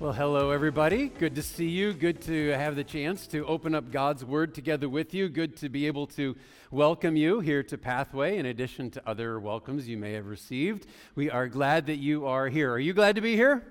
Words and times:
Well, 0.00 0.12
hello, 0.12 0.52
everybody. 0.52 1.08
Good 1.08 1.34
to 1.34 1.42
see 1.42 1.68
you. 1.68 1.92
Good 1.92 2.20
to 2.20 2.50
have 2.50 2.76
the 2.76 2.84
chance 2.84 3.26
to 3.26 3.44
open 3.44 3.74
up 3.74 3.90
God's 3.90 4.24
Word 4.24 4.54
together 4.54 4.88
with 4.88 5.12
you. 5.12 5.28
Good 5.28 5.56
to 5.56 5.68
be 5.68 5.88
able 5.88 6.06
to 6.08 6.36
welcome 6.70 7.16
you 7.16 7.40
here 7.40 7.64
to 7.64 7.76
Pathway, 7.76 8.38
in 8.38 8.46
addition 8.46 8.92
to 8.92 9.02
other 9.08 9.40
welcomes 9.40 9.88
you 9.88 9.96
may 9.96 10.12
have 10.12 10.28
received. 10.28 10.86
We 11.16 11.32
are 11.32 11.48
glad 11.48 11.86
that 11.86 11.96
you 11.96 12.28
are 12.28 12.48
here. 12.48 12.70
Are 12.70 12.78
you 12.78 12.92
glad 12.92 13.16
to 13.16 13.20
be 13.20 13.34
here? 13.34 13.66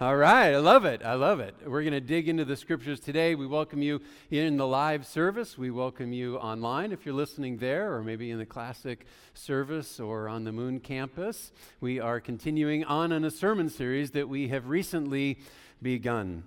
All 0.00 0.14
right, 0.14 0.54
I 0.54 0.58
love 0.58 0.84
it. 0.84 1.04
I 1.04 1.14
love 1.14 1.40
it. 1.40 1.56
We're 1.66 1.82
going 1.82 1.92
to 1.92 2.00
dig 2.00 2.28
into 2.28 2.44
the 2.44 2.54
scriptures 2.54 3.00
today. 3.00 3.34
We 3.34 3.48
welcome 3.48 3.82
you 3.82 4.00
in 4.30 4.56
the 4.56 4.64
live 4.64 5.04
service. 5.04 5.58
We 5.58 5.72
welcome 5.72 6.12
you 6.12 6.36
online 6.36 6.92
if 6.92 7.04
you're 7.04 7.16
listening 7.16 7.56
there, 7.56 7.92
or 7.92 8.04
maybe 8.04 8.30
in 8.30 8.38
the 8.38 8.46
classic 8.46 9.06
service 9.34 9.98
or 9.98 10.28
on 10.28 10.44
the 10.44 10.52
Moon 10.52 10.78
campus. 10.78 11.50
We 11.80 11.98
are 11.98 12.20
continuing 12.20 12.84
on 12.84 13.10
in 13.10 13.24
a 13.24 13.30
sermon 13.32 13.68
series 13.68 14.12
that 14.12 14.28
we 14.28 14.46
have 14.46 14.68
recently 14.68 15.40
begun. 15.82 16.44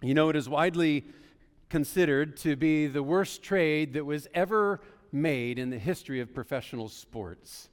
You 0.00 0.14
know, 0.14 0.30
it 0.30 0.36
is 0.36 0.48
widely 0.48 1.04
considered 1.68 2.38
to 2.38 2.56
be 2.56 2.86
the 2.86 3.02
worst 3.02 3.42
trade 3.42 3.92
that 3.92 4.06
was 4.06 4.28
ever 4.32 4.80
made 5.12 5.58
in 5.58 5.68
the 5.68 5.78
history 5.78 6.20
of 6.20 6.32
professional 6.32 6.88
sports. 6.88 7.68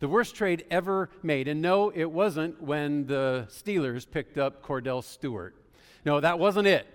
The 0.00 0.08
worst 0.08 0.34
trade 0.34 0.64
ever 0.70 1.10
made. 1.22 1.48
And 1.48 1.60
no, 1.60 1.90
it 1.90 2.10
wasn't 2.10 2.62
when 2.62 3.06
the 3.06 3.46
Steelers 3.50 4.08
picked 4.08 4.38
up 4.38 4.62
Kordell 4.62 5.02
Stewart. 5.02 5.54
No, 6.04 6.20
that 6.20 6.38
wasn't 6.38 6.68
it. 6.68 6.86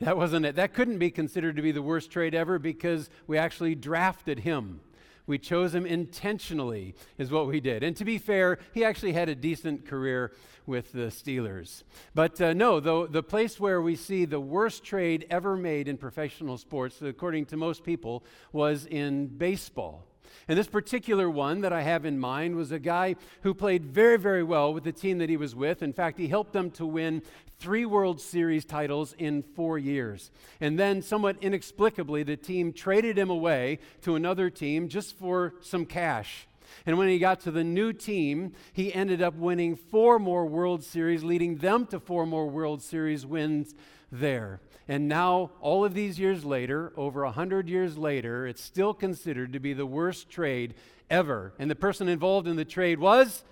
That 0.00 0.16
wasn't 0.16 0.46
it. 0.46 0.56
That 0.56 0.72
couldn't 0.72 0.98
be 0.98 1.10
considered 1.10 1.56
to 1.56 1.62
be 1.62 1.72
the 1.72 1.82
worst 1.82 2.10
trade 2.10 2.34
ever 2.34 2.58
because 2.58 3.10
we 3.26 3.36
actually 3.38 3.74
drafted 3.74 4.40
him. 4.40 4.80
We 5.26 5.38
chose 5.38 5.74
him 5.74 5.86
intentionally, 5.86 6.94
is 7.16 7.30
what 7.30 7.46
we 7.46 7.60
did. 7.60 7.82
And 7.82 7.94
to 7.96 8.04
be 8.04 8.18
fair, 8.18 8.58
he 8.72 8.84
actually 8.84 9.12
had 9.12 9.28
a 9.28 9.34
decent 9.34 9.86
career 9.86 10.32
with 10.66 10.92
the 10.92 11.08
Steelers. 11.08 11.84
But 12.14 12.40
uh, 12.40 12.52
no, 12.52 12.80
the, 12.80 13.06
the 13.06 13.22
place 13.22 13.60
where 13.60 13.80
we 13.80 13.94
see 13.94 14.24
the 14.24 14.40
worst 14.40 14.82
trade 14.82 15.26
ever 15.30 15.56
made 15.56 15.86
in 15.86 15.98
professional 15.98 16.58
sports, 16.58 17.00
according 17.00 17.46
to 17.46 17.56
most 17.56 17.84
people, 17.84 18.24
was 18.52 18.86
in 18.86 19.26
baseball. 19.28 20.09
And 20.50 20.58
this 20.58 20.66
particular 20.66 21.30
one 21.30 21.60
that 21.60 21.72
I 21.72 21.82
have 21.82 22.04
in 22.04 22.18
mind 22.18 22.56
was 22.56 22.72
a 22.72 22.80
guy 22.80 23.14
who 23.42 23.54
played 23.54 23.84
very, 23.84 24.18
very 24.18 24.42
well 24.42 24.74
with 24.74 24.82
the 24.82 24.90
team 24.90 25.18
that 25.18 25.30
he 25.30 25.36
was 25.36 25.54
with. 25.54 25.80
In 25.80 25.92
fact, 25.92 26.18
he 26.18 26.26
helped 26.26 26.52
them 26.52 26.72
to 26.72 26.84
win 26.84 27.22
three 27.60 27.86
World 27.86 28.20
Series 28.20 28.64
titles 28.64 29.14
in 29.16 29.44
four 29.44 29.78
years. 29.78 30.32
And 30.60 30.76
then, 30.76 31.02
somewhat 31.02 31.36
inexplicably, 31.40 32.24
the 32.24 32.36
team 32.36 32.72
traded 32.72 33.16
him 33.16 33.30
away 33.30 33.78
to 34.02 34.16
another 34.16 34.50
team 34.50 34.88
just 34.88 35.16
for 35.16 35.54
some 35.60 35.86
cash. 35.86 36.48
And 36.84 36.98
when 36.98 37.06
he 37.06 37.20
got 37.20 37.38
to 37.42 37.52
the 37.52 37.62
new 37.62 37.92
team, 37.92 38.54
he 38.72 38.92
ended 38.92 39.22
up 39.22 39.36
winning 39.36 39.76
four 39.76 40.18
more 40.18 40.46
World 40.46 40.82
Series, 40.82 41.22
leading 41.22 41.58
them 41.58 41.86
to 41.86 42.00
four 42.00 42.26
more 42.26 42.48
World 42.48 42.82
Series 42.82 43.24
wins 43.24 43.76
there. 44.10 44.60
And 44.90 45.06
now, 45.06 45.52
all 45.60 45.84
of 45.84 45.94
these 45.94 46.18
years 46.18 46.44
later, 46.44 46.92
over 46.96 47.22
100 47.22 47.68
years 47.68 47.96
later, 47.96 48.44
it's 48.44 48.60
still 48.60 48.92
considered 48.92 49.52
to 49.52 49.60
be 49.60 49.72
the 49.72 49.86
worst 49.86 50.28
trade 50.28 50.74
ever. 51.08 51.54
And 51.60 51.70
the 51.70 51.76
person 51.76 52.08
involved 52.08 52.48
in 52.48 52.56
the 52.56 52.64
trade 52.64 52.98
was 52.98 53.44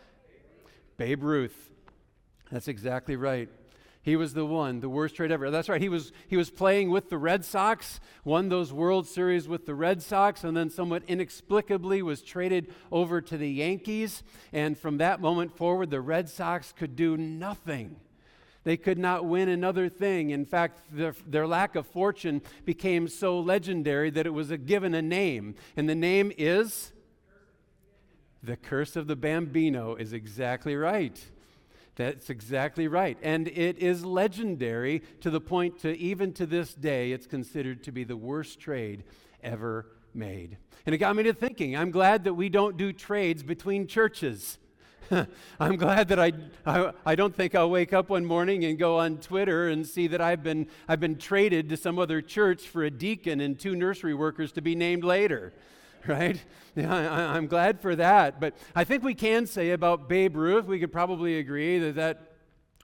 Babe 0.97 1.23
Ruth. 1.23 1.71
That's 2.51 2.67
exactly 2.67 3.15
right. 3.15 3.49
He 4.03 4.17
was 4.17 4.35
the 4.35 4.45
one, 4.45 4.81
the 4.81 4.89
worst 4.89 5.15
trade 5.15 5.31
ever. 5.31 5.49
That's 5.49 5.69
right. 5.69 5.81
He 5.81 5.89
was, 5.89 6.11
he 6.27 6.37
was 6.37 6.51
playing 6.51 6.91
with 6.91 7.09
the 7.09 7.19
Red 7.19 7.45
Sox, 7.45 8.01
won 8.25 8.49
those 8.49 8.73
World 8.73 9.07
Series 9.07 9.47
with 9.47 9.65
the 9.65 9.77
Red 9.77 10.03
Sox, 10.03 10.43
and 10.43 10.57
then 10.57 10.71
somewhat 10.71 11.05
inexplicably 11.07 12.03
was 12.03 12.21
traded 12.21 12.75
over 12.91 13.21
to 13.21 13.37
the 13.37 13.49
Yankees. 13.49 14.25
And 14.53 14.77
from 14.77 14.99
that 14.99 15.21
moment 15.21 15.57
forward, 15.57 15.91
the 15.91 16.01
Red 16.01 16.29
Sox 16.29 16.75
could 16.77 16.97
do 16.97 17.17
nothing 17.17 17.95
they 18.69 18.77
could 18.77 18.99
not 18.99 19.25
win 19.25 19.49
another 19.49 19.89
thing. 19.89 20.29
In 20.29 20.45
fact, 20.45 20.83
their, 20.93 21.15
their, 21.27 21.47
lack 21.47 21.75
of 21.75 21.87
fortune 21.87 22.43
became 22.67 23.09
so 23.09 23.41
legendary 23.41 24.11
that 24.11 24.27
it 24.27 24.35
was 24.35 24.51
a, 24.51 24.59
given 24.59 24.93
a 24.93 25.01
name. 25.01 25.55
And 25.75 25.89
the 25.89 25.95
name 25.95 26.33
is? 26.37 26.93
The 28.43 28.59
Curse 28.59 28.95
of 28.97 29.07
the 29.07 29.17
Bambino 29.17 29.95
is 29.95 30.13
exactly 30.13 30.77
right. 30.77 31.19
That's 31.97 32.29
exactly 32.29 32.89
right. 32.89 33.17
And 33.23 33.49
it 33.49 33.79
is 33.79 34.05
legendary 34.05 35.03
to 35.23 35.31
the 35.31 35.41
point 35.41 35.79
to 35.81 35.97
even 35.97 36.35
to 36.35 36.45
this 36.45 36.75
day, 36.75 37.13
it's 37.13 37.27
considered 37.27 37.83
to 37.85 37.91
be 37.91 38.05
the 38.05 38.19
worst 38.19 38.61
trade 38.61 39.05
ever 39.43 39.87
made. 40.13 40.59
And 40.85 40.95
it 40.95 40.99
got 40.99 41.17
me 41.17 41.23
to 41.23 41.33
thinking 41.33 41.75
I'm 41.75 41.91
glad 41.91 42.25
that 42.25 42.35
we 42.35 42.51
don't 42.51 42.77
do 42.77 42.93
trades 42.93 43.43
between 43.43 43.87
churches. 43.87 44.59
I'm 45.61 45.77
glad 45.77 46.09
that 46.09 46.19
I, 46.19 46.33
I, 46.67 46.93
I, 47.05 47.15
don't 47.15 47.35
think 47.35 47.55
I'll 47.55 47.71
wake 47.71 47.93
up 47.93 48.11
one 48.11 48.25
morning 48.25 48.65
and 48.65 48.79
go 48.79 48.99
on 48.99 49.19
Twitter 49.19 49.69
and 49.69 49.87
see 49.87 50.07
that 50.09 50.21
I've 50.21 50.43
been, 50.43 50.67
I've 50.87 51.01
been 51.01 51.17
traded 51.17 51.69
to 51.71 51.77
some 51.77 51.99
other 51.99 52.21
church 52.21 52.63
for 52.63 52.85
a 52.85 52.91
deacon 52.91 53.41
and 53.41 53.59
two 53.59 53.75
nursery 53.75 54.15
workers 54.15 54.53
to 54.53 54.61
be 54.63 54.75
named 54.75 55.05
later, 55.05 55.53
right? 56.07 56.43
Yeah, 56.75 56.95
I, 56.95 57.37
I'm 57.37 57.47
glad 57.47 57.81
for 57.81 57.97
that. 57.97 58.41
But 58.41 58.55
I 58.75 58.85
think 58.85 59.03
we 59.03 59.15
can 59.15 59.47
say 59.47 59.71
about 59.71 60.09
Babe 60.09 60.37
Ruth, 60.37 60.67
we 60.67 60.79
could 60.79 60.93
probably 60.93 61.39
agree 61.39 61.79
that 61.79 61.95
that 61.97 62.28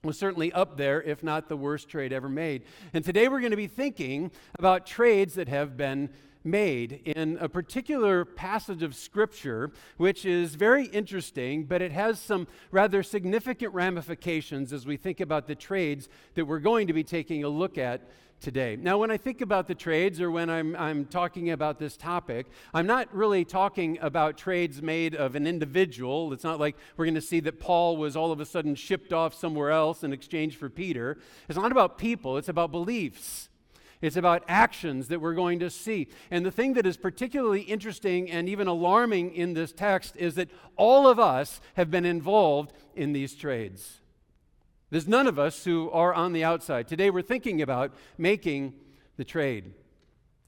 was 0.04 0.18
certainly 0.18 0.52
up 0.52 0.76
there, 0.76 1.02
if 1.02 1.22
not 1.22 1.48
the 1.48 1.56
worst 1.56 1.88
trade 1.88 2.12
ever 2.12 2.28
made. 2.28 2.62
And 2.92 3.04
today 3.04 3.28
we're 3.28 3.40
going 3.40 3.50
to 3.50 3.56
be 3.56 3.66
thinking 3.66 4.30
about 4.58 4.86
trades 4.86 5.34
that 5.34 5.48
have 5.48 5.76
been 5.76 6.10
made 6.44 7.00
in 7.06 7.38
a 7.40 7.48
particular 7.48 8.24
passage 8.24 8.82
of 8.82 8.94
Scripture, 8.94 9.72
which 9.96 10.26
is 10.26 10.54
very 10.54 10.84
interesting, 10.86 11.64
but 11.64 11.80
it 11.80 11.90
has 11.90 12.20
some 12.20 12.46
rather 12.70 13.02
significant 13.02 13.72
ramifications 13.72 14.72
as 14.72 14.86
we 14.86 14.96
think 14.96 15.20
about 15.20 15.46
the 15.46 15.54
trades 15.54 16.08
that 16.34 16.44
we're 16.44 16.58
going 16.58 16.86
to 16.86 16.92
be 16.92 17.02
taking 17.02 17.44
a 17.44 17.48
look 17.48 17.78
at 17.78 18.02
today. 18.40 18.76
Now, 18.76 18.98
when 18.98 19.10
I 19.10 19.16
think 19.16 19.40
about 19.40 19.66
the 19.66 19.74
trades 19.74 20.20
or 20.20 20.30
when 20.30 20.50
I'm, 20.50 20.76
I'm 20.76 21.06
talking 21.06 21.50
about 21.50 21.78
this 21.78 21.96
topic, 21.96 22.46
I'm 22.72 22.86
not 22.86 23.14
really 23.14 23.44
talking 23.44 23.98
about 24.00 24.36
trades 24.36 24.82
made 24.82 25.14
of 25.14 25.34
an 25.34 25.46
individual. 25.46 26.32
It's 26.32 26.44
not 26.44 26.60
like 26.60 26.76
we're 26.96 27.06
going 27.06 27.14
to 27.14 27.20
see 27.20 27.40
that 27.40 27.58
Paul 27.58 27.96
was 27.96 28.16
all 28.16 28.32
of 28.32 28.40
a 28.40 28.46
sudden 28.46 28.74
shipped 28.74 29.12
off 29.12 29.34
somewhere 29.34 29.70
else 29.70 30.04
in 30.04 30.12
exchange 30.12 30.56
for 30.56 30.68
Peter. 30.68 31.18
It's 31.48 31.58
not 31.58 31.72
about 31.72 31.98
people, 31.98 32.36
it's 32.36 32.48
about 32.48 32.70
beliefs. 32.70 33.48
It's 34.02 34.16
about 34.16 34.44
actions 34.48 35.08
that 35.08 35.22
we're 35.22 35.32
going 35.32 35.60
to 35.60 35.70
see. 35.70 36.08
And 36.30 36.44
the 36.44 36.50
thing 36.50 36.74
that 36.74 36.84
is 36.84 36.98
particularly 36.98 37.62
interesting 37.62 38.30
and 38.30 38.50
even 38.50 38.66
alarming 38.66 39.34
in 39.34 39.54
this 39.54 39.72
text 39.72 40.14
is 40.16 40.34
that 40.34 40.50
all 40.76 41.08
of 41.08 41.18
us 41.18 41.62
have 41.74 41.90
been 41.90 42.04
involved 42.04 42.74
in 42.94 43.14
these 43.14 43.34
trades. 43.34 44.02
There's 44.94 45.08
none 45.08 45.26
of 45.26 45.40
us 45.40 45.64
who 45.64 45.90
are 45.90 46.14
on 46.14 46.32
the 46.32 46.44
outside. 46.44 46.86
Today 46.86 47.10
we're 47.10 47.22
thinking 47.22 47.60
about 47.60 47.92
making 48.16 48.74
the 49.16 49.24
trade 49.24 49.72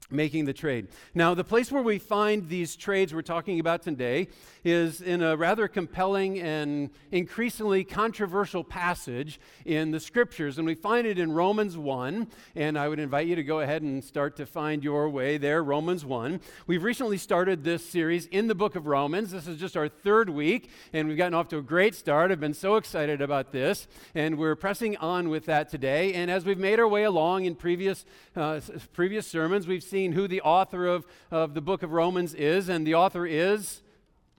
making 0.09 0.45
the 0.45 0.53
trade. 0.53 0.87
Now, 1.13 1.33
the 1.33 1.43
place 1.43 1.71
where 1.71 1.81
we 1.81 1.99
find 1.99 2.47
these 2.47 2.75
trades 2.77 3.13
we're 3.13 3.21
talking 3.21 3.59
about 3.59 3.81
today 3.81 4.29
is 4.63 5.01
in 5.01 5.21
a 5.21 5.35
rather 5.35 5.67
compelling 5.67 6.39
and 6.39 6.89
increasingly 7.11 7.83
controversial 7.83 8.63
passage 8.63 9.39
in 9.65 9.91
the 9.91 9.99
scriptures. 9.99 10.57
And 10.57 10.65
we 10.65 10.75
find 10.75 11.05
it 11.05 11.19
in 11.19 11.33
Romans 11.33 11.77
1. 11.77 12.27
And 12.55 12.79
I 12.79 12.87
would 12.87 12.99
invite 12.99 13.27
you 13.27 13.35
to 13.35 13.43
go 13.43 13.59
ahead 13.59 13.81
and 13.81 14.01
start 14.01 14.37
to 14.37 14.45
find 14.45 14.81
your 14.81 15.09
way 15.09 15.37
there, 15.37 15.61
Romans 15.61 16.05
1. 16.05 16.39
We've 16.67 16.83
recently 16.83 17.17
started 17.17 17.65
this 17.65 17.85
series 17.85 18.27
in 18.27 18.47
the 18.47 18.55
book 18.55 18.75
of 18.75 18.87
Romans. 18.87 19.31
This 19.31 19.47
is 19.47 19.59
just 19.59 19.75
our 19.75 19.89
third 19.89 20.29
week, 20.29 20.69
and 20.93 21.07
we've 21.07 21.17
gotten 21.17 21.33
off 21.33 21.49
to 21.49 21.57
a 21.57 21.61
great 21.61 21.95
start. 21.95 22.31
I've 22.31 22.39
been 22.39 22.53
so 22.53 22.77
excited 22.77 23.21
about 23.21 23.51
this. 23.51 23.87
And 24.15 24.37
we're 24.37 24.55
pressing 24.55 24.95
on 24.97 25.27
with 25.27 25.45
that 25.47 25.69
today. 25.69 26.13
And 26.13 26.31
as 26.31 26.45
we've 26.45 26.57
made 26.57 26.79
our 26.79 26.87
way 26.87 27.03
along 27.03 27.43
in 27.43 27.55
previous, 27.55 28.05
uh, 28.37 28.61
previous 28.93 29.27
sermons, 29.27 29.67
we've 29.67 29.83
seen 29.83 29.96
seen 29.97 30.11
who 30.11 30.27
the 30.27 30.41
author 30.41 30.85
of, 30.85 31.07
of 31.31 31.55
the 31.55 31.61
book 31.61 31.81
of 31.81 31.91
Romans 31.91 32.35
is, 32.35 32.69
and 32.69 32.85
the 32.85 32.93
author 32.93 33.25
is 33.25 33.81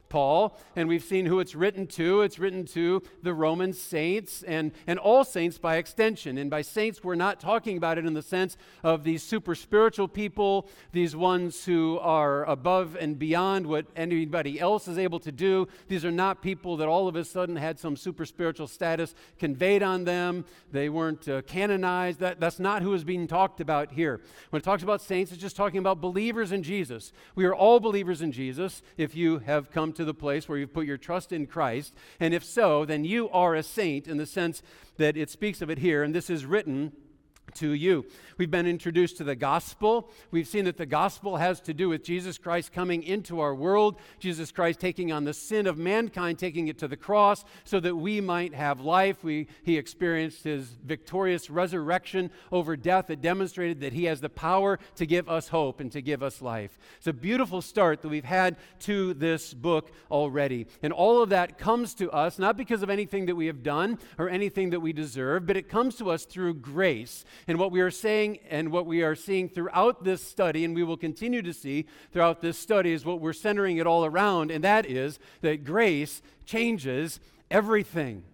Paul, 0.09 0.57
and 0.77 0.89
we've 0.89 1.05
seen 1.05 1.27
who 1.27 1.41
it's 1.41 1.55
written 1.55 1.87
to. 1.89 2.23
It's 2.23 2.39
written 2.39 2.65
to 2.67 3.03
the 3.23 3.35
Roman 3.35 3.73
saints 3.73 4.43
and, 4.43 4.73
and 4.87 4.99
all 4.99 5.25
saints 5.25 5.59
by 5.59 5.77
extension. 5.77 6.39
And 6.39 6.51
by 6.51 6.63
saints, 6.63 7.05
we're 7.05 7.15
not 7.15 7.41
talking 7.41 7.77
about 7.77 7.99
it 7.99 8.07
in 8.07 8.15
the 8.15 8.23
sense 8.23 8.57
of 8.83 9.05
these 9.05 9.23
super 9.23 9.55
spiritual 9.55 10.09
people, 10.09 10.69
these 10.93 11.15
ones 11.15 11.65
who 11.65 11.99
are 12.01 12.45
above 12.45 12.97
and 12.97 13.19
beyond 13.19 13.67
what 13.67 13.87
anybody 13.97 14.61
else 14.61 14.89
is 14.89 14.99
able 14.99 15.21
to 15.21 15.33
do. 15.33 15.69
These 15.89 16.05
are 16.05 16.11
not 16.11 16.43
people 16.43 16.77
that 16.79 16.89
all 16.89 17.09
of 17.09 17.17
a 17.17 17.25
sudden 17.25 17.57
had 17.57 17.79
some 17.79 17.97
super 17.97 18.25
spiritual 18.25 18.67
status 18.67 19.15
conveyed 19.39 19.83
on 19.83 20.05
them. 20.05 20.45
They 20.73 20.89
weren't 20.89 21.29
uh, 21.29 21.43
canonized. 21.43 22.21
That, 22.21 22.41
that's 22.41 22.59
not 22.59 22.83
who 22.83 22.95
is 22.95 23.05
being 23.05 23.27
talked 23.27 23.61
about 23.61 23.93
here. 23.93 24.21
When 24.51 24.61
it 24.61 24.65
talks 24.65 24.83
about 24.83 25.03
saints, 25.03 25.33
it's 25.33 25.41
just 25.41 25.57
talking 25.57 25.79
about 25.79 26.01
believers 26.01 26.53
in 26.53 26.63
Jesus. 26.63 27.13
We 27.35 27.45
are 27.45 27.55
all 27.55 27.81
believers 27.81 28.23
in 28.23 28.33
Jesus 28.33 28.83
if 28.97 29.15
you 29.15 29.39
have 29.41 29.71
come 29.71 29.93
to 29.99 30.05
the 30.05 30.15
place 30.15 30.49
where 30.49 30.57
you've 30.57 30.73
put 30.73 30.87
your 30.87 30.97
trust 30.97 31.33
in 31.33 31.47
Christ? 31.47 31.93
And 32.19 32.33
if 32.33 32.45
so, 32.45 32.85
then 32.85 33.05
you 33.05 33.29
are 33.31 33.55
a 33.55 33.63
saint 33.63 34.09
in 34.09 34.17
the 34.17 34.27
sense 34.27 34.63
that 34.97 35.17
it 35.17 35.29
speaks 35.29 35.61
of 35.61 35.69
it 35.69 35.79
here. 35.79 36.03
And 36.03 36.15
this 36.15 36.31
is 36.31 36.47
written 36.47 36.93
to 37.55 37.73
you. 37.73 38.07
We've 38.37 38.51
been 38.51 38.67
introduced 38.67 39.17
to 39.19 39.25
the 39.25 39.35
gospel. 39.35 40.11
We've 40.31 40.47
seen 40.47 40.65
that 40.67 40.77
the 40.77 40.87
gospel 40.87 41.37
has 41.37 41.61
to 41.63 41.75
do 41.75 41.89
with 41.89 42.05
Jesus 42.05 42.39
Christ 42.39 42.73
coming 42.73 43.03
into 43.03 43.41
our 43.41 43.55
world, 43.55 43.97
Jesus 44.19 44.53
Christ 44.53 44.81
taking 44.81 45.13
on 45.13 45.25
the 45.25 45.35
sin 45.35 45.67
of 45.67 45.79
mankind, 45.79 46.39
taking 46.39 46.69
it 46.69 46.79
to 46.79 46.89
the 46.89 46.97
cross 46.97 47.45
so 47.65 47.81
that 47.81 47.97
we 47.97 48.21
might 48.21 48.55
have 48.55 48.81
life. 48.81 49.25
We, 49.25 49.49
he 49.65 49.77
experienced 49.77 50.45
his 50.45 50.69
victorious 50.85 51.51
resurrection 51.51 52.31
over 52.53 52.77
death 52.77 53.09
that 53.09 53.21
demonstrated 53.21 53.81
that 53.81 53.93
he 53.93 54.05
has 54.05 54.21
the 54.21 54.29
power 54.29 54.79
to 54.97 55.07
give 55.07 55.29
us 55.29 55.49
hope 55.49 55.81
and 55.81 55.91
to 55.93 56.01
give 56.01 56.23
us 56.23 56.41
life. 56.41 56.79
It's 56.99 57.07
a 57.07 57.13
beautiful 57.13 57.61
start 57.61 58.03
that 58.03 58.09
we've 58.09 58.25
had 58.25 58.57
to 58.81 59.15
this 59.15 59.55
book 59.55 59.91
already. 60.11 60.67
And 60.83 60.93
all 60.93 61.23
of 61.23 61.31
that 61.31 61.59
comes 61.59 61.95
to 61.95 62.11
us 62.11 62.39
not 62.39 62.57
because 62.57 62.83
of 62.83 62.91
anything 62.91 63.27
that 63.27 63.35
we 63.35 63.47
have 63.47 63.63
done 63.63 63.99
or 64.19 64.29
anything 64.29 64.71
that 64.71 64.81
we 64.81 64.93
deserve, 64.93 65.47
but 65.47 65.57
it 65.57 65.69
comes 65.69 65.97
to 65.97 66.11
us 66.11 66.25
through 66.25 66.55
grace 66.55 67.25
and 67.47 67.59
what 67.59 67.71
we 67.71 67.81
are 67.81 67.91
saying 67.91 68.39
and 68.51 68.71
what 68.71 68.87
we 68.87 69.03
are 69.03 69.15
seeing 69.15 69.49
throughout 69.49 70.05
this 70.05 70.23
study, 70.23 70.65
and 70.65 70.75
we 70.75 70.83
will 70.83 70.97
continue 70.97 71.43
to 71.43 71.53
see 71.53 71.87
throughout 72.13 72.41
this 72.41 72.59
study, 72.59 72.93
is 72.93 73.05
what 73.05 73.21
we're 73.21 73.33
centering 73.33 73.77
it 73.77 73.87
all 73.87 74.05
around, 74.05 74.51
and 74.51 74.65
that 74.65 74.87
is 74.87 75.19
that 75.43 75.65
grace 75.65 76.23
changes 76.45 77.21
everything. 77.51 78.25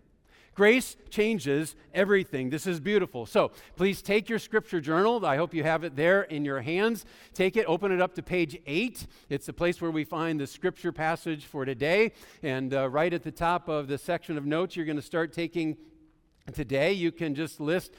Grace 0.54 0.96
changes 1.10 1.74
everything. 1.92 2.48
This 2.48 2.64
is 2.64 2.78
beautiful. 2.78 3.26
So 3.26 3.50
please 3.74 4.00
take 4.00 4.28
your 4.28 4.38
scripture 4.38 4.80
journal. 4.80 5.26
I 5.26 5.36
hope 5.36 5.52
you 5.52 5.64
have 5.64 5.82
it 5.82 5.96
there 5.96 6.22
in 6.22 6.44
your 6.44 6.60
hands. 6.60 7.04
Take 7.32 7.56
it, 7.56 7.66
open 7.66 7.90
it 7.90 8.00
up 8.00 8.14
to 8.14 8.22
page 8.22 8.56
eight. 8.64 9.08
It's 9.28 9.46
the 9.46 9.52
place 9.52 9.80
where 9.80 9.90
we 9.90 10.04
find 10.04 10.38
the 10.38 10.46
scripture 10.46 10.92
passage 10.92 11.44
for 11.44 11.64
today. 11.64 12.12
And 12.44 12.72
uh, 12.72 12.88
right 12.88 13.12
at 13.12 13.24
the 13.24 13.32
top 13.32 13.68
of 13.68 13.88
the 13.88 13.98
section 13.98 14.38
of 14.38 14.46
notes, 14.46 14.76
you're 14.76 14.86
going 14.86 14.94
to 14.94 15.02
start 15.02 15.32
taking 15.32 15.76
today. 16.52 16.92
You 16.92 17.10
can 17.10 17.34
just 17.34 17.58
list 17.58 17.92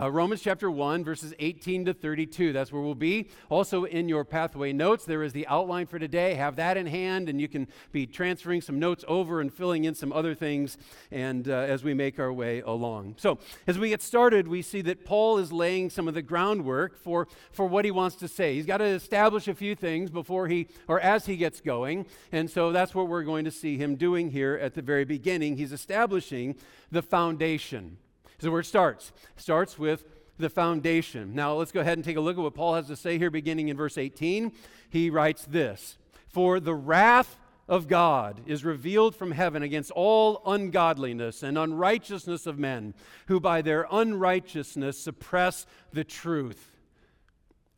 uh, 0.00 0.10
Romans 0.10 0.40
chapter 0.40 0.70
1, 0.70 1.04
verses 1.04 1.34
18 1.38 1.86
to 1.86 1.94
32. 1.94 2.52
That's 2.52 2.72
where 2.72 2.82
we'll 2.82 2.94
be. 2.94 3.28
Also, 3.48 3.84
in 3.84 4.08
your 4.08 4.24
pathway 4.24 4.72
notes, 4.72 5.04
there 5.04 5.22
is 5.22 5.32
the 5.32 5.46
outline 5.46 5.86
for 5.86 5.98
today. 5.98 6.34
Have 6.34 6.56
that 6.56 6.76
in 6.76 6.86
hand, 6.86 7.28
and 7.28 7.40
you 7.40 7.48
can 7.48 7.68
be 7.90 8.06
transferring 8.06 8.60
some 8.60 8.78
notes 8.78 9.04
over 9.08 9.40
and 9.40 9.52
filling 9.52 9.84
in 9.84 9.94
some 9.94 10.12
other 10.12 10.34
things 10.34 10.78
and 11.10 11.48
uh, 11.48 11.52
as 11.52 11.84
we 11.84 11.94
make 11.94 12.18
our 12.18 12.32
way 12.32 12.60
along. 12.60 13.14
So, 13.18 13.38
as 13.66 13.78
we 13.78 13.90
get 13.90 14.02
started, 14.02 14.48
we 14.48 14.62
see 14.62 14.82
that 14.82 15.04
Paul 15.04 15.38
is 15.38 15.52
laying 15.52 15.90
some 15.90 16.08
of 16.08 16.14
the 16.14 16.22
groundwork 16.22 16.96
for, 16.96 17.28
for 17.50 17.66
what 17.66 17.84
he 17.84 17.90
wants 17.90 18.16
to 18.16 18.28
say. 18.28 18.54
He's 18.54 18.66
got 18.66 18.78
to 18.78 18.84
establish 18.84 19.48
a 19.48 19.54
few 19.54 19.74
things 19.74 20.10
before 20.10 20.48
he, 20.48 20.68
or 20.88 21.00
as 21.00 21.26
he 21.26 21.36
gets 21.36 21.60
going. 21.60 22.06
And 22.30 22.50
so, 22.50 22.72
that's 22.72 22.94
what 22.94 23.08
we're 23.08 23.24
going 23.24 23.44
to 23.44 23.50
see 23.50 23.76
him 23.76 23.96
doing 23.96 24.30
here 24.30 24.58
at 24.60 24.74
the 24.74 24.82
very 24.82 25.04
beginning. 25.04 25.56
He's 25.56 25.72
establishing 25.72 26.56
the 26.90 27.02
foundation. 27.02 27.98
So 28.42 28.50
where 28.50 28.58
it 28.58 28.64
starts. 28.64 29.12
It 29.36 29.40
starts 29.40 29.78
with 29.78 30.04
the 30.36 30.50
foundation. 30.50 31.32
Now 31.32 31.54
let's 31.54 31.70
go 31.70 31.78
ahead 31.78 31.96
and 31.96 32.04
take 32.04 32.16
a 32.16 32.20
look 32.20 32.36
at 32.36 32.42
what 32.42 32.54
Paul 32.54 32.74
has 32.74 32.88
to 32.88 32.96
say 32.96 33.16
here, 33.16 33.30
beginning 33.30 33.68
in 33.68 33.76
verse 33.76 33.96
18. 33.96 34.50
He 34.90 35.10
writes 35.10 35.44
this 35.44 35.96
For 36.26 36.58
the 36.58 36.74
wrath 36.74 37.38
of 37.68 37.86
God 37.86 38.40
is 38.44 38.64
revealed 38.64 39.14
from 39.14 39.30
heaven 39.30 39.62
against 39.62 39.92
all 39.92 40.42
ungodliness 40.44 41.44
and 41.44 41.56
unrighteousness 41.56 42.44
of 42.48 42.58
men, 42.58 42.94
who 43.28 43.38
by 43.38 43.62
their 43.62 43.86
unrighteousness 43.92 44.98
suppress 44.98 45.64
the 45.92 46.02
truth. 46.02 46.72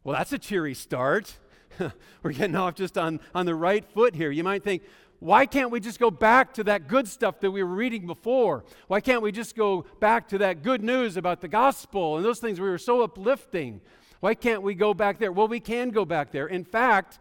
Well, 0.03 0.17
that's 0.17 0.33
a 0.33 0.39
cheery 0.39 0.73
start. 0.73 1.37
We're 2.23 2.33
getting 2.33 2.57
off 2.57 2.75
just 2.75 2.97
on, 2.97 3.21
on 3.35 3.45
the 3.45 3.55
right 3.55 3.85
foot 3.85 4.15
here. 4.15 4.31
You 4.31 4.45
might 4.45 4.65
think, 4.65 4.83
why 5.25 5.47
can't 5.47 5.71
we 5.71 5.81
just 5.81 5.99
go 5.99 6.11
back 6.11 6.53
to 6.53 6.65
that 6.65 6.87
good 6.87 7.09
stuff 7.09 7.41
that 7.41 7.51
we 7.51 7.63
were 7.63 7.75
reading 7.75 8.07
before? 8.07 8.63
Why 8.89 9.01
can't 9.01 9.23
we 9.23 9.33
just 9.33 9.57
go 9.57 9.87
back 9.99 10.29
to 10.29 10.39
that 10.39 10.63
good 10.63 10.83
news 10.83 11.17
about 11.17 11.41
the 11.41 11.49
gospel 11.49 12.17
and 12.17 12.25
those 12.27 12.41
things 12.41 12.61
we 12.61 12.69
were 12.69 12.77
so 12.77 13.01
uplifting? 13.01 13.81
Why 14.21 14.35
can't 14.35 14.61
we 14.61 14.75
go 14.75 14.93
back 14.93 15.19
there? 15.19 15.33
Well, 15.33 15.49
we 15.49 15.61
can 15.61 15.89
go 15.89 16.05
back 16.05 16.31
there. 16.31 16.47
In 16.47 16.63
fact, 16.63 17.21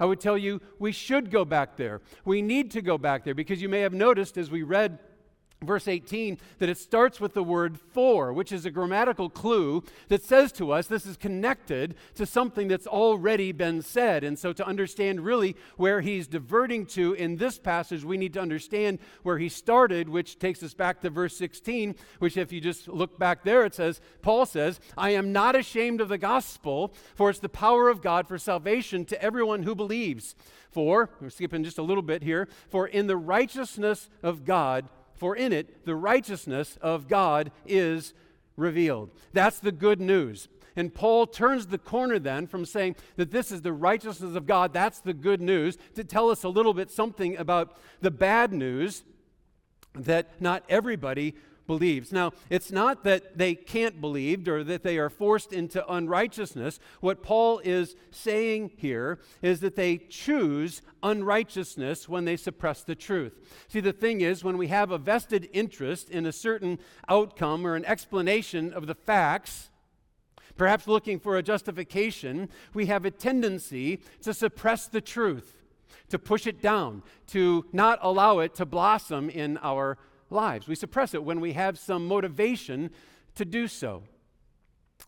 I 0.00 0.04
would 0.04 0.18
tell 0.18 0.36
you 0.36 0.60
we 0.80 0.90
should 0.90 1.30
go 1.30 1.44
back 1.44 1.76
there. 1.76 2.00
We 2.24 2.42
need 2.42 2.72
to 2.72 2.82
go 2.82 2.98
back 2.98 3.22
there 3.22 3.36
because 3.36 3.62
you 3.62 3.68
may 3.68 3.82
have 3.82 3.94
noticed 3.94 4.36
as 4.36 4.50
we 4.50 4.64
read 4.64 4.98
verse 5.66 5.88
18 5.88 6.38
that 6.58 6.68
it 6.68 6.78
starts 6.78 7.20
with 7.20 7.34
the 7.34 7.42
word 7.42 7.78
for, 7.78 8.32
which 8.32 8.52
is 8.52 8.66
a 8.66 8.70
grammatical 8.70 9.28
clue 9.28 9.82
that 10.08 10.22
says 10.22 10.52
to 10.52 10.72
us 10.72 10.86
this 10.86 11.06
is 11.06 11.16
connected 11.16 11.94
to 12.14 12.26
something 12.26 12.68
that's 12.68 12.86
already 12.86 13.52
been 13.52 13.82
said. 13.82 14.24
And 14.24 14.38
so, 14.38 14.52
to 14.52 14.66
understand 14.66 15.24
really 15.24 15.56
where 15.76 16.00
he's 16.00 16.26
diverting 16.26 16.86
to 16.86 17.14
in 17.14 17.36
this 17.36 17.58
passage, 17.58 18.04
we 18.04 18.16
need 18.16 18.34
to 18.34 18.40
understand 18.40 18.98
where 19.22 19.38
he 19.38 19.48
started, 19.48 20.08
which 20.08 20.38
takes 20.38 20.62
us 20.62 20.74
back 20.74 21.00
to 21.00 21.10
verse 21.10 21.36
16, 21.36 21.94
which, 22.18 22.36
if 22.36 22.52
you 22.52 22.60
just 22.60 22.88
look 22.88 23.18
back 23.18 23.44
there, 23.44 23.64
it 23.64 23.74
says, 23.74 24.00
Paul 24.22 24.46
says, 24.46 24.80
I 24.96 25.10
am 25.10 25.32
not 25.32 25.56
ashamed 25.56 26.00
of 26.00 26.08
the 26.08 26.18
gospel, 26.18 26.94
for 27.14 27.30
it's 27.30 27.38
the 27.38 27.48
power 27.48 27.88
of 27.88 28.02
God 28.02 28.28
for 28.28 28.38
salvation 28.38 29.04
to 29.06 29.22
everyone 29.22 29.62
who 29.62 29.74
believes. 29.74 30.34
For, 30.70 31.10
we're 31.20 31.30
skipping 31.30 31.62
just 31.62 31.78
a 31.78 31.82
little 31.82 32.02
bit 32.02 32.22
here, 32.22 32.48
for 32.68 32.88
in 32.88 33.06
the 33.06 33.16
righteousness 33.16 34.10
of 34.22 34.44
God, 34.44 34.88
for 35.14 35.36
in 35.36 35.52
it 35.52 35.84
the 35.84 35.94
righteousness 35.94 36.78
of 36.80 37.08
God 37.08 37.50
is 37.66 38.14
revealed. 38.56 39.10
That's 39.32 39.58
the 39.58 39.72
good 39.72 40.00
news. 40.00 40.48
And 40.76 40.92
Paul 40.92 41.26
turns 41.26 41.66
the 41.66 41.78
corner 41.78 42.18
then 42.18 42.46
from 42.46 42.64
saying 42.64 42.96
that 43.16 43.30
this 43.30 43.52
is 43.52 43.62
the 43.62 43.72
righteousness 43.72 44.34
of 44.34 44.46
God, 44.46 44.72
that's 44.72 45.00
the 45.00 45.14
good 45.14 45.40
news, 45.40 45.78
to 45.94 46.02
tell 46.02 46.30
us 46.30 46.42
a 46.42 46.48
little 46.48 46.74
bit 46.74 46.90
something 46.90 47.36
about 47.36 47.76
the 48.00 48.10
bad 48.10 48.52
news 48.52 49.04
that 49.94 50.40
not 50.40 50.64
everybody 50.68 51.34
believes. 51.66 52.12
Now, 52.12 52.32
it's 52.50 52.70
not 52.70 53.04
that 53.04 53.38
they 53.38 53.54
can't 53.54 54.00
believe 54.00 54.46
or 54.48 54.64
that 54.64 54.82
they 54.82 54.98
are 54.98 55.10
forced 55.10 55.52
into 55.52 55.86
unrighteousness. 55.90 56.78
What 57.00 57.22
Paul 57.22 57.60
is 57.64 57.96
saying 58.10 58.72
here 58.76 59.18
is 59.42 59.60
that 59.60 59.76
they 59.76 59.98
choose 59.98 60.82
unrighteousness 61.02 62.08
when 62.08 62.24
they 62.24 62.36
suppress 62.36 62.82
the 62.82 62.94
truth. 62.94 63.34
See, 63.68 63.80
the 63.80 63.92
thing 63.92 64.20
is, 64.20 64.44
when 64.44 64.58
we 64.58 64.68
have 64.68 64.90
a 64.90 64.98
vested 64.98 65.48
interest 65.52 66.10
in 66.10 66.26
a 66.26 66.32
certain 66.32 66.78
outcome 67.08 67.66
or 67.66 67.76
an 67.76 67.84
explanation 67.84 68.72
of 68.72 68.86
the 68.86 68.94
facts, 68.94 69.70
perhaps 70.56 70.86
looking 70.86 71.18
for 71.18 71.36
a 71.36 71.42
justification, 71.42 72.48
we 72.74 72.86
have 72.86 73.04
a 73.04 73.10
tendency 73.10 74.00
to 74.22 74.34
suppress 74.34 74.86
the 74.86 75.00
truth, 75.00 75.62
to 76.10 76.18
push 76.18 76.46
it 76.46 76.60
down, 76.60 77.02
to 77.28 77.64
not 77.72 77.98
allow 78.02 78.38
it 78.38 78.54
to 78.54 78.66
blossom 78.66 79.30
in 79.30 79.58
our 79.62 79.98
lives. 80.34 80.68
We 80.68 80.74
suppress 80.74 81.14
it 81.14 81.24
when 81.24 81.40
we 81.40 81.54
have 81.54 81.78
some 81.78 82.06
motivation 82.06 82.90
to 83.36 83.44
do 83.44 83.68
so. 83.68 84.02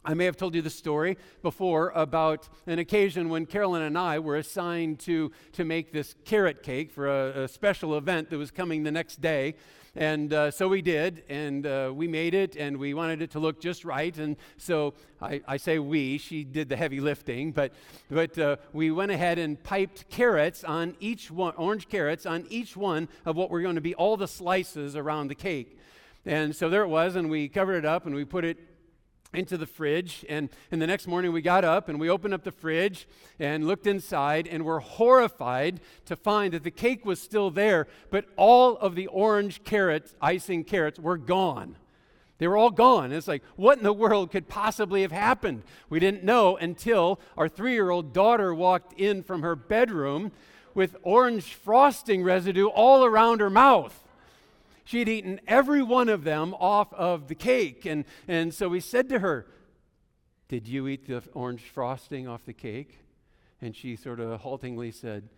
I 0.05 0.15
may 0.15 0.25
have 0.25 0.37
told 0.37 0.55
you 0.55 0.63
the 0.63 0.71
story 0.71 1.19
before 1.43 1.91
about 1.95 2.49
an 2.67 2.79
occasion 2.79 3.29
when 3.29 3.45
Carolyn 3.45 3.83
and 3.83 3.99
I 3.99 4.21
were 4.21 4.37
assigned 4.37 5.01
to, 5.01 5.33
to 5.53 5.65
make 5.65 5.93
this 5.93 6.15
carrot 6.25 6.63
cake 6.63 6.93
for 6.93 7.09
a, 7.09 7.45
a 7.45 7.49
special 7.49 7.99
event 7.99 8.31
that 8.31 8.39
was 8.39 8.53
coming 8.53 8.85
the 8.85 8.93
next 8.93 9.21
day. 9.21 9.57
And 9.97 10.31
uh, 10.35 10.51
so 10.51 10.69
we 10.69 10.83
did, 10.83 11.23
and 11.31 11.67
uh, 11.67 11.91
we 11.95 12.07
made 12.07 12.35
it, 12.35 12.55
and 12.55 12.77
we 12.77 12.93
wanted 12.93 13.23
it 13.23 13.31
to 13.31 13.39
look 13.39 13.63
just 13.63 13.83
right. 13.83 14.15
And 14.19 14.37
so 14.59 14.93
I, 15.23 15.41
I 15.49 15.57
say 15.57 15.79
we, 15.79 16.19
she 16.19 16.45
did 16.45 16.69
the 16.69 16.77
heavy 16.77 17.01
lifting, 17.01 17.51
but, 17.51 17.73
but 18.11 18.39
uh, 18.39 18.57
we 18.75 18.91
went 18.91 19.11
ahead 19.11 19.39
and 19.39 19.63
piped 19.63 20.11
carrots 20.11 20.65
on 20.65 20.97
each 21.01 21.31
one, 21.31 21.55
orange 21.57 21.89
carrots 21.89 22.27
on 22.27 22.47
each 22.51 22.77
one 22.77 23.09
of 23.25 23.37
what 23.37 23.49
were 23.49 23.63
going 23.63 23.77
to 23.77 23.81
be 23.81 23.95
all 23.95 24.19
the 24.19 24.29
slices 24.29 24.97
around 24.97 25.29
the 25.29 25.35
cake. 25.35 25.79
And 26.27 26.55
so 26.55 26.69
there 26.69 26.83
it 26.83 26.89
was, 26.89 27.17
and 27.17 27.31
we 27.31 27.49
covered 27.49 27.77
it 27.77 27.87
up 27.87 28.05
and 28.05 28.15
we 28.15 28.27
put 28.27 28.45
it 28.45 28.59
into 29.33 29.57
the 29.57 29.67
fridge. 29.67 30.25
And, 30.29 30.49
and 30.71 30.81
the 30.81 30.87
next 30.87 31.07
morning 31.07 31.33
we 31.33 31.43
got 31.43 31.65
up 31.65 31.89
and 31.89 32.01
we 32.01 32.09
opened 32.09 32.35
up 32.35 32.45
the 32.45 32.53
fridge 32.53 33.07
and 33.39 33.67
looked 33.67 33.87
inside 33.87 34.47
and 34.47 34.65
were 34.65 34.81
horrified 34.81 35.81
to 36.07 36.17
find 36.17 36.55
that 36.55 36.65
the 36.65 36.71
cake 36.71 37.05
was 37.05 37.21
still 37.21 37.51
there, 37.51 37.87
but 38.11 38.27
all 38.37 38.77
of 38.79 38.95
the 38.95 39.07
orange 39.09 39.65
carrots, 39.65 40.15
icing 40.21 40.65
carrots, 40.65 40.99
were 40.99 41.19
gone. 41.19 41.77
They 42.39 42.49
were 42.49 42.57
all 42.57 42.71
gone. 42.71 43.13
It's 43.13 43.29
like, 43.29 43.43
what 43.57 43.79
in 43.79 43.85
the 43.85 43.93
world 43.93 44.31
could 44.31 44.49
possibly 44.49 45.03
have 45.03 45.13
happened? 45.13 45.63
We 45.89 46.01
didn't 46.01 46.23
know 46.23 46.57
until 46.57 47.19
our 47.37 47.49
three 47.49 47.73
year 47.73 47.91
old 47.91 48.13
daughter 48.13 48.55
walked 48.55 48.99
in 49.01 49.23
from 49.23 49.43
her 49.43 49.57
bedroom 49.57 50.33
with 50.75 50.97
orange 51.03 51.55
frosting 51.55 52.23
residue 52.23 52.67
all 52.67 53.05
around 53.05 53.41
her 53.41 53.49
mouth. 53.49 54.06
She 54.87 55.01
had 55.01 55.09
eaten 55.09 55.41
every 55.49 55.83
one 55.83 56.09
of 56.09 56.23
them 56.23 56.55
off 56.55 56.95
of 56.95 57.27
the 57.27 57.35
cake. 57.35 57.85
And, 57.87 58.05
and 58.29 58.55
so 58.55 58.69
we 58.69 58.79
said 58.79 59.09
to 59.09 59.19
her, 59.19 59.45
Did 60.47 60.69
you 60.69 60.87
eat 60.87 61.09
the 61.09 61.25
orange 61.35 61.63
frosting 61.63 62.29
off 62.29 62.47
the 62.47 62.53
cake? 62.53 63.01
And 63.61 63.75
she 63.75 63.97
sort 63.97 64.21
of 64.21 64.41
haltingly 64.43 64.93
said, 64.93 65.29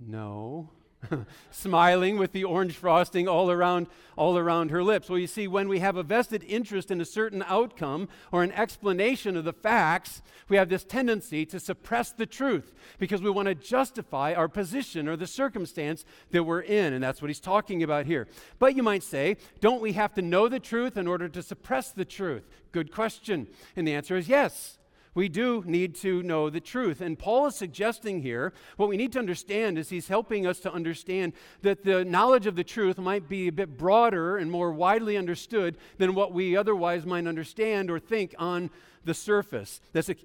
No. 0.00 0.70
smiling 1.50 2.18
with 2.18 2.32
the 2.32 2.44
orange 2.44 2.74
frosting 2.74 3.28
all 3.28 3.50
around 3.50 3.86
all 4.16 4.36
around 4.36 4.70
her 4.70 4.82
lips. 4.82 5.08
Well, 5.08 5.18
you 5.18 5.26
see, 5.26 5.48
when 5.48 5.68
we 5.68 5.78
have 5.78 5.96
a 5.96 6.02
vested 6.02 6.44
interest 6.44 6.90
in 6.90 7.00
a 7.00 7.04
certain 7.04 7.42
outcome 7.46 8.08
or 8.30 8.42
an 8.42 8.52
explanation 8.52 9.36
of 9.36 9.44
the 9.44 9.52
facts, 9.52 10.22
we 10.48 10.56
have 10.56 10.68
this 10.68 10.84
tendency 10.84 11.46
to 11.46 11.58
suppress 11.58 12.12
the 12.12 12.26
truth 12.26 12.74
because 12.98 13.22
we 13.22 13.30
want 13.30 13.48
to 13.48 13.54
justify 13.54 14.34
our 14.34 14.48
position 14.48 15.08
or 15.08 15.16
the 15.16 15.26
circumstance 15.26 16.04
that 16.30 16.44
we're 16.44 16.60
in, 16.60 16.92
and 16.92 17.02
that's 17.02 17.22
what 17.22 17.28
he's 17.28 17.40
talking 17.40 17.82
about 17.82 18.06
here. 18.06 18.28
But 18.58 18.76
you 18.76 18.82
might 18.82 19.02
say, 19.02 19.38
don't 19.60 19.82
we 19.82 19.94
have 19.94 20.14
to 20.14 20.22
know 20.22 20.48
the 20.48 20.60
truth 20.60 20.96
in 20.96 21.06
order 21.06 21.28
to 21.28 21.42
suppress 21.42 21.90
the 21.90 22.04
truth? 22.04 22.48
Good 22.70 22.92
question. 22.92 23.48
And 23.76 23.86
the 23.86 23.94
answer 23.94 24.16
is 24.16 24.28
yes. 24.28 24.78
We 25.14 25.28
do 25.28 25.62
need 25.66 25.94
to 25.96 26.22
know 26.22 26.48
the 26.48 26.60
truth. 26.60 27.00
And 27.00 27.18
Paul 27.18 27.46
is 27.46 27.56
suggesting 27.56 28.22
here 28.22 28.52
what 28.76 28.88
we 28.88 28.96
need 28.96 29.12
to 29.12 29.18
understand 29.18 29.78
is 29.78 29.90
he's 29.90 30.08
helping 30.08 30.46
us 30.46 30.58
to 30.60 30.72
understand 30.72 31.34
that 31.60 31.84
the 31.84 32.04
knowledge 32.04 32.46
of 32.46 32.56
the 32.56 32.64
truth 32.64 32.98
might 32.98 33.28
be 33.28 33.48
a 33.48 33.52
bit 33.52 33.76
broader 33.76 34.38
and 34.38 34.50
more 34.50 34.72
widely 34.72 35.16
understood 35.16 35.76
than 35.98 36.14
what 36.14 36.32
we 36.32 36.56
otherwise 36.56 37.04
might 37.04 37.26
understand 37.26 37.90
or 37.90 37.98
think 37.98 38.34
on 38.38 38.70
the 39.04 39.14
surface. 39.14 39.80
That's 39.92 40.08
a 40.08 40.16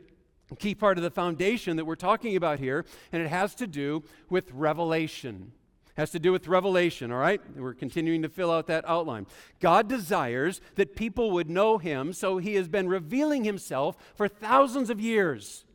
key 0.57 0.75
part 0.75 0.97
of 0.97 1.03
the 1.03 1.11
foundation 1.11 1.75
that 1.75 1.85
we're 1.85 1.95
talking 1.95 2.37
about 2.37 2.59
here, 2.59 2.85
and 3.11 3.21
it 3.21 3.27
has 3.27 3.53
to 3.55 3.67
do 3.67 4.03
with 4.29 4.49
revelation 4.51 5.51
has 5.97 6.11
to 6.11 6.19
do 6.19 6.31
with 6.31 6.47
revelation, 6.47 7.11
all 7.11 7.17
right? 7.17 7.41
We're 7.55 7.73
continuing 7.73 8.21
to 8.21 8.29
fill 8.29 8.51
out 8.51 8.67
that 8.67 8.87
outline. 8.87 9.25
God 9.59 9.89
desires 9.89 10.61
that 10.75 10.95
people 10.95 11.31
would 11.31 11.49
know 11.49 11.79
him, 11.79 12.13
so 12.13 12.37
he 12.37 12.53
has 12.53 12.67
been 12.67 12.87
revealing 12.87 13.43
himself 13.43 13.97
for 14.15 14.27
thousands 14.27 14.91
of 14.91 15.01
years 15.01 15.65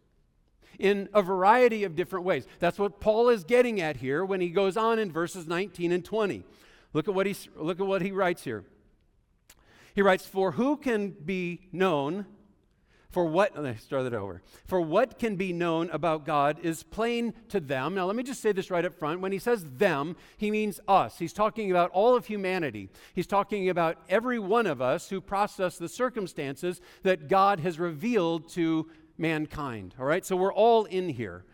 in 0.79 1.09
a 1.13 1.23
variety 1.23 1.83
of 1.83 1.97
different 1.97 2.25
ways. 2.25 2.47
That's 2.61 2.79
what 2.79 3.01
Paul 3.01 3.29
is 3.29 3.43
getting 3.43 3.81
at 3.81 3.97
here 3.97 4.25
when 4.25 4.41
he 4.41 4.49
goes 4.49 4.77
on 4.77 5.01
in 5.01 5.11
verses 5.11 5.49
19 5.49 5.91
and 5.91 6.05
20. 6.05 6.45
Look 6.93 7.09
at 7.09 7.15
what 7.15 7.27
he, 7.27 7.37
look 7.57 7.81
at 7.81 7.87
what 7.87 8.03
he 8.03 8.13
writes 8.13 8.45
here. 8.45 8.65
He 9.95 10.03
writes, 10.03 10.25
For 10.25 10.53
who 10.53 10.77
can 10.77 11.11
be 11.11 11.69
known 11.73 12.27
for 13.13 13.27
what, 13.27 13.55
let 13.55 13.63
me 13.63 13.79
start 13.79 14.07
it 14.07 14.15
over. 14.15 14.41
For 14.65 14.81
what 14.81 15.19
can 15.19 15.37
be 15.37 15.53
known 15.53 15.91
about 15.91 16.25
God 16.25 16.59
is 16.63 16.83
plain 16.83 17.35
to 17.51 17.61
them. 17.61 17.95
Now, 17.95 18.07
let 18.07 18.17
me 18.17 18.23
just 18.23 18.41
say 18.41 18.53
this 18.53 18.71
right 18.71 18.87
up 18.87 18.99
front. 18.99 19.21
When 19.21 19.33
he 19.33 19.39
says 19.39 19.67
them, 19.77 20.17
he 20.39 20.51
means 20.51 20.81
us. 20.89 21.19
He's 21.19 21.35
talking 21.35 21.71
about 21.71 21.91
all 21.91 22.17
of 22.17 22.25
humanity. 22.25 22.89
He's 23.15 23.27
talking 23.27 23.69
about 23.69 23.99
every 24.09 24.39
one 24.39 24.67
of 24.67 24.81
us 24.81 25.11
who 25.11 25.21
process 25.21 25.77
the 25.77 25.91
circumstances 25.91 26.81
that 27.03 27.29
God 27.29 27.61
has 27.61 27.79
revealed 27.79 28.49
to 28.53 28.89
mankind. 29.19 29.95
All 30.01 30.07
right? 30.07 30.25
So 30.25 30.35
we're 30.35 30.53
all 30.53 30.87
in 30.87 31.11
here. 31.11 31.45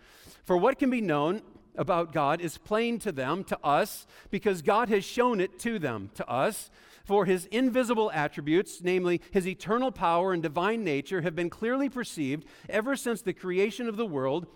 For 0.44 0.56
what 0.56 0.78
can 0.78 0.90
be 0.90 1.00
known 1.00 1.42
about 1.74 2.12
God 2.12 2.40
is 2.40 2.56
plain 2.56 3.00
to 3.00 3.10
them, 3.10 3.42
to 3.44 3.58
us, 3.64 4.06
because 4.30 4.62
God 4.62 4.88
has 4.90 5.04
shown 5.04 5.40
it 5.40 5.58
to 5.60 5.80
them, 5.80 6.10
to 6.14 6.28
us. 6.28 6.70
For 7.08 7.24
his 7.24 7.46
invisible 7.46 8.10
attributes, 8.12 8.82
namely 8.82 9.22
his 9.30 9.48
eternal 9.48 9.90
power 9.90 10.34
and 10.34 10.42
divine 10.42 10.84
nature, 10.84 11.22
have 11.22 11.34
been 11.34 11.48
clearly 11.48 11.88
perceived 11.88 12.46
ever 12.68 12.96
since 12.96 13.22
the 13.22 13.32
creation 13.32 13.88
of 13.88 13.96
the 13.96 14.04
world 14.04 14.46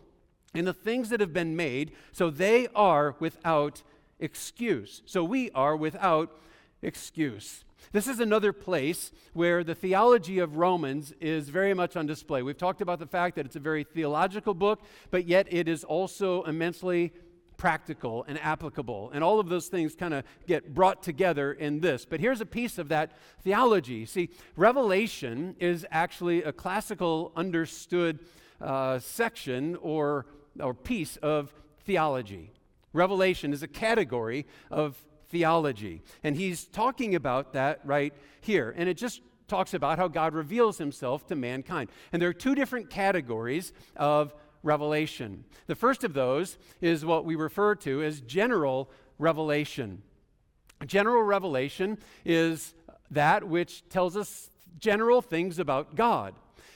and 0.53 0.67
the 0.67 0.75
things 0.75 1.09
that 1.09 1.21
have 1.21 1.33
been 1.33 1.57
made, 1.57 1.93
so 2.13 2.29
they 2.29 2.69
are 2.75 3.17
without 3.21 3.83
excuse. 4.21 5.01
So 5.07 5.25
we 5.25 5.51
are 5.53 5.75
without 5.75 6.39
excuse. 6.83 7.65
This 7.93 8.07
is 8.07 8.21
another 8.21 8.53
place 8.53 9.13
where 9.33 9.65
the 9.65 9.75
theology 9.75 10.39
of 10.39 10.59
Romans 10.59 11.15
is 11.23 11.49
very 11.49 11.73
much 11.73 11.97
on 11.97 12.05
display. 12.05 12.43
We've 12.43 12.59
talked 12.59 12.83
about 12.83 12.99
the 12.99 13.07
fact 13.07 13.35
that 13.37 13.47
it's 13.47 13.57
a 13.57 13.61
very 13.61 13.83
theological 13.83 14.53
book, 14.53 14.83
but 15.11 15.27
yet 15.27 15.47
it 15.51 15.69
is 15.69 15.85
also 15.85 16.43
immensely 16.43 17.15
practical 17.63 18.25
and 18.27 18.41
applicable. 18.41 19.13
And 19.15 19.23
all 19.23 19.39
of 19.39 19.49
those 19.49 19.69
things 19.69 19.95
kind 19.95 20.13
of 20.13 20.25
get 20.49 20.75
brought 20.75 21.01
together 21.01 21.53
in 21.53 21.79
this. 21.79 22.05
But 22.05 22.19
here's 22.19 22.41
a 22.41 22.47
piece 22.61 22.77
of 22.77 22.89
that 22.89 23.13
theology. 23.45 24.05
See, 24.05 24.31
Revelation 24.57 25.55
is 25.61 25.87
actually 25.93 26.43
a 26.43 26.53
classical 26.53 27.31
understood 27.37 28.19
uh, 28.61 28.99
section 28.99 29.77
or, 29.77 30.27
or 30.59 30.75
piece 30.75 31.19
of 31.19 31.55
theology. 31.85 32.51
Revelation 32.93 33.53
is 33.53 33.63
a 33.63 33.69
category 33.69 34.45
of 34.69 35.01
theology. 35.29 36.03
And 36.25 36.37
he's 36.37 36.65
talking 36.65 37.15
about 37.15 37.53
that 37.53 37.79
right 37.85 38.13
here. 38.41 38.75
And 38.77 38.89
it 38.89 38.97
just 38.97 39.21
talks 39.47 39.73
about 39.73 39.99
how 39.99 40.09
God 40.09 40.35
reveals 40.35 40.79
himself 40.79 41.29
to 41.29 41.37
mankind. 41.37 41.91
And 42.13 42.21
there 42.21 42.29
are 42.29 42.35
two 42.35 42.57
different 42.57 42.91
categories 42.91 43.73
of 43.95 44.35
revelation. 44.63 45.45
The 45.67 45.75
first 45.75 46.05
of 46.05 46.15
those 46.15 46.59
is 46.81 47.05
what 47.05 47.25
we 47.25 47.35
refer 47.35 47.75
to 47.77 48.03
as 48.03 48.21
general 48.21 48.91
revelation. 49.19 50.03
General 50.87 51.23
revelation 51.23 51.99
is 52.25 52.75
that 53.11 53.47
which 53.47 53.89
tells 53.89 54.17
us 54.17 54.51
general 54.79 55.23
things 55.23 55.59
about 55.59 55.95
God. 55.95 56.35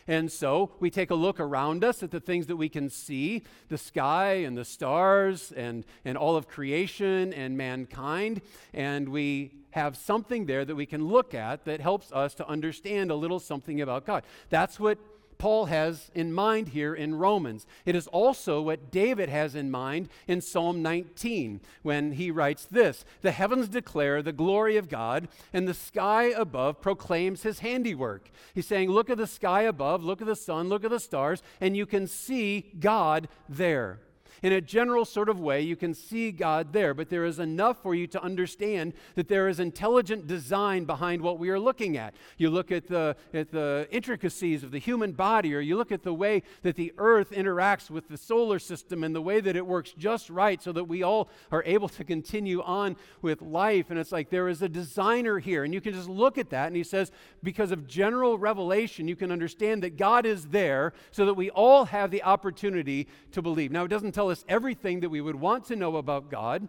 And 0.09 0.31
so 0.31 0.71
we 0.79 0.89
take 0.91 1.11
a 1.11 1.17
look 1.17 1.41
around 1.41 1.83
us 1.83 2.03
at 2.03 2.13
the 2.13 2.21
things 2.21 2.47
that 2.47 2.57
we 2.57 2.69
can 2.69 2.89
see 2.91 3.43
the 3.69 3.79
sky 3.79 4.35
and 4.35 4.57
the 4.57 4.65
stars 4.65 5.53
and, 5.57 5.85
and 6.05 6.17
all 6.17 6.37
of 6.37 6.47
creation 6.47 7.33
and 7.33 7.57
mankind. 7.57 8.41
And 8.73 9.09
we 9.09 9.53
have 9.71 9.97
something 9.97 10.47
there 10.47 10.65
that 10.65 10.77
we 10.77 10.87
can 10.87 11.09
look 11.09 11.35
at 11.35 11.65
that 11.65 11.81
helps 11.81 12.13
us 12.13 12.35
to 12.35 12.49
understand 12.49 13.11
a 13.11 13.17
little 13.17 13.41
something 13.41 13.81
about 13.81 14.07
God. 14.07 14.23
That's 14.49 14.79
what 14.79 14.99
Paul 15.39 15.67
has 15.67 16.11
in 16.15 16.33
mind 16.33 16.69
here 16.69 16.95
in 16.95 17.17
Romans. 17.17 17.67
It 17.85 17.95
is 17.95 18.07
also 18.09 18.63
what 18.63 18.91
David 18.91 19.29
has 19.29 19.55
in 19.55 19.71
mind 19.71 20.09
in 20.27 20.41
Psalm 20.41 20.83
19 20.83 21.61
when 21.83 22.13
he 22.13 22.31
writes 22.31 22.67
this 22.71 23.05
The 23.23 23.33
heavens 23.33 23.69
declare 23.69 24.23
the 24.23 24.33
glory 24.33 24.77
of 24.77 24.89
God, 24.89 25.29
and 25.53 25.67
the 25.67 25.75
sky 25.75 26.25
above 26.25 26.81
proclaims 26.81 27.43
his 27.43 27.61
handiwork. 27.61 28.31
He's 28.55 28.67
saying, 28.67 28.91
Look 28.91 29.11
at 29.11 29.19
the 29.19 29.27
sky 29.27 29.63
above, 29.63 30.03
look 30.03 30.21
at 30.21 30.27
the 30.27 30.37
sun, 30.37 30.69
look 30.69 30.85
at 30.85 30.91
the 30.91 31.01
stars, 31.01 31.43
and 31.61 31.77
you 31.77 31.87
can 31.87 32.07
see 32.07 32.73
God 32.79 33.29
there 33.49 34.01
in 34.47 34.53
a 34.53 34.61
general 34.61 35.05
sort 35.05 35.29
of 35.29 35.41
way, 35.41 35.61
you 35.61 35.75
can 35.77 35.93
see 35.93 36.31
God 36.31 36.73
there, 36.73 36.95
but 36.95 37.09
there 37.09 37.25
is 37.25 37.39
enough 37.39 37.83
for 37.83 37.95
you 37.95 38.07
to 38.09 38.23
understand 38.23 38.93
that 39.15 39.29
there 39.29 39.49
is 39.49 39.59
intelligent 39.59 40.27
design 40.27 40.85
behind 40.85 41.23
what 41.23 41.41
we 41.41 41.49
are 41.49 41.59
looking 41.59 41.97
at. 41.97 42.15
You 42.39 42.51
look 42.51 42.71
at 42.71 42.87
the, 42.87 43.17
at 43.33 43.51
the 43.51 43.89
intricacies 43.91 44.63
of 44.63 44.71
the 44.71 44.79
human 44.79 45.13
body, 45.13 45.55
or 45.55 45.61
you 45.61 45.77
look 45.77 45.91
at 45.91 46.03
the 46.03 46.15
way 46.15 46.43
that 46.63 46.77
the 46.77 46.93
earth 46.99 47.31
interacts 47.31 47.91
with 47.91 48.09
the 48.09 48.17
solar 48.17 48.59
system 48.59 49.03
and 49.03 49.15
the 49.17 49.23
way 49.23 49.41
that 49.41 49.57
it 49.57 49.67
works 49.67 49.93
just 49.99 50.31
right 50.31 50.63
so 50.63 50.71
that 50.73 50.85
we 50.85 51.03
all 51.03 51.29
are 51.51 51.65
able 51.65 51.89
to 51.89 52.05
continue 52.05 52.63
on 52.63 52.95
with 53.23 53.43
life. 53.43 53.91
And 53.91 53.99
it's 53.99 54.13
like 54.13 54.31
there 54.31 54.49
is 54.49 54.63
a 54.63 54.69
designer 54.69 55.39
here, 55.39 55.65
and 55.65 55.73
you 55.73 55.81
can 55.81 55.93
just 55.93 56.09
look 56.09 56.39
at 56.39 56.51
that, 56.51 56.69
and 56.69 56.77
he 56.77 56.85
says, 56.85 57.11
because 57.43 57.73
of 57.73 57.87
general 57.89 58.39
revelation, 58.39 59.09
you 59.09 59.17
can 59.17 59.33
understand 59.33 59.83
that 59.83 59.97
God 59.97 60.27
is 60.27 60.47
there 60.49 60.93
so 61.11 61.25
that 61.27 61.35
we 61.35 61.51
all 61.51 61.87
have 61.87 62.11
the 62.11 62.23
opportunity 62.23 63.09
to 63.33 63.41
believe. 63.41 63.73
Now, 63.73 63.85
it 63.85 63.89
doesn't 63.89 64.13
tell 64.13 64.27
tell 64.27 64.36
us 64.37 64.45
everything 64.49 65.01
that 65.01 65.09
we 65.09 65.21
would 65.21 65.37
want 65.37 65.65
to 65.65 65.77
know 65.77 65.97
about 65.97 66.31
God, 66.31 66.69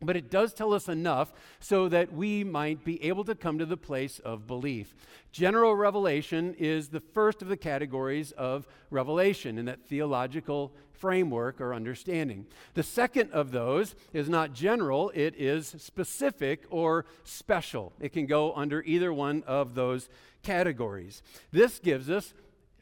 but 0.00 0.16
it 0.16 0.30
does 0.30 0.54
tell 0.54 0.72
us 0.72 0.88
enough 0.88 1.32
so 1.60 1.88
that 1.88 2.12
we 2.12 2.44
might 2.44 2.84
be 2.84 3.02
able 3.04 3.24
to 3.24 3.34
come 3.34 3.58
to 3.58 3.66
the 3.66 3.76
place 3.76 4.18
of 4.20 4.46
belief. 4.46 4.94
General 5.30 5.74
revelation 5.74 6.54
is 6.58 6.88
the 6.88 7.00
first 7.00 7.42
of 7.42 7.48
the 7.48 7.56
categories 7.56 8.32
of 8.32 8.66
revelation 8.90 9.58
in 9.58 9.66
that 9.66 9.86
theological 9.86 10.72
framework 10.92 11.60
or 11.60 11.74
understanding. 11.74 12.46
The 12.72 12.82
second 12.82 13.30
of 13.32 13.50
those 13.50 13.94
is 14.14 14.28
not 14.28 14.54
general, 14.54 15.10
it 15.14 15.34
is 15.36 15.74
specific 15.78 16.64
or 16.70 17.04
special. 17.24 17.92
It 18.00 18.12
can 18.12 18.26
go 18.26 18.54
under 18.54 18.82
either 18.82 19.12
one 19.12 19.42
of 19.46 19.74
those 19.74 20.08
categories. 20.42 21.22
This 21.52 21.78
gives 21.78 22.08
us 22.08 22.32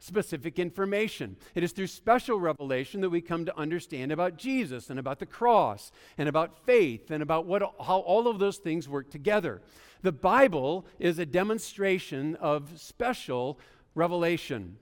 specific 0.03 0.59
information. 0.59 1.37
It 1.55 1.63
is 1.63 1.73
through 1.73 1.87
special 1.87 2.41
revelation 2.41 3.01
that 3.03 3.11
we 3.11 3.21
come 3.21 3.45
to 3.47 3.57
understand 3.57 4.11
about 4.11 4.37
Jesus 4.37 4.91
and 4.91 4.99
about 4.99 5.21
the 5.21 5.27
cross 5.27 5.93
and 6.19 6.29
about 6.29 6.67
faith 6.67 7.11
and 7.11 7.23
about 7.23 7.47
what, 7.47 7.63
how 7.63 7.99
all 7.99 8.27
of 8.27 8.39
those 8.39 8.57
things 8.57 8.89
work 8.89 9.11
together. 9.11 9.63
The 10.03 10.13
Bible 10.13 10.85
is 10.99 11.19
a 11.19 11.27
demonstration 11.27 12.35
of 12.37 12.81
special 12.81 13.61
revelation 13.95 14.77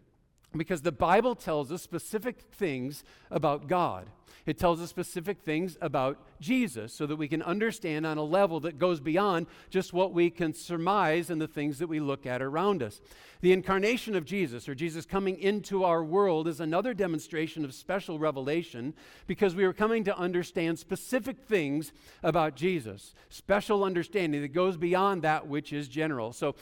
because 0.56 0.82
the 0.82 0.92
Bible 0.92 1.34
tells 1.34 1.70
us 1.70 1.82
specific 1.82 2.40
things 2.52 3.04
about 3.30 3.68
God. 3.68 4.06
It 4.46 4.58
tells 4.58 4.80
us 4.80 4.90
specific 4.90 5.40
things 5.42 5.76
about 5.80 6.18
Jesus 6.40 6.92
so 6.92 7.06
that 7.06 7.16
we 7.16 7.28
can 7.28 7.42
understand 7.42 8.06
on 8.06 8.18
a 8.18 8.22
level 8.22 8.60
that 8.60 8.78
goes 8.78 9.00
beyond 9.00 9.46
just 9.70 9.92
what 9.92 10.12
we 10.12 10.30
can 10.30 10.54
surmise 10.54 11.30
and 11.30 11.40
the 11.40 11.48
things 11.48 11.78
that 11.78 11.88
we 11.88 12.00
look 12.00 12.26
at 12.26 12.42
around 12.42 12.82
us. 12.82 13.00
The 13.42 13.52
incarnation 13.52 14.16
of 14.16 14.26
Jesus, 14.26 14.68
or 14.68 14.74
Jesus 14.74 15.06
coming 15.06 15.38
into 15.38 15.82
our 15.84 16.04
world, 16.04 16.46
is 16.46 16.60
another 16.60 16.92
demonstration 16.92 17.64
of 17.64 17.72
special 17.72 18.18
revelation 18.18 18.92
because 19.26 19.54
we 19.54 19.64
are 19.64 19.72
coming 19.72 20.04
to 20.04 20.16
understand 20.16 20.78
specific 20.78 21.42
things 21.44 21.92
about 22.22 22.54
Jesus, 22.54 23.14
special 23.30 23.82
understanding 23.82 24.42
that 24.42 24.52
goes 24.52 24.76
beyond 24.76 25.22
that 25.22 25.46
which 25.46 25.72
is 25.72 25.88
general. 25.88 26.34
So, 26.34 26.54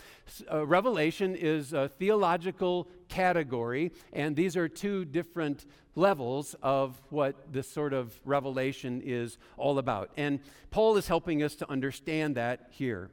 uh, 0.52 0.64
revelation 0.66 1.34
is 1.34 1.72
a 1.72 1.88
theological 1.88 2.88
category, 3.08 3.90
and 4.12 4.36
these 4.36 4.56
are 4.56 4.68
two 4.68 5.04
different 5.04 5.66
levels 5.98 6.54
of 6.62 7.00
what 7.10 7.52
this 7.52 7.68
sort 7.68 7.92
of 7.92 8.18
revelation 8.24 9.02
is 9.04 9.36
all 9.56 9.78
about. 9.78 10.10
And 10.16 10.40
Paul 10.70 10.96
is 10.96 11.08
helping 11.08 11.42
us 11.42 11.54
to 11.56 11.70
understand 11.70 12.36
that 12.36 12.68
here. 12.70 13.10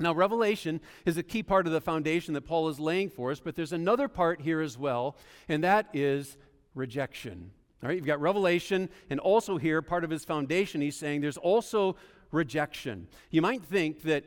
Now, 0.00 0.12
revelation 0.12 0.80
is 1.06 1.16
a 1.16 1.22
key 1.22 1.44
part 1.44 1.66
of 1.66 1.72
the 1.72 1.80
foundation 1.80 2.34
that 2.34 2.42
Paul 2.42 2.68
is 2.68 2.80
laying 2.80 3.08
for 3.08 3.30
us, 3.30 3.38
but 3.38 3.54
there's 3.54 3.72
another 3.72 4.08
part 4.08 4.40
here 4.40 4.60
as 4.60 4.76
well, 4.76 5.16
and 5.48 5.62
that 5.62 5.86
is 5.92 6.36
rejection. 6.74 7.52
All 7.80 7.88
right, 7.88 7.96
you've 7.96 8.06
got 8.06 8.20
revelation, 8.20 8.88
and 9.08 9.20
also 9.20 9.56
here, 9.56 9.80
part 9.82 10.02
of 10.02 10.10
his 10.10 10.24
foundation, 10.24 10.80
he's 10.80 10.96
saying 10.96 11.20
there's 11.20 11.36
also 11.36 11.96
rejection. 12.32 13.06
You 13.30 13.40
might 13.40 13.62
think 13.62 14.02
that 14.02 14.24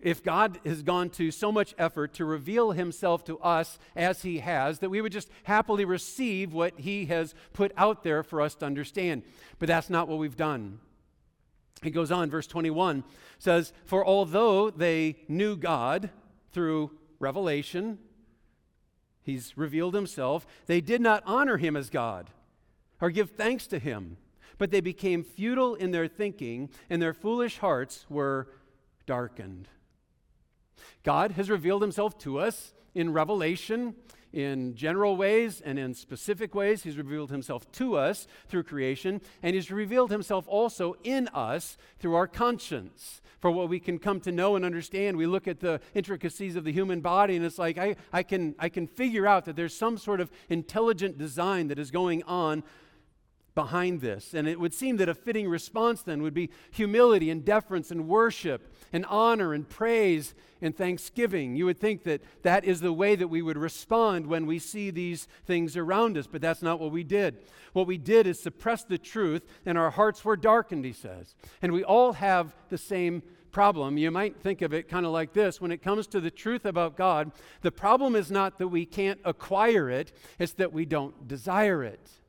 if 0.00 0.22
God 0.22 0.58
has 0.64 0.82
gone 0.82 1.10
to 1.10 1.30
so 1.30 1.52
much 1.52 1.74
effort 1.78 2.14
to 2.14 2.24
reveal 2.24 2.72
himself 2.72 3.24
to 3.24 3.38
us 3.38 3.78
as 3.94 4.22
he 4.22 4.38
has, 4.38 4.78
that 4.78 4.90
we 4.90 5.00
would 5.00 5.12
just 5.12 5.28
happily 5.44 5.84
receive 5.84 6.52
what 6.52 6.78
he 6.80 7.06
has 7.06 7.34
put 7.52 7.72
out 7.76 8.02
there 8.02 8.22
for 8.22 8.40
us 8.40 8.54
to 8.56 8.66
understand. 8.66 9.22
But 9.58 9.68
that's 9.68 9.90
not 9.90 10.08
what 10.08 10.18
we've 10.18 10.36
done. 10.36 10.80
He 11.82 11.90
goes 11.90 12.10
on, 12.10 12.30
verse 12.30 12.46
21 12.46 13.04
says, 13.38 13.72
For 13.84 14.06
although 14.06 14.70
they 14.70 15.16
knew 15.28 15.56
God 15.56 16.10
through 16.52 16.92
revelation, 17.18 17.98
he's 19.22 19.58
revealed 19.58 19.94
himself, 19.94 20.46
they 20.66 20.80
did 20.80 21.00
not 21.00 21.24
honor 21.26 21.56
him 21.56 21.76
as 21.76 21.90
God 21.90 22.30
or 23.00 23.10
give 23.10 23.30
thanks 23.30 23.66
to 23.66 23.80
him, 23.80 24.16
but 24.58 24.70
they 24.70 24.80
became 24.80 25.24
futile 25.24 25.74
in 25.74 25.90
their 25.90 26.06
thinking, 26.06 26.70
and 26.88 27.02
their 27.02 27.12
foolish 27.12 27.58
hearts 27.58 28.06
were 28.08 28.48
darkened. 29.06 29.66
God 31.02 31.32
has 31.32 31.50
revealed 31.50 31.82
himself 31.82 32.18
to 32.18 32.38
us 32.38 32.74
in 32.94 33.12
revelation 33.12 33.94
in 34.32 34.74
general 34.74 35.16
ways 35.16 35.60
and 35.60 35.78
in 35.78 35.94
specific 35.94 36.54
ways. 36.54 36.82
He's 36.82 36.96
revealed 36.96 37.30
himself 37.30 37.70
to 37.72 37.96
us 37.96 38.26
through 38.48 38.64
creation, 38.64 39.20
and 39.42 39.54
he's 39.54 39.70
revealed 39.70 40.10
himself 40.10 40.46
also 40.48 40.96
in 41.04 41.28
us 41.28 41.76
through 41.98 42.14
our 42.14 42.26
conscience. 42.26 43.20
For 43.40 43.50
what 43.50 43.68
we 43.68 43.80
can 43.80 43.98
come 43.98 44.20
to 44.20 44.32
know 44.32 44.54
and 44.54 44.64
understand, 44.64 45.16
we 45.16 45.26
look 45.26 45.48
at 45.48 45.60
the 45.60 45.80
intricacies 45.94 46.54
of 46.54 46.64
the 46.64 46.72
human 46.72 47.00
body, 47.00 47.34
and 47.36 47.44
it's 47.44 47.58
like 47.58 47.76
I, 47.76 47.96
I, 48.12 48.22
can, 48.22 48.54
I 48.58 48.68
can 48.68 48.86
figure 48.86 49.26
out 49.26 49.46
that 49.46 49.56
there's 49.56 49.74
some 49.76 49.98
sort 49.98 50.20
of 50.20 50.30
intelligent 50.48 51.18
design 51.18 51.68
that 51.68 51.78
is 51.78 51.90
going 51.90 52.22
on 52.22 52.62
behind 53.54 54.00
this. 54.00 54.34
And 54.34 54.48
it 54.48 54.58
would 54.58 54.72
seem 54.72 54.96
that 54.96 55.08
a 55.08 55.14
fitting 55.14 55.48
response 55.48 56.02
then 56.02 56.22
would 56.22 56.34
be 56.34 56.50
humility 56.70 57.30
and 57.30 57.44
deference 57.44 57.90
and 57.90 58.08
worship 58.08 58.74
and 58.92 59.04
honor 59.06 59.52
and 59.52 59.68
praise 59.68 60.34
and 60.60 60.76
thanksgiving. 60.76 61.56
You 61.56 61.66
would 61.66 61.80
think 61.80 62.04
that 62.04 62.22
that 62.42 62.64
is 62.64 62.80
the 62.80 62.92
way 62.92 63.16
that 63.16 63.28
we 63.28 63.42
would 63.42 63.58
respond 63.58 64.26
when 64.26 64.46
we 64.46 64.58
see 64.58 64.90
these 64.90 65.28
things 65.46 65.76
around 65.76 66.16
us, 66.16 66.26
but 66.26 66.40
that's 66.40 66.62
not 66.62 66.80
what 66.80 66.92
we 66.92 67.04
did. 67.04 67.38
What 67.72 67.86
we 67.86 67.98
did 67.98 68.26
is 68.26 68.40
suppress 68.40 68.84
the 68.84 68.98
truth, 68.98 69.42
and 69.66 69.76
our 69.76 69.90
hearts 69.90 70.24
were 70.24 70.36
darkened, 70.36 70.84
he 70.84 70.92
says. 70.92 71.34
And 71.60 71.72
we 71.72 71.84
all 71.84 72.12
have 72.14 72.54
the 72.68 72.78
same 72.78 73.22
problem. 73.50 73.98
You 73.98 74.10
might 74.10 74.40
think 74.40 74.62
of 74.62 74.72
it 74.72 74.88
kind 74.88 75.04
of 75.04 75.12
like 75.12 75.34
this 75.34 75.60
when 75.60 75.72
it 75.72 75.82
comes 75.82 76.06
to 76.08 76.20
the 76.20 76.30
truth 76.30 76.64
about 76.64 76.96
God, 76.96 77.32
the 77.60 77.70
problem 77.70 78.16
is 78.16 78.30
not 78.30 78.58
that 78.58 78.68
we 78.68 78.86
can't 78.86 79.20
acquire 79.24 79.90
it, 79.90 80.12
it's 80.38 80.54
that 80.54 80.72
we 80.72 80.86
don't 80.86 81.28
desire 81.28 81.84
it. 81.84 82.21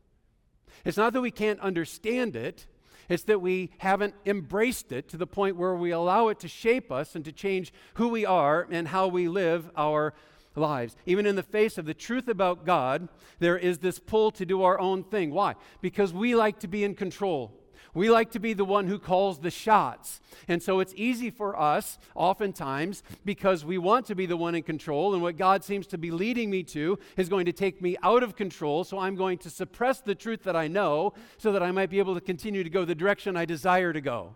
It's 0.86 0.98
not 0.98 1.14
that 1.14 1.22
we 1.22 1.32
can't 1.32 1.60
understand 1.60 2.36
it, 2.36 2.68
it's 3.10 3.24
that 3.24 3.42
we 3.42 3.72
haven't 3.78 4.16
embraced 4.26 4.92
it 4.92 5.10
to 5.10 5.18
the 5.18 5.28
point 5.28 5.58
where 5.58 5.76
we 5.76 5.92
allow 5.92 6.30
it 6.30 6.40
to 6.40 6.48
shape 6.48 6.92
us 6.92 7.16
and 7.16 7.26
to 7.26 7.32
change 7.32 7.74
who 7.96 8.10
we 8.10 8.26
are 8.26 8.68
and 8.70 8.88
how 8.88 9.08
we 9.08 9.28
live 9.28 9.70
our 9.76 10.14
lives. 10.56 10.96
Even 11.06 11.26
in 11.26 11.36
the 11.36 11.44
face 11.44 11.78
of 11.78 11.86
the 11.86 11.94
truth 11.94 12.28
about 12.28 12.66
God, 12.66 13.10
there 13.40 13.58
is 13.58 13.80
this 13.80 14.00
pull 14.00 14.32
to 14.32 14.46
do 14.46 14.64
our 14.64 14.80
own 14.80 15.04
thing. 15.04 15.32
Why? 15.32 15.56
Because 15.82 16.14
we 16.14 16.36
like 16.36 16.60
to 16.60 16.68
be 16.68 16.84
in 16.84 16.96
control. 16.96 17.52
We 17.94 18.10
like 18.10 18.32
to 18.32 18.40
be 18.40 18.54
the 18.54 18.66
one 18.66 18.88
who 18.88 18.98
calls 18.98 19.40
the 19.40 19.52
shots. 19.52 20.20
And 20.48 20.64
so 20.64 20.80
it's 20.80 20.94
easy 20.96 21.30
for 21.30 21.60
us, 21.60 22.00
oftentimes, 22.16 23.04
because 23.24 23.64
we 23.64 23.78
want 23.78 24.08
to 24.08 24.16
be 24.16 24.26
the 24.26 24.38
one 24.38 24.56
in 24.56 24.64
control. 24.64 25.14
And 25.14 25.22
what 25.22 25.38
God 25.38 25.64
seems 25.64 25.86
to 25.88 25.98
be 25.98 26.10
leading 26.10 26.50
me 26.50 26.64
to 26.64 26.98
is 27.18 27.30
going 27.30 27.46
to 27.46 27.54
take 27.54 27.82
me 27.82 27.96
out 28.02 28.24
of 28.24 28.36
control. 28.36 28.84
So 28.84 28.98
I'm 28.98 29.16
going 29.16 29.38
to 29.40 29.50
suppress 29.50 30.02
the 30.02 30.16
truth 30.16 30.44
that 30.44 30.56
I 30.56 30.68
know 30.68 31.14
so 31.38 31.52
that 31.52 31.62
I 31.62 31.72
might 31.72 31.92
be 31.92 32.00
able 32.00 32.16
to 32.16 32.22
continue 32.22 32.64
to 32.64 32.70
go 32.70 32.84
the 32.84 32.96
direction 32.96 33.38
I 33.38 33.46
desire 33.46 33.94
to 33.94 34.02
go. 34.02 34.36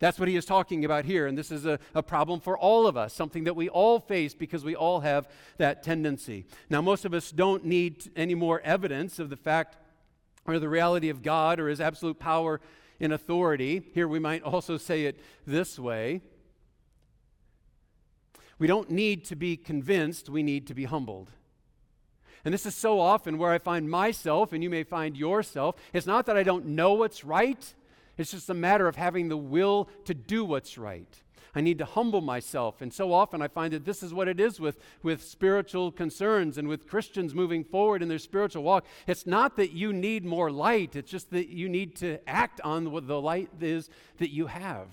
That's 0.00 0.18
what 0.18 0.28
he 0.28 0.36
is 0.36 0.44
talking 0.44 0.84
about 0.84 1.04
here. 1.04 1.26
And 1.26 1.36
this 1.36 1.50
is 1.50 1.66
a, 1.66 1.78
a, 1.94 2.02
problem 2.02 2.40
for 2.40 2.56
all 2.56 2.86
of 2.86 2.96
us, 2.96 3.12
something 3.12 3.44
that 3.44 3.56
we 3.56 3.68
all 3.68 3.98
face 3.98 4.32
because 4.32 4.64
we 4.64 4.76
all 4.76 5.00
have 5.00 5.28
that 5.56 5.82
tendency. 5.82 6.46
Now, 6.70 6.80
most 6.80 7.04
of 7.04 7.14
us 7.14 7.32
don't 7.32 7.64
need 7.64 8.10
any 8.14 8.36
more 8.36 8.60
evidence 8.60 9.18
of 9.18 9.28
the 9.28 9.36
fact 9.36 9.76
or 10.48 10.58
the 10.58 10.68
reality 10.68 11.10
of 11.10 11.22
God 11.22 11.60
or 11.60 11.68
his 11.68 11.80
absolute 11.80 12.18
power 12.18 12.60
and 12.98 13.12
authority. 13.12 13.82
Here 13.94 14.08
we 14.08 14.18
might 14.18 14.42
also 14.42 14.76
say 14.76 15.04
it 15.04 15.20
this 15.46 15.78
way 15.78 16.22
We 18.58 18.66
don't 18.66 18.90
need 18.90 19.24
to 19.26 19.36
be 19.36 19.56
convinced, 19.56 20.28
we 20.28 20.42
need 20.42 20.66
to 20.68 20.74
be 20.74 20.84
humbled. 20.84 21.30
And 22.44 22.54
this 22.54 22.66
is 22.66 22.74
so 22.74 23.00
often 23.00 23.36
where 23.36 23.50
I 23.50 23.58
find 23.58 23.90
myself, 23.90 24.52
and 24.52 24.62
you 24.62 24.70
may 24.70 24.84
find 24.84 25.16
yourself. 25.16 25.74
It's 25.92 26.06
not 26.06 26.24
that 26.26 26.36
I 26.36 26.44
don't 26.44 26.66
know 26.66 26.94
what's 26.94 27.24
right, 27.24 27.74
it's 28.16 28.30
just 28.30 28.48
a 28.48 28.54
matter 28.54 28.88
of 28.88 28.96
having 28.96 29.28
the 29.28 29.36
will 29.36 29.88
to 30.06 30.14
do 30.14 30.44
what's 30.44 30.78
right. 30.78 31.22
I 31.54 31.60
need 31.60 31.78
to 31.78 31.84
humble 31.84 32.20
myself. 32.20 32.80
And 32.80 32.92
so 32.92 33.12
often 33.12 33.42
I 33.42 33.48
find 33.48 33.72
that 33.72 33.84
this 33.84 34.02
is 34.02 34.12
what 34.12 34.28
it 34.28 34.40
is 34.40 34.60
with, 34.60 34.78
with 35.02 35.22
spiritual 35.22 35.90
concerns 35.92 36.58
and 36.58 36.68
with 36.68 36.88
Christians 36.88 37.34
moving 37.34 37.64
forward 37.64 38.02
in 38.02 38.08
their 38.08 38.18
spiritual 38.18 38.62
walk. 38.62 38.84
It's 39.06 39.26
not 39.26 39.56
that 39.56 39.72
you 39.72 39.92
need 39.92 40.24
more 40.24 40.50
light, 40.50 40.96
it's 40.96 41.10
just 41.10 41.30
that 41.30 41.48
you 41.48 41.68
need 41.68 41.96
to 41.96 42.18
act 42.28 42.60
on 42.62 42.90
what 42.90 43.06
the 43.06 43.20
light 43.20 43.50
is 43.60 43.88
that 44.18 44.30
you 44.30 44.46
have. 44.46 44.88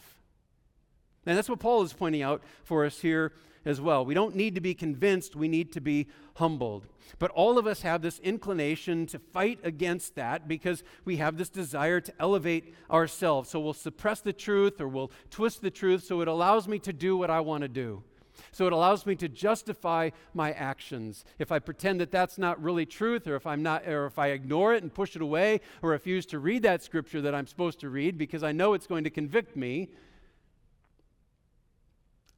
And 1.25 1.37
that's 1.37 1.49
what 1.49 1.59
Paul 1.59 1.81
is 1.81 1.93
pointing 1.93 2.21
out 2.21 2.43
for 2.63 2.85
us 2.85 2.99
here 2.99 3.33
as 3.65 3.81
well. 3.81 4.05
We 4.05 4.13
don't 4.13 4.35
need 4.35 4.55
to 4.55 4.61
be 4.61 4.73
convinced, 4.73 5.35
we 5.35 5.47
need 5.47 5.71
to 5.73 5.81
be 5.81 6.07
humbled. 6.35 6.85
But 7.19 7.31
all 7.31 7.57
of 7.57 7.67
us 7.67 7.81
have 7.81 8.01
this 8.01 8.19
inclination 8.19 9.05
to 9.07 9.19
fight 9.19 9.59
against 9.63 10.15
that 10.15 10.47
because 10.47 10.83
we 11.03 11.17
have 11.17 11.37
this 11.37 11.49
desire 11.49 11.99
to 12.01 12.13
elevate 12.19 12.73
ourselves. 12.91 13.49
So 13.49 13.59
we'll 13.59 13.73
suppress 13.73 14.21
the 14.21 14.33
truth 14.33 14.79
or 14.79 14.87
we'll 14.87 15.11
twist 15.29 15.61
the 15.61 15.71
truth 15.71 16.03
so 16.03 16.21
it 16.21 16.27
allows 16.27 16.67
me 16.67 16.79
to 16.79 16.93
do 16.93 17.17
what 17.17 17.29
I 17.29 17.39
want 17.39 17.61
to 17.63 17.67
do. 17.67 18.03
So 18.51 18.67
it 18.67 18.73
allows 18.73 19.05
me 19.05 19.15
to 19.15 19.29
justify 19.29 20.09
my 20.33 20.51
actions. 20.51 21.25
If 21.39 21.51
I 21.51 21.59
pretend 21.59 21.99
that 22.01 22.11
that's 22.11 22.37
not 22.37 22.61
really 22.61 22.85
truth, 22.85 23.27
or 23.27 23.35
if 23.35 23.47
I'm 23.47 23.63
not, 23.63 23.87
or 23.87 24.05
if 24.05 24.19
I 24.19 24.27
ignore 24.27 24.73
it 24.73 24.83
and 24.83 24.93
push 24.93 25.15
it 25.15 25.21
away, 25.21 25.61
or 25.81 25.91
refuse 25.91 26.25
to 26.27 26.39
read 26.39 26.63
that 26.63 26.83
scripture 26.83 27.21
that 27.21 27.35
I'm 27.35 27.47
supposed 27.47 27.79
to 27.81 27.89
read 27.89 28.17
because 28.17 28.43
I 28.43 28.51
know 28.51 28.73
it's 28.73 28.87
going 28.87 29.03
to 29.05 29.09
convict 29.09 29.55
me, 29.55 29.89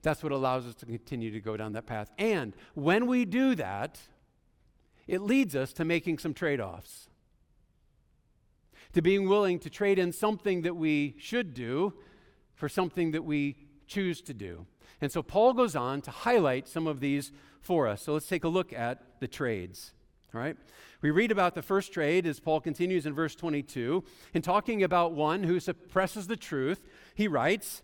that's 0.08 0.24
what 0.24 0.32
allows 0.32 0.65
us 0.65 0.74
to 0.74 0.86
continue 0.86 1.32
to 1.32 1.41
go 1.41 1.58
down 1.58 1.74
that 1.74 1.86
path. 1.86 2.10
And 2.17 2.56
when 2.76 3.08
we 3.08 3.26
do 3.26 3.56
that, 3.56 4.00
it 5.06 5.22
leads 5.22 5.54
us 5.54 5.74
to 5.74 5.84
making 5.84 6.20
some 6.20 6.34
trade 6.34 6.62
offs, 6.62 7.10
to 8.93 9.02
being 9.02 9.28
willing 9.28 9.60
to 9.60 9.70
trade 9.70 10.00
in 10.00 10.13
something 10.13 10.62
that 10.62 10.78
we 10.78 11.15
should 11.20 11.54
do 11.54 11.93
for 12.56 12.70
something 12.70 13.12
that 13.12 13.26
we 13.26 13.58
choose 13.86 14.22
to 14.22 14.34
do. 14.34 14.65
And 15.02 15.12
so 15.12 15.22
Paul 15.22 15.54
goes 15.54 15.76
on 15.76 16.00
to 16.04 16.12
highlight 16.12 16.70
some 16.70 16.88
of 16.88 17.02
these 17.02 17.34
for 17.60 17.86
us. 17.86 18.04
So 18.04 18.13
let's 18.13 18.28
take 18.28 18.46
a 18.46 18.50
look 18.50 18.72
at 18.72 19.20
the 19.20 19.28
trades. 19.28 19.91
All 20.34 20.39
right? 20.39 20.56
We 21.02 21.12
read 21.12 21.32
about 21.32 21.54
the 21.54 21.62
first 21.62 21.91
trade 21.91 22.26
as 22.26 22.39
Paul 22.39 22.62
continues 22.62 23.06
in 23.06 23.13
verse 23.13 23.36
22. 23.36 24.06
In 24.34 24.41
talking 24.41 24.84
about 24.84 25.12
one 25.12 25.43
who 25.43 25.60
suppresses 25.60 26.28
the 26.28 26.38
truth, 26.38 26.88
he 27.13 27.28
writes, 27.28 27.82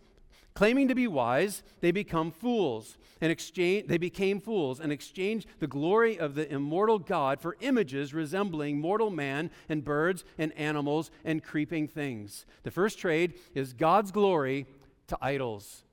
Claiming 0.53 0.87
to 0.87 0.95
be 0.95 1.07
wise, 1.07 1.63
they 1.81 1.91
become 1.91 2.31
fools 2.31 2.97
and 3.21 3.31
exchange 3.31 3.87
they 3.87 3.97
became 3.97 4.41
fools 4.41 4.79
and 4.79 4.91
exchanged 4.91 5.47
the 5.59 5.67
glory 5.67 6.19
of 6.19 6.35
the 6.35 6.51
immortal 6.51 6.99
God 6.99 7.39
for 7.39 7.55
images 7.61 8.13
resembling 8.13 8.79
mortal 8.79 9.09
man 9.09 9.49
and 9.69 9.83
birds 9.83 10.25
and 10.37 10.51
animals 10.57 11.09
and 11.23 11.41
creeping 11.41 11.87
things. 11.87 12.45
The 12.63 12.71
first 12.71 12.99
trade 12.99 13.35
is 13.55 13.71
God's 13.73 14.11
glory 14.11 14.67
to 15.07 15.17
idols. 15.21 15.83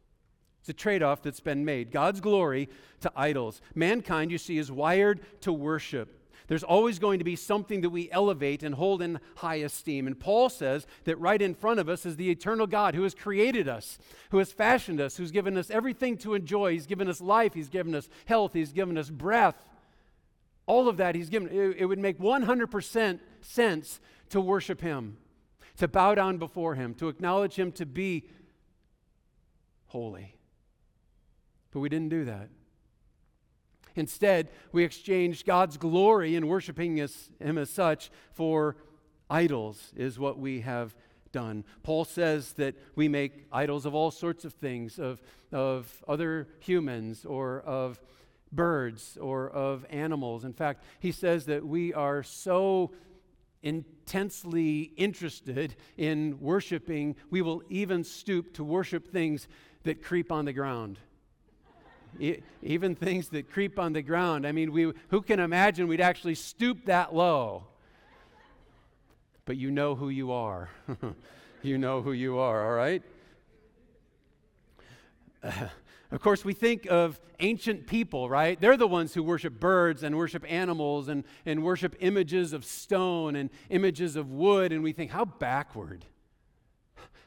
It's 0.60 0.68
a 0.68 0.74
trade 0.74 1.02
off 1.02 1.22
that's 1.22 1.40
been 1.40 1.64
made. 1.64 1.90
God's 1.90 2.20
glory 2.20 2.68
to 3.00 3.12
idols. 3.16 3.62
Mankind, 3.74 4.30
you 4.30 4.38
see, 4.38 4.58
is 4.58 4.70
wired 4.70 5.20
to 5.42 5.52
worship. 5.52 6.19
There's 6.50 6.64
always 6.64 6.98
going 6.98 7.20
to 7.20 7.24
be 7.24 7.36
something 7.36 7.80
that 7.82 7.90
we 7.90 8.10
elevate 8.10 8.64
and 8.64 8.74
hold 8.74 9.02
in 9.02 9.20
high 9.36 9.58
esteem. 9.58 10.08
And 10.08 10.18
Paul 10.18 10.48
says 10.48 10.84
that 11.04 11.14
right 11.20 11.40
in 11.40 11.54
front 11.54 11.78
of 11.78 11.88
us 11.88 12.04
is 12.04 12.16
the 12.16 12.28
eternal 12.28 12.66
God 12.66 12.96
who 12.96 13.04
has 13.04 13.14
created 13.14 13.68
us, 13.68 14.00
who 14.30 14.38
has 14.38 14.50
fashioned 14.50 15.00
us, 15.00 15.16
who's 15.16 15.30
given 15.30 15.56
us 15.56 15.70
everything 15.70 16.16
to 16.18 16.34
enjoy. 16.34 16.72
He's 16.72 16.88
given 16.88 17.08
us 17.08 17.20
life, 17.20 17.54
He's 17.54 17.68
given 17.68 17.94
us 17.94 18.08
health, 18.24 18.52
He's 18.52 18.72
given 18.72 18.98
us 18.98 19.10
breath. 19.10 19.54
All 20.66 20.88
of 20.88 20.96
that 20.96 21.14
He's 21.14 21.30
given. 21.30 21.50
It, 21.52 21.86
would 21.86 22.00
make 22.00 22.18
100% 22.18 23.20
sense 23.42 24.00
to 24.30 24.40
worship 24.40 24.80
Him, 24.80 25.18
to 25.76 25.86
bow 25.86 26.16
down 26.16 26.38
before 26.38 26.74
Him, 26.74 26.94
to 26.94 27.06
acknowledge 27.06 27.54
Him 27.54 27.70
to 27.70 27.86
be 27.86 28.24
holy. 29.86 30.34
But 31.70 31.78
we 31.78 31.88
didn't 31.88 32.08
do 32.08 32.24
that. 32.24 32.48
Instead, 34.00 34.48
we 34.72 34.82
exchange 34.82 35.44
God's 35.44 35.76
glory 35.76 36.34
in 36.34 36.48
worshiping 36.48 36.96
Him 36.96 37.58
as 37.58 37.70
such 37.70 38.10
for 38.32 38.76
idols, 39.28 39.92
is 39.94 40.18
what 40.18 40.38
we 40.38 40.62
have 40.62 40.96
done. 41.32 41.64
Paul 41.82 42.06
says 42.06 42.54
that 42.54 42.74
we 42.96 43.08
make 43.08 43.46
idols 43.52 43.84
of 43.84 43.94
all 43.94 44.10
sorts 44.10 44.46
of 44.46 44.54
things, 44.54 44.98
of, 44.98 45.20
of 45.52 46.02
other 46.08 46.48
humans 46.60 47.26
or 47.26 47.60
of 47.60 48.00
birds 48.50 49.18
or 49.20 49.50
of 49.50 49.84
animals. 49.90 50.46
In 50.46 50.54
fact, 50.54 50.82
he 50.98 51.12
says 51.12 51.44
that 51.44 51.64
we 51.64 51.92
are 51.92 52.22
so 52.22 52.92
intensely 53.62 54.92
interested 54.96 55.76
in 55.98 56.40
worshiping, 56.40 57.16
we 57.28 57.42
will 57.42 57.62
even 57.68 58.02
stoop 58.02 58.54
to 58.54 58.64
worship 58.64 59.12
things 59.12 59.46
that 59.82 60.02
creep 60.02 60.32
on 60.32 60.46
the 60.46 60.54
ground. 60.54 60.98
Even 62.62 62.94
things 62.94 63.28
that 63.30 63.50
creep 63.50 63.78
on 63.78 63.92
the 63.92 64.02
ground. 64.02 64.46
I 64.46 64.52
mean, 64.52 64.72
we, 64.72 64.92
who 65.08 65.22
can 65.22 65.40
imagine 65.40 65.88
we'd 65.88 66.00
actually 66.00 66.34
stoop 66.34 66.86
that 66.86 67.14
low? 67.14 67.64
But 69.44 69.56
you 69.56 69.70
know 69.70 69.94
who 69.94 70.08
you 70.08 70.32
are. 70.32 70.70
you 71.62 71.78
know 71.78 72.02
who 72.02 72.12
you 72.12 72.38
are, 72.38 72.66
all 72.66 72.76
right? 72.76 73.02
Uh, 75.42 75.68
of 76.10 76.20
course, 76.20 76.44
we 76.44 76.52
think 76.52 76.86
of 76.86 77.20
ancient 77.40 77.86
people, 77.86 78.28
right? 78.28 78.60
They're 78.60 78.76
the 78.76 78.86
ones 78.86 79.14
who 79.14 79.22
worship 79.22 79.58
birds 79.58 80.02
and 80.02 80.16
worship 80.16 80.44
animals 80.48 81.08
and, 81.08 81.24
and 81.46 81.62
worship 81.62 81.96
images 82.00 82.52
of 82.52 82.64
stone 82.64 83.36
and 83.36 83.50
images 83.70 84.16
of 84.16 84.30
wood, 84.30 84.72
and 84.72 84.82
we 84.82 84.92
think, 84.92 85.10
how 85.10 85.24
backward, 85.24 86.04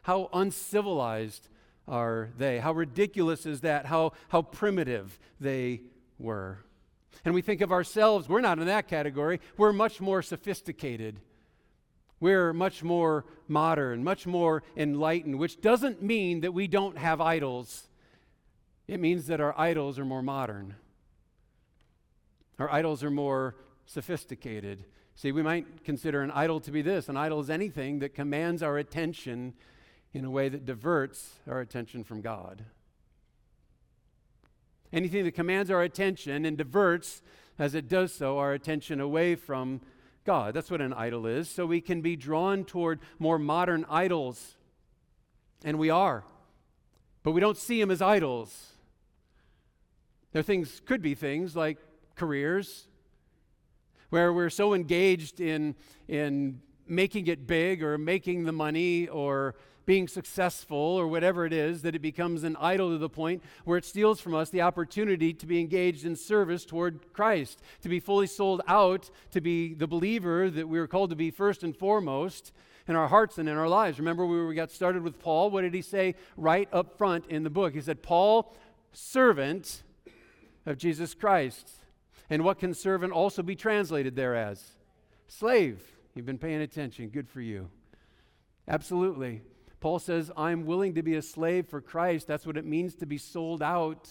how 0.03 0.29
uncivilized 0.33 1.49
are 1.87 2.29
they? 2.37 2.59
How 2.59 2.73
ridiculous 2.73 3.45
is 3.45 3.61
that? 3.61 3.85
How, 3.85 4.13
how 4.29 4.41
primitive 4.41 5.19
they 5.39 5.81
were. 6.17 6.59
And 7.25 7.33
we 7.33 7.41
think 7.41 7.61
of 7.61 7.71
ourselves, 7.71 8.27
we're 8.27 8.41
not 8.41 8.59
in 8.59 8.65
that 8.65 8.87
category. 8.87 9.39
We're 9.57 9.73
much 9.73 10.01
more 10.01 10.21
sophisticated. 10.21 11.19
We're 12.19 12.53
much 12.53 12.83
more 12.83 13.25
modern, 13.47 14.03
much 14.03 14.25
more 14.25 14.63
enlightened, 14.75 15.39
which 15.39 15.61
doesn't 15.61 16.01
mean 16.01 16.41
that 16.41 16.53
we 16.53 16.67
don't 16.67 16.97
have 16.97 17.19
idols 17.21 17.87
it 18.87 18.99
means 18.99 19.27
that 19.27 19.39
our 19.39 19.57
idols 19.57 19.97
are 19.97 20.05
more 20.05 20.21
modern. 20.21 20.75
Our 22.59 22.71
idols 22.71 23.03
are 23.03 23.11
more 23.11 23.55
sophisticated. 23.85 24.85
See, 25.15 25.31
we 25.31 25.41
might 25.41 25.83
consider 25.83 26.21
an 26.21 26.31
idol 26.31 26.59
to 26.61 26.71
be 26.71 26.81
this 26.81 27.07
an 27.07 27.17
idol 27.17 27.39
is 27.39 27.49
anything 27.49 27.99
that 27.99 28.13
commands 28.13 28.61
our 28.61 28.77
attention 28.77 29.53
in 30.13 30.25
a 30.25 30.29
way 30.29 30.49
that 30.49 30.65
diverts 30.65 31.39
our 31.47 31.59
attention 31.59 32.03
from 32.03 32.21
God. 32.21 32.65
Anything 34.91 35.23
that 35.23 35.33
commands 35.33 35.71
our 35.71 35.81
attention 35.81 36.45
and 36.45 36.57
diverts, 36.57 37.23
as 37.57 37.73
it 37.73 37.89
does 37.89 38.13
so, 38.13 38.37
our 38.37 38.53
attention 38.53 39.01
away 39.01 39.35
from 39.35 39.81
God. 40.23 40.53
That's 40.53 40.69
what 40.69 40.81
an 40.81 40.93
idol 40.93 41.25
is. 41.25 41.49
So 41.49 41.65
we 41.65 41.81
can 41.81 42.01
be 42.01 42.15
drawn 42.15 42.63
toward 42.63 42.99
more 43.17 43.39
modern 43.39 43.85
idols. 43.89 44.55
And 45.65 45.79
we 45.79 45.89
are. 45.89 46.23
But 47.23 47.31
we 47.31 47.41
don't 47.41 47.57
see 47.57 47.79
them 47.79 47.89
as 47.89 48.01
idols. 48.01 48.73
There 50.31 50.43
things 50.43 50.81
could 50.85 51.01
be 51.01 51.15
things 51.15 51.55
like 51.55 51.77
careers, 52.15 52.87
where 54.09 54.31
we're 54.31 54.49
so 54.49 54.73
engaged 54.73 55.39
in, 55.39 55.75
in 56.07 56.61
making 56.87 57.27
it 57.27 57.47
big 57.47 57.81
or 57.81 57.97
making 57.97 58.43
the 58.43 58.51
money 58.51 59.07
or 59.07 59.55
being 59.85 60.07
successful 60.07 60.77
or 60.77 61.07
whatever 61.07 61.45
it 61.45 61.53
is 61.53 61.81
that 61.81 61.95
it 61.95 62.01
becomes 62.01 62.43
an 62.43 62.55
idol 62.59 62.91
to 62.91 62.97
the 62.97 63.09
point 63.09 63.43
where 63.65 63.77
it 63.77 63.85
steals 63.85 64.19
from 64.19 64.33
us 64.33 64.49
the 64.49 64.61
opportunity 64.61 65.33
to 65.33 65.45
be 65.45 65.59
engaged 65.59 66.05
in 66.05 66.15
service 66.15 66.65
toward 66.65 67.13
Christ, 67.13 67.61
to 67.81 67.89
be 67.89 67.99
fully 67.99 68.27
sold 68.27 68.61
out, 68.67 69.09
to 69.31 69.41
be 69.41 69.73
the 69.73 69.87
believer 69.87 70.49
that 70.49 70.67
we 70.67 70.79
were 70.79 70.87
called 70.87 71.09
to 71.09 71.15
be 71.15 71.31
first 71.31 71.63
and 71.63 71.75
foremost 71.75 72.51
in 72.87 72.95
our 72.95 73.07
hearts 73.07 73.37
and 73.37 73.47
in 73.47 73.57
our 73.57 73.69
lives. 73.69 73.99
Remember, 73.99 74.25
we 74.25 74.55
got 74.55 74.71
started 74.71 75.03
with 75.03 75.19
Paul. 75.19 75.49
What 75.49 75.61
did 75.61 75.73
he 75.73 75.81
say 75.81 76.15
right 76.37 76.67
up 76.71 76.97
front 76.97 77.27
in 77.27 77.43
the 77.43 77.49
book? 77.49 77.73
He 77.73 77.81
said, 77.81 78.03
Paul, 78.03 78.55
servant 78.91 79.83
of 80.65 80.77
Jesus 80.77 81.13
Christ. 81.13 81.69
And 82.29 82.43
what 82.43 82.59
can 82.59 82.73
servant 82.73 83.13
also 83.13 83.43
be 83.43 83.55
translated 83.55 84.15
there 84.15 84.35
as? 84.35 84.77
Slave. 85.27 85.81
You've 86.15 86.25
been 86.25 86.37
paying 86.37 86.61
attention. 86.61 87.09
Good 87.09 87.27
for 87.27 87.41
you. 87.41 87.69
Absolutely. 88.67 89.41
Paul 89.83 89.99
says, 89.99 90.31
I'm 90.37 90.65
willing 90.65 90.93
to 90.93 91.03
be 91.03 91.15
a 91.15 91.21
slave 91.21 91.67
for 91.67 91.81
Christ. 91.81 92.25
That's 92.25 92.45
what 92.45 92.55
it 92.55 92.63
means 92.63 92.95
to 92.95 93.05
be 93.05 93.17
sold 93.17 93.61
out. 93.61 94.09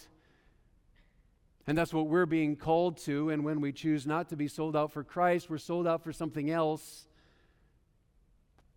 And 1.66 1.78
that's 1.78 1.94
what 1.94 2.08
we're 2.08 2.26
being 2.26 2.56
called 2.56 2.98
to. 3.04 3.30
And 3.30 3.42
when 3.42 3.62
we 3.62 3.72
choose 3.72 4.06
not 4.06 4.28
to 4.28 4.36
be 4.36 4.48
sold 4.48 4.76
out 4.76 4.92
for 4.92 5.02
Christ, 5.02 5.48
we're 5.48 5.56
sold 5.56 5.86
out 5.86 6.04
for 6.04 6.12
something 6.12 6.50
else. 6.50 7.06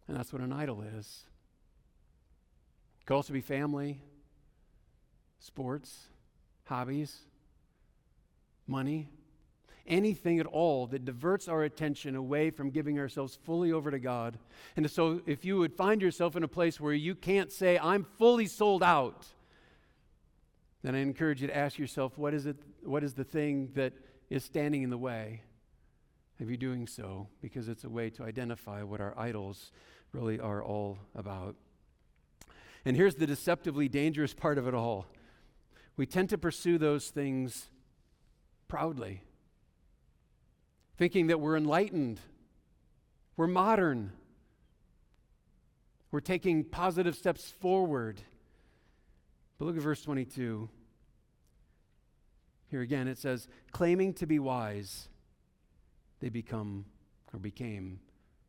And 0.07 0.15
that's 0.15 0.31
what 0.31 0.41
an 0.41 0.53
idol 0.53 0.83
is. 0.97 1.23
It 3.01 3.07
could 3.07 3.15
also 3.15 3.33
be 3.33 3.41
family, 3.41 3.99
sports, 5.39 6.05
hobbies, 6.63 7.13
money, 8.67 9.09
anything 9.87 10.39
at 10.39 10.45
all 10.45 10.87
that 10.87 11.05
diverts 11.05 11.47
our 11.47 11.63
attention 11.63 12.15
away 12.15 12.49
from 12.49 12.69
giving 12.69 12.99
ourselves 12.99 13.37
fully 13.43 13.71
over 13.71 13.91
to 13.91 13.99
God. 13.99 14.37
And 14.75 14.89
so, 14.89 15.21
if 15.25 15.45
you 15.45 15.57
would 15.57 15.73
find 15.73 16.01
yourself 16.01 16.35
in 16.35 16.43
a 16.43 16.47
place 16.47 16.79
where 16.79 16.93
you 16.93 17.15
can't 17.15 17.51
say, 17.51 17.77
I'm 17.77 18.05
fully 18.17 18.47
sold 18.47 18.83
out, 18.83 19.27
then 20.83 20.95
I 20.95 20.99
encourage 20.99 21.41
you 21.41 21.47
to 21.47 21.57
ask 21.57 21.79
yourself, 21.79 22.17
what 22.17 22.33
is, 22.33 22.45
it, 22.45 22.57
what 22.83 23.03
is 23.03 23.13
the 23.13 23.23
thing 23.23 23.71
that 23.75 23.93
is 24.29 24.43
standing 24.43 24.83
in 24.83 24.89
the 24.89 24.97
way 24.97 25.41
of 26.39 26.49
you 26.49 26.57
doing 26.57 26.87
so? 26.87 27.27
Because 27.41 27.67
it's 27.67 27.83
a 27.83 27.89
way 27.89 28.09
to 28.11 28.23
identify 28.23 28.83
what 28.83 29.01
our 29.01 29.17
idols 29.17 29.71
really 30.11 30.39
are 30.39 30.63
all 30.63 30.99
about. 31.15 31.55
And 32.85 32.95
here's 32.95 33.15
the 33.15 33.25
deceptively 33.25 33.89
dangerous 33.89 34.33
part 34.33 34.57
of 34.57 34.67
it 34.67 34.73
all 34.73 35.07
we 35.97 36.05
tend 36.05 36.29
to 36.29 36.37
pursue 36.37 36.77
those 36.77 37.07
things 37.07 37.69
proudly, 38.67 39.21
thinking 40.97 41.27
that 41.27 41.39
we're 41.39 41.57
enlightened, 41.57 42.19
we're 43.37 43.47
modern, 43.47 44.11
we're 46.11 46.21
taking 46.21 46.63
positive 46.63 47.15
steps 47.15 47.49
forward. 47.59 48.21
But 49.57 49.65
look 49.65 49.75
at 49.75 49.81
verse 49.81 50.01
22. 50.01 50.69
Here 52.71 52.81
again 52.81 53.07
it 53.07 53.17
says, 53.17 53.47
claiming 53.71 54.13
to 54.15 54.25
be 54.25 54.39
wise, 54.39 55.09
they 56.19 56.29
become 56.29 56.85
or 57.33 57.39
became 57.39 57.99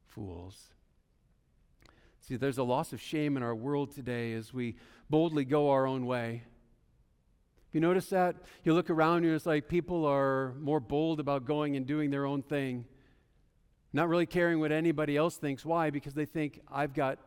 fools. 0.06 0.68
See, 2.20 2.36
there's 2.36 2.58
a 2.58 2.64
loss 2.64 2.92
of 2.92 3.00
shame 3.00 3.36
in 3.36 3.42
our 3.42 3.54
world 3.54 3.94
today 3.94 4.32
as 4.32 4.52
we 4.52 4.76
boldly 5.08 5.44
go 5.44 5.70
our 5.70 5.86
own 5.86 6.06
way. 6.06 6.42
You 7.76 7.80
notice 7.80 8.06
that? 8.06 8.36
You 8.64 8.72
look 8.72 8.88
around 8.88 9.24
you, 9.24 9.34
it's 9.34 9.44
like 9.44 9.68
people 9.68 10.06
are 10.06 10.54
more 10.58 10.80
bold 10.80 11.20
about 11.20 11.44
going 11.44 11.76
and 11.76 11.84
doing 11.84 12.08
their 12.08 12.24
own 12.24 12.40
thing, 12.40 12.86
not 13.92 14.08
really 14.08 14.24
caring 14.24 14.60
what 14.60 14.72
anybody 14.72 15.14
else 15.14 15.36
thinks. 15.36 15.62
Why? 15.62 15.90
Because 15.90 16.14
they 16.14 16.24
think, 16.24 16.62
I've 16.72 16.94
got 16.94 17.18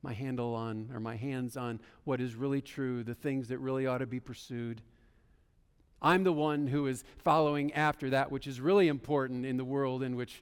my 0.00 0.12
handle 0.12 0.54
on, 0.54 0.90
or 0.94 1.00
my 1.00 1.16
hands 1.16 1.56
on 1.56 1.80
what 2.04 2.20
is 2.20 2.36
really 2.36 2.60
true, 2.60 3.02
the 3.02 3.16
things 3.16 3.48
that 3.48 3.58
really 3.58 3.84
ought 3.84 3.98
to 3.98 4.06
be 4.06 4.20
pursued. 4.20 4.80
I'm 6.00 6.22
the 6.22 6.32
one 6.32 6.68
who 6.68 6.86
is 6.86 7.02
following 7.24 7.72
after 7.72 8.10
that 8.10 8.30
which 8.30 8.46
is 8.46 8.60
really 8.60 8.86
important 8.86 9.44
in 9.44 9.56
the 9.56 9.64
world 9.64 10.04
in 10.04 10.14
which 10.14 10.40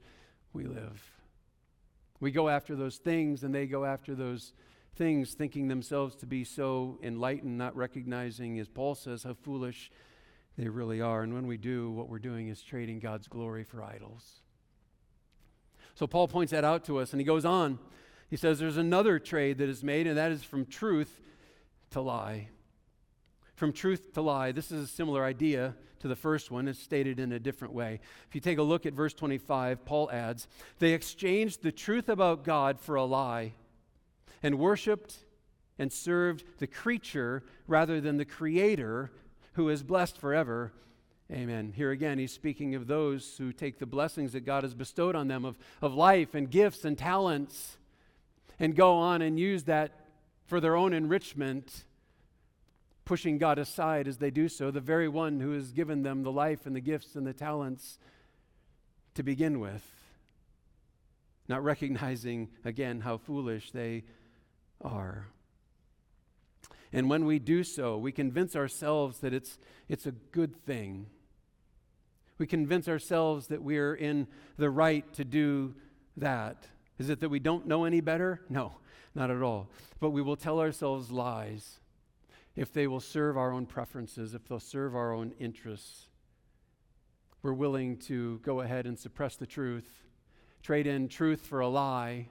we 0.52 0.64
live. 0.64 1.02
We 2.20 2.32
go 2.32 2.50
after 2.50 2.76
those 2.76 2.98
things, 2.98 3.44
and 3.44 3.54
they 3.54 3.66
go 3.66 3.86
after 3.86 4.14
those 4.14 4.52
things, 4.96 5.34
thinking 5.34 5.68
themselves 5.68 6.16
to 6.16 6.26
be 6.26 6.42
so 6.42 6.98
enlightened, 7.02 7.58
not 7.58 7.76
recognizing, 7.76 8.58
as 8.58 8.68
Paul 8.68 8.94
says, 8.94 9.22
how 9.22 9.34
foolish 9.34 9.90
they 10.56 10.68
really 10.68 11.00
are. 11.00 11.22
And 11.22 11.34
when 11.34 11.46
we 11.46 11.56
do, 11.56 11.90
what 11.90 12.08
we're 12.08 12.18
doing 12.18 12.48
is 12.48 12.62
trading 12.62 12.98
God's 12.98 13.28
glory 13.28 13.62
for 13.62 13.82
idols. 13.82 14.40
So 15.94 16.06
Paul 16.06 16.28
points 16.28 16.52
that 16.52 16.64
out 16.64 16.84
to 16.84 16.98
us, 16.98 17.12
and 17.12 17.20
he 17.20 17.24
goes 17.24 17.44
on. 17.44 17.78
He 18.28 18.36
says 18.36 18.58
there's 18.58 18.76
another 18.76 19.18
trade 19.18 19.58
that 19.58 19.68
is 19.68 19.84
made, 19.84 20.06
and 20.06 20.16
that 20.16 20.32
is 20.32 20.42
from 20.42 20.66
truth 20.66 21.20
to 21.90 22.00
lie. 22.00 22.48
From 23.54 23.72
truth 23.72 24.12
to 24.14 24.22
lie. 24.22 24.52
This 24.52 24.72
is 24.72 24.84
a 24.84 24.88
similar 24.88 25.24
idea 25.24 25.74
to 26.00 26.08
the 26.08 26.16
first 26.16 26.50
one. 26.50 26.68
It's 26.68 26.82
stated 26.82 27.20
in 27.20 27.32
a 27.32 27.38
different 27.38 27.72
way. 27.72 28.00
If 28.28 28.34
you 28.34 28.40
take 28.40 28.58
a 28.58 28.62
look 28.62 28.84
at 28.84 28.92
verse 28.92 29.14
25, 29.14 29.84
Paul 29.84 30.10
adds, 30.10 30.48
They 30.78 30.92
exchanged 30.92 31.62
the 31.62 31.72
truth 31.72 32.08
about 32.08 32.44
God 32.44 32.80
for 32.80 32.96
a 32.96 33.04
lie 33.04 33.54
and 34.42 34.58
worshiped 34.58 35.16
and 35.78 35.92
served 35.92 36.44
the 36.58 36.66
creature 36.66 37.42
rather 37.66 38.00
than 38.00 38.16
the 38.16 38.24
creator 38.24 39.10
who 39.54 39.68
is 39.68 39.82
blessed 39.82 40.18
forever. 40.18 40.72
Amen. 41.30 41.72
Here 41.74 41.90
again, 41.90 42.18
he's 42.18 42.32
speaking 42.32 42.74
of 42.74 42.86
those 42.86 43.36
who 43.36 43.52
take 43.52 43.78
the 43.78 43.86
blessings 43.86 44.32
that 44.32 44.46
God 44.46 44.62
has 44.62 44.74
bestowed 44.74 45.16
on 45.16 45.28
them 45.28 45.44
of, 45.44 45.58
of 45.82 45.94
life 45.94 46.34
and 46.34 46.50
gifts 46.50 46.84
and 46.84 46.96
talents 46.96 47.78
and 48.58 48.76
go 48.76 48.96
on 48.96 49.22
and 49.22 49.38
use 49.38 49.64
that 49.64 49.92
for 50.46 50.60
their 50.60 50.76
own 50.76 50.92
enrichment. 50.92 51.84
pushing 53.04 53.38
God 53.38 53.58
aside 53.58 54.08
as 54.08 54.18
they 54.18 54.30
do 54.30 54.48
so, 54.48 54.70
the 54.70 54.80
very 54.80 55.08
one 55.08 55.40
who 55.40 55.52
has 55.52 55.72
given 55.72 56.02
them 56.02 56.22
the 56.22 56.32
life 56.32 56.66
and 56.66 56.74
the 56.74 56.80
gifts 56.80 57.16
and 57.16 57.26
the 57.26 57.32
talents 57.32 57.98
to 59.14 59.22
begin 59.22 59.60
with, 59.60 59.84
not 61.48 61.64
recognizing 61.64 62.48
again 62.64 63.00
how 63.00 63.16
foolish 63.16 63.70
they 63.70 64.04
are. 64.80 65.28
And 66.92 67.10
when 67.10 67.26
we 67.26 67.38
do 67.38 67.64
so, 67.64 67.98
we 67.98 68.12
convince 68.12 68.56
ourselves 68.56 69.18
that 69.18 69.34
it's, 69.34 69.58
it's 69.88 70.06
a 70.06 70.12
good 70.12 70.64
thing. 70.64 71.06
We 72.38 72.46
convince 72.46 72.88
ourselves 72.88 73.48
that 73.48 73.62
we're 73.62 73.94
in 73.94 74.28
the 74.56 74.70
right 74.70 75.10
to 75.14 75.24
do 75.24 75.74
that. 76.16 76.68
Is 76.98 77.10
it 77.10 77.20
that 77.20 77.28
we 77.28 77.38
don't 77.38 77.66
know 77.66 77.84
any 77.84 78.00
better? 78.00 78.40
No, 78.48 78.74
not 79.14 79.30
at 79.30 79.42
all. 79.42 79.68
But 80.00 80.10
we 80.10 80.22
will 80.22 80.36
tell 80.36 80.60
ourselves 80.60 81.10
lies 81.10 81.80
if 82.54 82.72
they 82.72 82.86
will 82.86 83.00
serve 83.00 83.36
our 83.36 83.52
own 83.52 83.66
preferences, 83.66 84.34
if 84.34 84.46
they'll 84.48 84.60
serve 84.60 84.94
our 84.94 85.12
own 85.12 85.34
interests. 85.38 86.08
We're 87.42 87.52
willing 87.52 87.98
to 87.98 88.38
go 88.38 88.60
ahead 88.60 88.86
and 88.86 88.98
suppress 88.98 89.36
the 89.36 89.46
truth, 89.46 90.04
trade 90.62 90.86
in 90.86 91.08
truth 91.08 91.46
for 91.46 91.60
a 91.60 91.68
lie, 91.68 92.28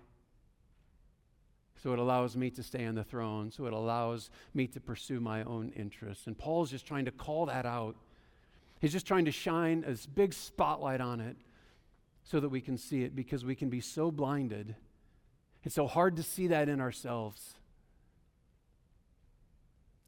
so 1.85 1.93
it 1.93 1.99
allows 1.99 2.35
me 2.35 2.49
to 2.49 2.63
stay 2.63 2.83
on 2.87 2.95
the 2.95 3.03
throne, 3.03 3.51
so 3.51 3.67
it 3.67 3.71
allows 3.73 4.31
me 4.55 4.65
to 4.65 4.79
pursue 4.79 5.19
my 5.19 5.43
own 5.43 5.71
interests. 5.75 6.25
And 6.25 6.35
Paul's 6.35 6.71
just 6.71 6.87
trying 6.87 7.05
to 7.05 7.11
call 7.11 7.45
that 7.45 7.67
out. 7.67 7.95
He's 8.81 8.91
just 8.91 9.05
trying 9.05 9.25
to 9.25 9.31
shine 9.31 9.85
a 9.85 9.95
big 10.15 10.33
spotlight 10.33 10.99
on 10.99 11.21
it 11.21 11.37
so 12.23 12.39
that 12.39 12.49
we 12.49 12.59
can 12.59 12.75
see 12.75 13.03
it 13.03 13.15
because 13.15 13.45
we 13.45 13.53
can 13.53 13.69
be 13.69 13.81
so 13.81 14.09
blinded. 14.09 14.73
It's 15.63 15.75
so 15.75 15.85
hard 15.85 16.15
to 16.15 16.23
see 16.23 16.47
that 16.47 16.69
in 16.69 16.81
ourselves. 16.81 17.53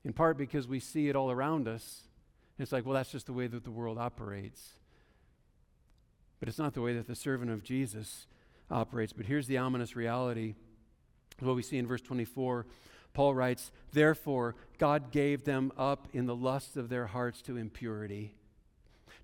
In 0.04 0.14
part 0.14 0.36
because 0.36 0.68
we 0.68 0.80
see 0.80 1.10
it 1.10 1.16
all 1.16 1.30
around 1.30 1.68
us. 1.68 2.08
It's 2.58 2.72
like, 2.72 2.88
well, 2.88 2.96
that's 2.96 3.12
just 3.12 3.28
the 3.28 3.34
way 3.34 3.46
that 3.46 3.64
the 3.64 3.70
world 3.70 4.00
operates. 4.00 4.68
But 6.40 6.50
it's 6.50 6.58
not 6.58 6.74
the 6.74 6.82
way 6.82 6.96
that 6.96 7.06
the 7.06 7.14
servant 7.14 7.52
of 7.52 7.62
Jesus 7.62 8.26
operates. 8.72 9.14
But 9.14 9.28
here's 9.28 9.46
the 9.46 9.60
ominous 9.60 9.96
reality 9.96 10.56
what 11.46 11.56
we 11.56 11.62
see 11.62 11.78
in 11.78 11.88
verse 11.88 12.02
24. 12.02 12.66
Paul 13.14 13.36
writes, 13.36 13.72
Therefore, 13.94 14.56
God 14.78 15.12
gave 15.12 15.44
them 15.44 15.72
up 15.78 16.08
in 16.14 16.26
the 16.26 16.36
lusts 16.36 16.78
of 16.78 16.90
their 16.90 17.08
hearts 17.08 17.42
to 17.44 17.58
impurity, 17.58 18.36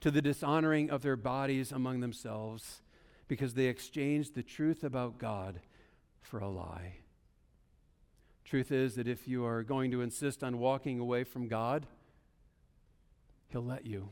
to 0.02 0.12
the 0.12 0.22
dishonoring 0.22 0.90
of 0.90 1.02
their 1.02 1.16
bodies 1.16 1.72
among 1.72 2.00
themselves 2.00 2.82
because 3.28 3.54
they 3.54 3.66
exchanged 3.66 4.36
the 4.36 4.44
truth 4.44 4.84
about 4.84 5.18
God 5.18 5.60
for 6.22 6.40
a 6.40 6.50
lie. 6.50 6.98
Truth 8.46 8.72
is 8.72 8.96
that 8.96 9.08
if 9.08 9.28
you 9.28 9.46
are 9.46 9.64
going 9.64 9.92
to 9.92 10.02
insist 10.02 10.44
on 10.44 10.60
walking 10.60 11.00
away 11.00 11.24
from 11.24 11.48
God, 11.48 11.88
He'll 13.50 13.64
let 13.64 13.86
you. 13.86 14.10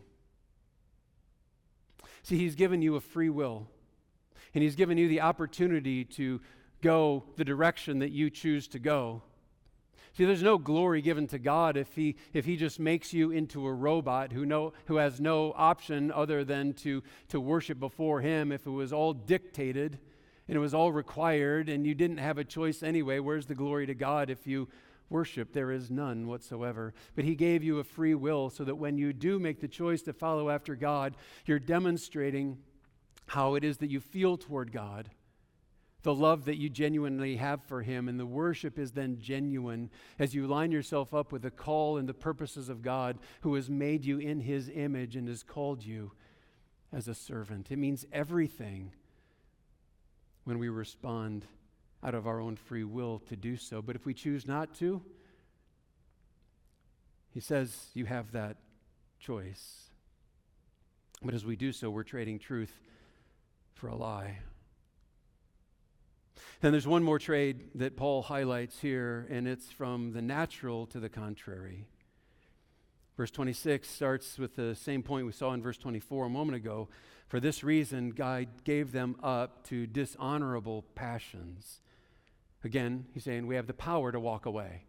See, 2.24 2.38
He's 2.38 2.56
given 2.56 2.82
you 2.82 2.96
a 2.96 3.02
free 3.02 3.30
will, 3.30 3.68
and 4.54 4.64
He's 4.64 4.76
given 4.76 4.98
you 4.98 5.08
the 5.08 5.22
opportunity 5.22 6.04
to 6.06 6.40
go 6.82 7.24
the 7.38 7.46
direction 7.46 8.00
that 8.00 8.12
you 8.12 8.30
choose 8.30 8.68
to 8.70 8.80
go. 8.80 9.22
See, 10.14 10.26
there's 10.26 10.44
no 10.44 10.58
glory 10.58 11.02
given 11.02 11.28
to 11.28 11.40
God 11.40 11.78
if 11.78 11.96
he, 11.96 12.18
if 12.34 12.44
he 12.44 12.58
just 12.58 12.80
makes 12.80 13.14
you 13.14 13.32
into 13.32 13.66
a 13.66 13.74
robot 13.74 14.34
who, 14.34 14.46
know, 14.46 14.74
who 14.88 14.98
has 14.98 15.22
no 15.22 15.54
option 15.56 16.12
other 16.12 16.44
than 16.44 16.74
to, 16.74 17.02
to 17.30 17.40
worship 17.40 17.80
before 17.80 18.20
him. 18.20 18.52
If 18.52 18.66
it 18.66 18.72
was 18.72 18.92
all 18.92 19.14
dictated 19.14 20.00
and 20.50 20.58
it 20.58 20.60
was 20.60 20.74
all 20.74 20.92
required 20.92 21.70
and 21.70 21.88
you 21.88 21.96
didn't 21.96 22.18
have 22.18 22.38
a 22.38 22.44
choice 22.44 22.84
anyway, 22.84 23.20
where's 23.20 23.46
the 23.46 23.56
glory 23.56 23.86
to 23.86 23.96
God 23.96 24.30
if 24.30 24.46
you 24.46 24.68
worship? 25.10 25.54
There 25.54 25.72
is 25.72 25.90
none 25.90 26.28
whatsoever. 26.28 26.94
But 27.16 27.24
he 27.24 27.36
gave 27.36 27.64
you 27.64 27.80
a 27.80 27.86
free 27.86 28.16
will 28.16 28.50
so 28.50 28.66
that 28.66 28.76
when 28.76 28.98
you 28.98 29.14
do 29.14 29.40
make 29.40 29.62
the 29.62 29.68
choice 29.70 30.02
to 30.04 30.14
follow 30.14 30.50
after 30.50 30.76
God, 30.76 31.16
you're 31.46 31.58
demonstrating 31.58 32.58
how 33.28 33.56
it 33.56 33.64
is 33.64 33.78
that 33.78 33.90
you 33.90 34.02
feel 34.02 34.36
toward 34.36 34.74
God 34.74 35.10
the 36.04 36.16
love 36.16 36.46
that 36.46 36.58
you 36.58 36.70
genuinely 36.70 37.36
have 37.36 37.64
for 37.64 37.82
Him, 37.82 38.10
and 38.10 38.20
the 38.20 38.26
worship 38.26 38.80
is 38.80 38.92
then 38.92 39.20
genuine 39.20 39.90
as 40.18 40.34
you 40.34 40.48
line 40.48 40.72
yourself 40.72 41.14
up 41.14 41.32
with 41.32 41.44
the 41.44 41.52
call 41.52 41.98
and 41.98 42.10
the 42.10 42.14
purposes 42.14 42.70
of 42.70 42.82
God 42.82 43.20
who 43.42 43.54
has 43.56 43.70
made 43.70 44.04
you 44.04 44.18
in 44.18 44.42
His 44.42 44.70
image 44.74 45.16
and 45.16 45.28
has 45.28 45.44
called 45.44 45.84
you 45.84 46.12
as 46.92 47.08
a 47.08 47.14
servant. 47.14 47.72
It 47.72 47.78
means 47.78 48.06
everything 48.12 48.92
when 50.44 50.58
we 50.58 50.70
respond 50.70 51.46
out 52.04 52.16
of 52.16 52.26
our 52.26 52.40
own 52.40 52.56
free 52.56 52.84
will 52.84 53.20
to 53.30 53.36
do 53.36 53.56
so. 53.56 53.82
But 53.82 53.96
if 53.96 54.06
we 54.06 54.14
choose 54.14 54.48
not 54.48 54.74
to, 54.76 55.04
He 57.30 57.40
says 57.40 57.92
you 57.94 58.06
have 58.06 58.32
that 58.32 58.58
choice. 59.20 59.92
But 61.24 61.36
as 61.36 61.46
we 61.46 61.56
do 61.56 61.72
so, 61.72 61.92
we're 61.92 62.02
trading 62.02 62.40
truth 62.40 62.74
for 63.76 63.88
a 63.88 63.96
lie. 63.96 64.40
Then 66.62 66.72
there's 66.72 66.88
one 66.88 67.04
more 67.04 67.20
trade 67.20 67.70
that 67.76 67.98
Paul 67.98 68.22
highlights 68.22 68.80
here, 68.80 69.28
and 69.30 69.48
it's 69.48 69.72
from 69.72 70.14
the 70.14 70.22
natural 70.22 70.86
to 70.88 71.00
the 71.00 71.10
contrary. 71.10 71.88
Verse 73.18 73.32
26 73.32 73.90
starts 73.90 74.40
with 74.40 74.56
the 74.56 74.74
same 74.76 75.04
point 75.04 75.26
we 75.26 75.32
saw 75.32 75.54
in 75.54 75.62
verse 75.62 75.78
24 75.78 76.26
a 76.26 76.30
moment 76.30 76.56
ago. 76.56 76.90
For 77.28 77.40
this 77.40 77.64
reason, 77.64 78.12
God 78.12 78.48
gave 78.64 78.92
them 78.92 79.16
up 79.22 79.64
to 79.68 79.88
dishonorable 79.88 80.84
passions. 80.96 81.82
Again, 82.64 83.06
he's 83.14 83.24
saying 83.24 83.48
we 83.48 83.56
have 83.56 83.68
the 83.68 83.74
power 83.74 84.12
to 84.12 84.20
walk 84.20 84.46
away 84.46 84.86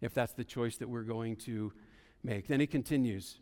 if 0.00 0.12
that's 0.12 0.32
the 0.32 0.44
choice 0.44 0.76
that 0.76 0.88
we're 0.88 1.02
going 1.02 1.36
to 1.36 1.72
make. 2.22 2.46
Then 2.46 2.60
he 2.60 2.66
continues 2.66 3.38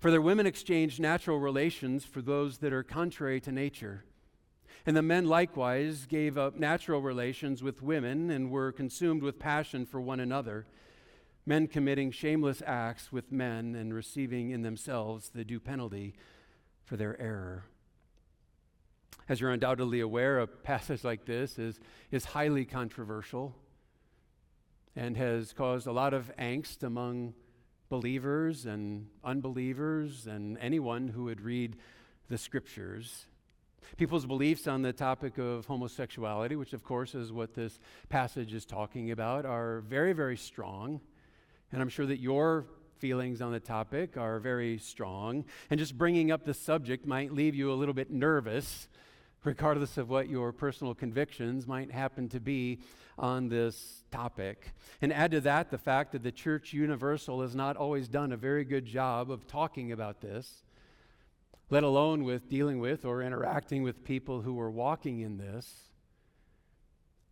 For 0.00 0.10
their 0.10 0.20
women 0.20 0.46
exchanged 0.46 1.00
natural 1.00 1.38
relations 1.38 2.04
for 2.04 2.20
those 2.20 2.58
that 2.58 2.72
are 2.72 2.82
contrary 2.82 3.40
to 3.40 3.52
nature. 3.52 4.04
And 4.86 4.96
the 4.96 5.02
men 5.02 5.26
likewise 5.26 6.06
gave 6.06 6.36
up 6.36 6.56
natural 6.56 7.00
relations 7.00 7.62
with 7.62 7.82
women 7.82 8.30
and 8.30 8.50
were 8.50 8.72
consumed 8.72 9.22
with 9.22 9.38
passion 9.38 9.86
for 9.86 10.00
one 10.00 10.20
another, 10.20 10.66
men 11.46 11.66
committing 11.66 12.10
shameless 12.10 12.62
acts 12.66 13.12
with 13.12 13.30
men 13.30 13.74
and 13.74 13.94
receiving 13.94 14.50
in 14.50 14.62
themselves 14.62 15.30
the 15.30 15.44
due 15.44 15.60
penalty 15.60 16.14
for 16.84 16.96
their 16.96 17.20
error. 17.20 17.64
As 19.28 19.40
you're 19.40 19.50
undoubtedly 19.50 20.00
aware, 20.00 20.40
a 20.40 20.46
passage 20.46 21.04
like 21.04 21.24
this 21.24 21.58
is, 21.58 21.78
is 22.10 22.24
highly 22.24 22.64
controversial 22.64 23.54
and 24.96 25.16
has 25.16 25.52
caused 25.52 25.86
a 25.86 25.92
lot 25.92 26.12
of 26.12 26.30
angst 26.36 26.82
among 26.82 27.34
believers 27.88 28.66
and 28.66 29.08
unbelievers 29.22 30.26
and 30.26 30.58
anyone 30.58 31.08
who 31.08 31.24
would 31.24 31.40
read 31.40 31.76
the 32.28 32.38
scriptures. 32.38 33.26
People's 33.96 34.26
beliefs 34.26 34.66
on 34.66 34.82
the 34.82 34.92
topic 34.92 35.38
of 35.38 35.66
homosexuality, 35.66 36.56
which 36.56 36.72
of 36.72 36.82
course 36.82 37.14
is 37.14 37.32
what 37.32 37.54
this 37.54 37.78
passage 38.08 38.54
is 38.54 38.64
talking 38.64 39.10
about, 39.10 39.44
are 39.44 39.80
very, 39.80 40.12
very 40.12 40.36
strong. 40.36 41.00
And 41.72 41.80
I'm 41.80 41.88
sure 41.88 42.06
that 42.06 42.18
your 42.18 42.66
feelings 42.98 43.42
on 43.42 43.50
the 43.50 43.60
topic 43.60 44.16
are 44.16 44.38
very 44.38 44.78
strong. 44.78 45.44
And 45.70 45.80
just 45.80 45.98
bringing 45.98 46.30
up 46.30 46.44
the 46.44 46.54
subject 46.54 47.06
might 47.06 47.32
leave 47.32 47.54
you 47.54 47.72
a 47.72 47.74
little 47.74 47.94
bit 47.94 48.10
nervous, 48.10 48.88
regardless 49.44 49.98
of 49.98 50.08
what 50.08 50.28
your 50.28 50.52
personal 50.52 50.94
convictions 50.94 51.66
might 51.66 51.90
happen 51.90 52.28
to 52.28 52.38
be 52.38 52.78
on 53.18 53.48
this 53.48 54.04
topic. 54.10 54.72
And 55.00 55.12
add 55.12 55.32
to 55.32 55.40
that 55.40 55.70
the 55.70 55.78
fact 55.78 56.12
that 56.12 56.22
the 56.22 56.30
Church 56.30 56.72
Universal 56.72 57.42
has 57.42 57.56
not 57.56 57.76
always 57.76 58.06
done 58.08 58.32
a 58.32 58.36
very 58.36 58.64
good 58.64 58.84
job 58.84 59.30
of 59.30 59.46
talking 59.46 59.92
about 59.92 60.20
this 60.20 60.62
let 61.72 61.84
alone 61.84 62.22
with 62.22 62.50
dealing 62.50 62.80
with 62.80 63.02
or 63.02 63.22
interacting 63.22 63.82
with 63.82 64.04
people 64.04 64.42
who 64.42 64.60
are 64.60 64.70
walking 64.70 65.20
in 65.20 65.38
this, 65.38 65.88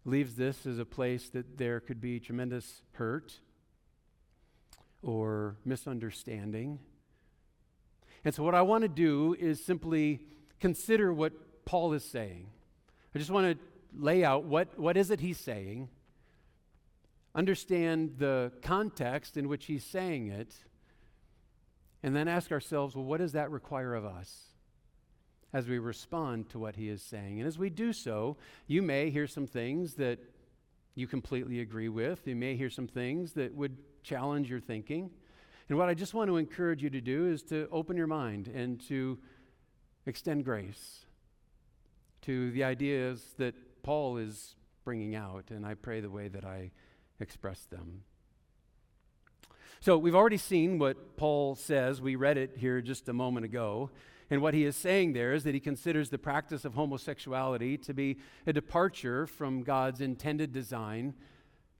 leaves 0.07 0.37
this 0.37 0.64
as 0.64 0.79
a 0.79 0.85
place 0.87 1.29
that 1.29 1.59
there 1.59 1.79
could 1.79 2.00
be 2.00 2.18
tremendous 2.18 2.81
hurt 2.92 3.35
or 5.03 5.59
misunderstanding. 5.62 6.79
And 8.24 8.35
so, 8.35 8.42
what 8.42 8.55
I 8.55 8.62
want 8.62 8.81
to 8.81 8.88
do 8.88 9.37
is 9.38 9.62
simply 9.62 10.20
consider 10.59 11.12
what 11.12 11.66
Paul 11.66 11.92
is 11.92 12.03
saying. 12.03 12.46
I 13.14 13.18
just 13.18 13.31
want 13.31 13.46
to 13.46 13.59
lay 13.94 14.24
out 14.24 14.44
what, 14.44 14.79
what 14.79 14.96
is 14.96 15.11
it 15.11 15.20
he's 15.20 15.38
saying, 15.38 15.90
understand 17.35 18.14
the 18.16 18.53
context 18.62 19.37
in 19.37 19.48
which 19.48 19.66
he's 19.66 19.85
saying 19.85 20.29
it, 20.29 20.55
and 22.02 22.14
then 22.14 22.28
ask 22.28 22.50
ourselves, 22.50 22.94
well, 22.94 23.04
what 23.04 23.18
does 23.18 23.32
that 23.32 23.50
require 23.50 23.94
of 23.94 24.04
us 24.04 24.44
as 25.52 25.66
we 25.66 25.78
respond 25.78 26.48
to 26.50 26.58
what 26.58 26.76
he 26.76 26.88
is 26.88 27.02
saying? 27.02 27.38
And 27.38 27.46
as 27.46 27.58
we 27.58 27.70
do 27.70 27.92
so, 27.92 28.36
you 28.66 28.82
may 28.82 29.10
hear 29.10 29.26
some 29.26 29.46
things 29.46 29.94
that 29.94 30.18
you 30.94 31.06
completely 31.06 31.60
agree 31.60 31.88
with. 31.88 32.26
You 32.26 32.36
may 32.36 32.56
hear 32.56 32.70
some 32.70 32.86
things 32.86 33.32
that 33.34 33.54
would 33.54 33.76
challenge 34.02 34.50
your 34.50 34.60
thinking. 34.60 35.10
And 35.68 35.78
what 35.78 35.88
I 35.88 35.94
just 35.94 36.14
want 36.14 36.28
to 36.28 36.36
encourage 36.36 36.82
you 36.82 36.90
to 36.90 37.00
do 37.00 37.30
is 37.30 37.42
to 37.44 37.68
open 37.70 37.96
your 37.96 38.06
mind 38.06 38.48
and 38.48 38.80
to 38.88 39.18
extend 40.06 40.44
grace 40.44 41.06
to 42.22 42.50
the 42.50 42.64
ideas 42.64 43.34
that 43.38 43.54
Paul 43.82 44.16
is 44.16 44.56
bringing 44.84 45.14
out. 45.14 45.50
And 45.50 45.64
I 45.64 45.74
pray 45.74 46.00
the 46.00 46.10
way 46.10 46.28
that 46.28 46.44
I 46.44 46.70
express 47.20 47.60
them. 47.66 48.02
So 49.82 49.96
we've 49.96 50.14
already 50.14 50.36
seen 50.36 50.78
what 50.78 51.16
Paul 51.16 51.54
says. 51.54 52.02
We 52.02 52.14
read 52.14 52.36
it 52.36 52.58
here 52.58 52.82
just 52.82 53.08
a 53.08 53.14
moment 53.14 53.46
ago. 53.46 53.88
And 54.28 54.42
what 54.42 54.52
he 54.52 54.66
is 54.66 54.76
saying 54.76 55.14
there 55.14 55.32
is 55.32 55.42
that 55.44 55.54
he 55.54 55.60
considers 55.60 56.10
the 56.10 56.18
practice 56.18 56.66
of 56.66 56.74
homosexuality 56.74 57.78
to 57.78 57.94
be 57.94 58.18
a 58.46 58.52
departure 58.52 59.26
from 59.26 59.62
God's 59.62 60.02
intended 60.02 60.52
design 60.52 61.14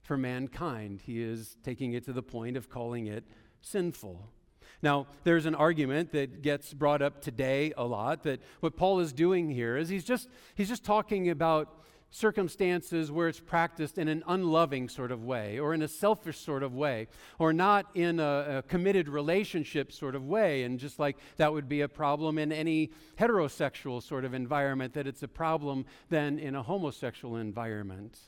for 0.01 0.17
mankind. 0.17 1.01
He 1.05 1.21
is 1.21 1.57
taking 1.63 1.93
it 1.93 2.03
to 2.05 2.11
the 2.11 2.23
point 2.23 2.57
of 2.57 2.71
calling 2.71 3.05
it 3.05 3.23
sinful. 3.61 4.29
Now, 4.81 5.05
there's 5.23 5.45
an 5.45 5.53
argument 5.53 6.11
that 6.13 6.41
gets 6.41 6.73
brought 6.73 7.03
up 7.03 7.21
today 7.21 7.71
a 7.77 7.83
lot 7.83 8.23
that 8.23 8.41
what 8.61 8.75
Paul 8.75 8.99
is 8.99 9.13
doing 9.13 9.47
here 9.47 9.77
is 9.77 9.89
he's 9.89 10.03
just 10.03 10.27
he's 10.55 10.69
just 10.69 10.83
talking 10.83 11.29
about 11.29 11.83
circumstances 12.11 13.09
where 13.09 13.29
it's 13.29 13.39
practiced 13.39 13.97
in 13.97 14.09
an 14.09 14.21
unloving 14.27 14.89
sort 14.89 15.11
of 15.11 15.23
way 15.23 15.57
or 15.57 15.73
in 15.73 15.81
a 15.81 15.87
selfish 15.87 16.37
sort 16.37 16.61
of 16.61 16.75
way 16.75 17.07
or 17.39 17.53
not 17.53 17.85
in 17.95 18.19
a, 18.19 18.57
a, 18.57 18.61
committed 18.63 19.07
relationship 19.07 19.93
sort 19.93 20.13
of 20.13 20.27
way 20.27 20.63
and 20.63 20.77
just 20.77 20.99
like 20.99 21.17
that 21.37 21.51
would 21.51 21.69
be 21.69 21.81
a 21.81 21.87
problem 21.87 22.37
in 22.37 22.51
any 22.51 22.91
heterosexual 23.17 24.03
sort 24.03 24.25
of 24.25 24.33
environment 24.33 24.93
that 24.93 25.07
it's 25.07 25.23
a 25.23 25.27
problem 25.27 25.85
then 26.09 26.37
in 26.37 26.53
a 26.53 26.61
homosexual 26.61 27.37
environment 27.37 28.19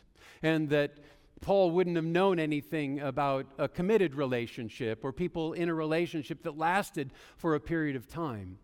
and 0.42 0.70
that 0.70 0.98
Paul 1.42 1.72
wouldn't 1.72 1.98
have 1.98 2.06
known 2.06 2.40
anything 2.40 3.02
about 3.02 3.48
a 3.58 3.68
committed 3.68 4.16
relationship 4.16 5.04
or 5.04 5.12
people 5.12 5.52
in 5.52 5.68
a 5.68 5.74
relationship 5.74 6.42
that 6.44 6.58
lasted 6.58 7.12
for 7.36 7.54
a 7.54 7.60
period 7.60 7.98
of 7.98 8.08
time. 8.08 8.60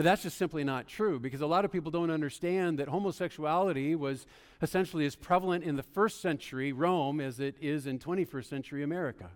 But 0.00 0.04
that's 0.04 0.22
just 0.22 0.38
simply 0.38 0.64
not 0.64 0.86
true 0.86 1.20
because 1.20 1.42
a 1.42 1.46
lot 1.46 1.66
of 1.66 1.70
people 1.70 1.90
don't 1.90 2.10
understand 2.10 2.78
that 2.78 2.88
homosexuality 2.88 3.94
was 3.94 4.24
essentially 4.62 5.04
as 5.04 5.14
prevalent 5.14 5.62
in 5.62 5.76
the 5.76 5.82
first 5.82 6.22
century 6.22 6.72
Rome 6.72 7.20
as 7.20 7.38
it 7.38 7.54
is 7.60 7.86
in 7.86 7.98
21st 7.98 8.46
century 8.46 8.82
America. 8.82 9.28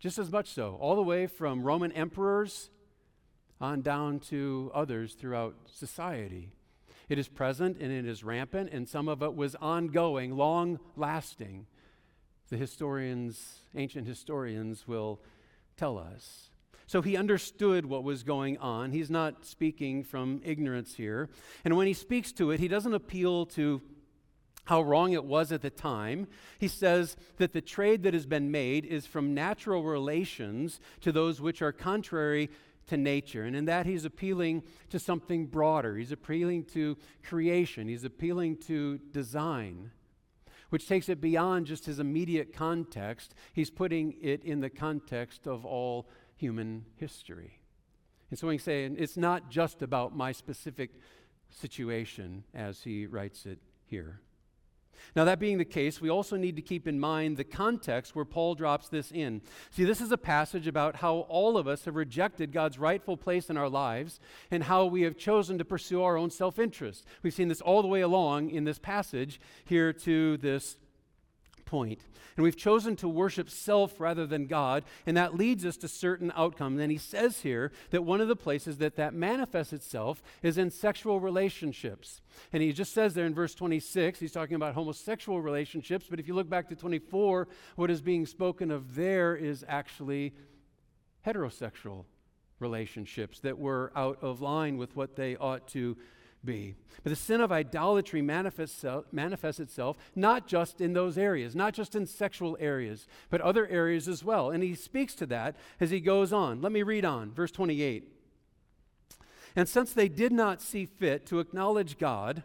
Just 0.00 0.18
as 0.18 0.32
much 0.32 0.48
so, 0.48 0.76
all 0.80 0.96
the 0.96 1.04
way 1.04 1.28
from 1.28 1.62
Roman 1.62 1.92
emperors 1.92 2.70
on 3.60 3.80
down 3.80 4.18
to 4.30 4.72
others 4.74 5.14
throughout 5.14 5.54
society. 5.70 6.50
It 7.08 7.16
is 7.16 7.28
present 7.28 7.76
and 7.78 7.92
it 7.92 8.06
is 8.06 8.24
rampant, 8.24 8.70
and 8.72 8.88
some 8.88 9.06
of 9.06 9.22
it 9.22 9.36
was 9.36 9.54
ongoing, 9.54 10.36
long 10.36 10.80
lasting. 10.96 11.68
The 12.48 12.56
historians, 12.56 13.60
ancient 13.72 14.08
historians, 14.08 14.88
will 14.88 15.20
tell 15.76 15.96
us. 15.96 16.50
So 16.86 17.02
he 17.02 17.16
understood 17.16 17.86
what 17.86 18.04
was 18.04 18.22
going 18.22 18.58
on. 18.58 18.92
He's 18.92 19.10
not 19.10 19.44
speaking 19.44 20.04
from 20.04 20.40
ignorance 20.44 20.94
here. 20.94 21.28
And 21.64 21.76
when 21.76 21.88
he 21.88 21.92
speaks 21.92 22.32
to 22.32 22.52
it, 22.52 22.60
he 22.60 22.68
doesn't 22.68 22.94
appeal 22.94 23.46
to 23.46 23.82
how 24.66 24.82
wrong 24.82 25.12
it 25.12 25.24
was 25.24 25.52
at 25.52 25.62
the 25.62 25.70
time. 25.70 26.26
He 26.58 26.68
says 26.68 27.16
that 27.38 27.52
the 27.52 27.60
trade 27.60 28.02
that 28.02 28.14
has 28.14 28.26
been 28.26 28.50
made 28.50 28.84
is 28.84 29.06
from 29.06 29.34
natural 29.34 29.82
relations 29.82 30.80
to 31.00 31.12
those 31.12 31.40
which 31.40 31.62
are 31.62 31.72
contrary 31.72 32.50
to 32.88 32.96
nature. 32.96 33.44
And 33.44 33.56
in 33.56 33.64
that, 33.66 33.86
he's 33.86 34.04
appealing 34.04 34.62
to 34.90 34.98
something 34.98 35.46
broader. 35.46 35.96
He's 35.96 36.12
appealing 36.12 36.64
to 36.66 36.96
creation, 37.24 37.88
he's 37.88 38.04
appealing 38.04 38.58
to 38.66 38.98
design, 39.10 39.90
which 40.70 40.88
takes 40.88 41.08
it 41.08 41.20
beyond 41.20 41.66
just 41.66 41.86
his 41.86 41.98
immediate 41.98 42.52
context. 42.52 43.34
He's 43.52 43.70
putting 43.70 44.14
it 44.20 44.44
in 44.44 44.60
the 44.60 44.70
context 44.70 45.46
of 45.46 45.64
all 45.64 46.08
human 46.36 46.84
history. 46.96 47.60
And 48.30 48.38
so 48.38 48.48
he's 48.48 48.62
saying 48.62 48.96
it's 48.98 49.16
not 49.16 49.50
just 49.50 49.82
about 49.82 50.16
my 50.16 50.32
specific 50.32 50.90
situation 51.50 52.44
as 52.54 52.82
he 52.82 53.06
writes 53.06 53.46
it 53.46 53.58
here. 53.86 54.20
Now, 55.14 55.24
that 55.24 55.38
being 55.38 55.58
the 55.58 55.64
case, 55.64 56.00
we 56.00 56.08
also 56.08 56.36
need 56.36 56.56
to 56.56 56.62
keep 56.62 56.88
in 56.88 56.98
mind 56.98 57.36
the 57.36 57.44
context 57.44 58.16
where 58.16 58.24
Paul 58.24 58.54
drops 58.54 58.88
this 58.88 59.12
in. 59.12 59.42
See, 59.70 59.84
this 59.84 60.00
is 60.00 60.10
a 60.10 60.18
passage 60.18 60.66
about 60.66 60.96
how 60.96 61.26
all 61.28 61.56
of 61.58 61.68
us 61.68 61.84
have 61.84 61.96
rejected 61.96 62.52
God's 62.52 62.78
rightful 62.78 63.16
place 63.16 63.50
in 63.50 63.56
our 63.56 63.68
lives 63.68 64.18
and 64.50 64.64
how 64.64 64.86
we 64.86 65.02
have 65.02 65.16
chosen 65.16 65.58
to 65.58 65.64
pursue 65.64 66.02
our 66.02 66.16
own 66.16 66.30
self 66.30 66.58
interest. 66.58 67.04
We've 67.22 67.34
seen 67.34 67.48
this 67.48 67.60
all 67.60 67.82
the 67.82 67.88
way 67.88 68.00
along 68.00 68.50
in 68.50 68.64
this 68.64 68.78
passage 68.78 69.40
here 69.64 69.92
to 69.92 70.38
this 70.38 70.76
point. 71.66 72.00
And 72.36 72.44
we've 72.44 72.56
chosen 72.56 72.96
to 72.96 73.08
worship 73.08 73.50
self 73.50 74.00
rather 74.00 74.26
than 74.26 74.46
God, 74.46 74.84
and 75.04 75.16
that 75.16 75.34
leads 75.34 75.66
us 75.66 75.76
to 75.78 75.88
certain 75.88 76.32
outcomes. 76.34 76.80
And 76.80 76.90
he 76.90 76.98
says 76.98 77.40
here 77.42 77.72
that 77.90 78.04
one 78.04 78.20
of 78.20 78.28
the 78.28 78.36
places 78.36 78.78
that 78.78 78.96
that 78.96 79.12
manifests 79.12 79.72
itself 79.72 80.22
is 80.42 80.56
in 80.56 80.70
sexual 80.70 81.20
relationships. 81.20 82.22
And 82.52 82.62
he 82.62 82.72
just 82.72 82.94
says 82.94 83.12
there 83.12 83.26
in 83.26 83.34
verse 83.34 83.54
26, 83.54 84.18
he's 84.18 84.32
talking 84.32 84.56
about 84.56 84.74
homosexual 84.74 85.42
relationships, 85.42 86.06
but 86.08 86.20
if 86.20 86.26
you 86.26 86.34
look 86.34 86.48
back 86.48 86.68
to 86.70 86.76
24, 86.76 87.48
what 87.74 87.90
is 87.90 88.00
being 88.00 88.24
spoken 88.24 88.70
of 88.70 88.94
there 88.94 89.36
is 89.36 89.64
actually 89.68 90.32
heterosexual 91.26 92.04
relationships 92.58 93.40
that 93.40 93.58
were 93.58 93.92
out 93.94 94.18
of 94.22 94.40
line 94.40 94.76
with 94.78 94.96
what 94.96 95.16
they 95.16 95.36
ought 95.36 95.66
to 95.68 95.96
be. 96.46 96.74
But 97.02 97.10
the 97.10 97.16
sin 97.16 97.40
of 97.40 97.52
idolatry 97.52 98.22
manifests, 98.22 98.84
manifests 99.12 99.60
itself 99.60 99.96
not 100.14 100.46
just 100.46 100.80
in 100.80 100.92
those 100.92 101.18
areas, 101.18 101.54
not 101.54 101.74
just 101.74 101.94
in 101.94 102.06
sexual 102.06 102.56
areas, 102.58 103.06
but 103.28 103.40
other 103.40 103.66
areas 103.66 104.08
as 104.08 104.24
well. 104.24 104.50
And 104.50 104.62
he 104.62 104.74
speaks 104.74 105.14
to 105.16 105.26
that 105.26 105.56
as 105.78 105.90
he 105.90 106.00
goes 106.00 106.32
on. 106.32 106.62
Let 106.62 106.72
me 106.72 106.82
read 106.82 107.04
on, 107.04 107.32
verse 107.32 107.50
28. 107.50 108.12
And 109.54 109.68
since 109.68 109.92
they 109.92 110.08
did 110.08 110.32
not 110.32 110.62
see 110.62 110.86
fit 110.86 111.26
to 111.26 111.40
acknowledge 111.40 111.98
God, 111.98 112.42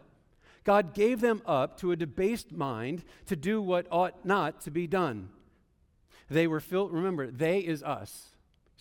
God 0.64 0.94
gave 0.94 1.20
them 1.20 1.42
up 1.44 1.78
to 1.78 1.92
a 1.92 1.96
debased 1.96 2.52
mind 2.52 3.04
to 3.26 3.36
do 3.36 3.60
what 3.60 3.86
ought 3.90 4.24
not 4.24 4.60
to 4.62 4.70
be 4.70 4.86
done. 4.86 5.28
They 6.30 6.46
were 6.46 6.60
filled, 6.60 6.92
remember, 6.92 7.30
they 7.30 7.58
is 7.58 7.82
us. 7.82 8.31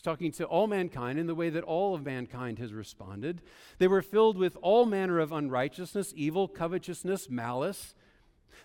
He's 0.02 0.06
talking 0.06 0.32
to 0.32 0.46
all 0.46 0.66
mankind 0.66 1.20
in 1.20 1.28
the 1.28 1.36
way 1.36 1.52
that 1.52 1.64
all 1.64 1.94
of 1.94 2.04
mankind 2.04 2.58
has 2.58 2.74
responded. 2.74 3.40
They 3.78 3.88
were 3.88 4.02
filled 4.02 4.36
with 4.36 4.58
all 4.64 4.88
manner 4.88 5.20
of 5.20 5.32
unrighteousness, 5.32 6.12
evil, 6.16 6.48
covetousness, 6.48 7.30
malice. 7.30 7.94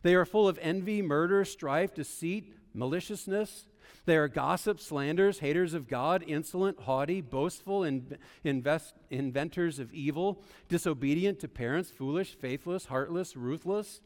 They 0.01 0.15
are 0.15 0.25
full 0.25 0.49
of 0.49 0.59
envy, 0.63 1.03
murder, 1.03 1.45
strife, 1.45 1.93
deceit, 1.93 2.55
maliciousness. 2.73 3.67
They 4.07 4.17
are 4.17 4.29
gossips, 4.29 4.87
slanders, 4.87 5.41
haters 5.41 5.75
of 5.75 5.89
God, 5.89 6.25
insolent, 6.27 6.81
haughty, 6.81 7.21
boastful, 7.21 7.85
in, 7.85 8.17
invest, 8.43 8.95
inventors 9.11 9.79
of 9.79 9.93
evil, 9.93 10.43
disobedient 10.71 11.39
to 11.41 11.49
parents, 11.49 11.91
foolish, 11.91 12.35
faithless, 12.35 12.87
heartless, 12.87 13.37
ruthless. 13.37 14.01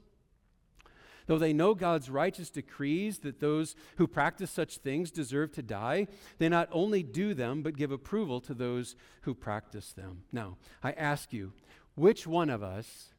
Though 1.30 1.38
they 1.38 1.52
know 1.52 1.76
God's 1.76 2.10
righteous 2.10 2.50
decrees 2.50 3.20
that 3.20 3.38
those 3.38 3.76
who 3.98 4.08
practice 4.08 4.50
such 4.50 4.78
things 4.78 5.12
deserve 5.12 5.52
to 5.52 5.62
die, 5.62 6.08
they 6.38 6.48
not 6.48 6.68
only 6.72 7.04
do 7.04 7.34
them, 7.34 7.62
but 7.62 7.76
give 7.76 7.92
approval 7.92 8.40
to 8.40 8.52
those 8.52 8.96
who 9.20 9.32
practice 9.32 9.92
them. 9.92 10.24
Now, 10.32 10.56
I 10.82 10.90
ask 10.90 11.32
you, 11.32 11.52
which 11.94 12.26
one 12.26 12.50
of 12.50 12.64
us 12.64 13.10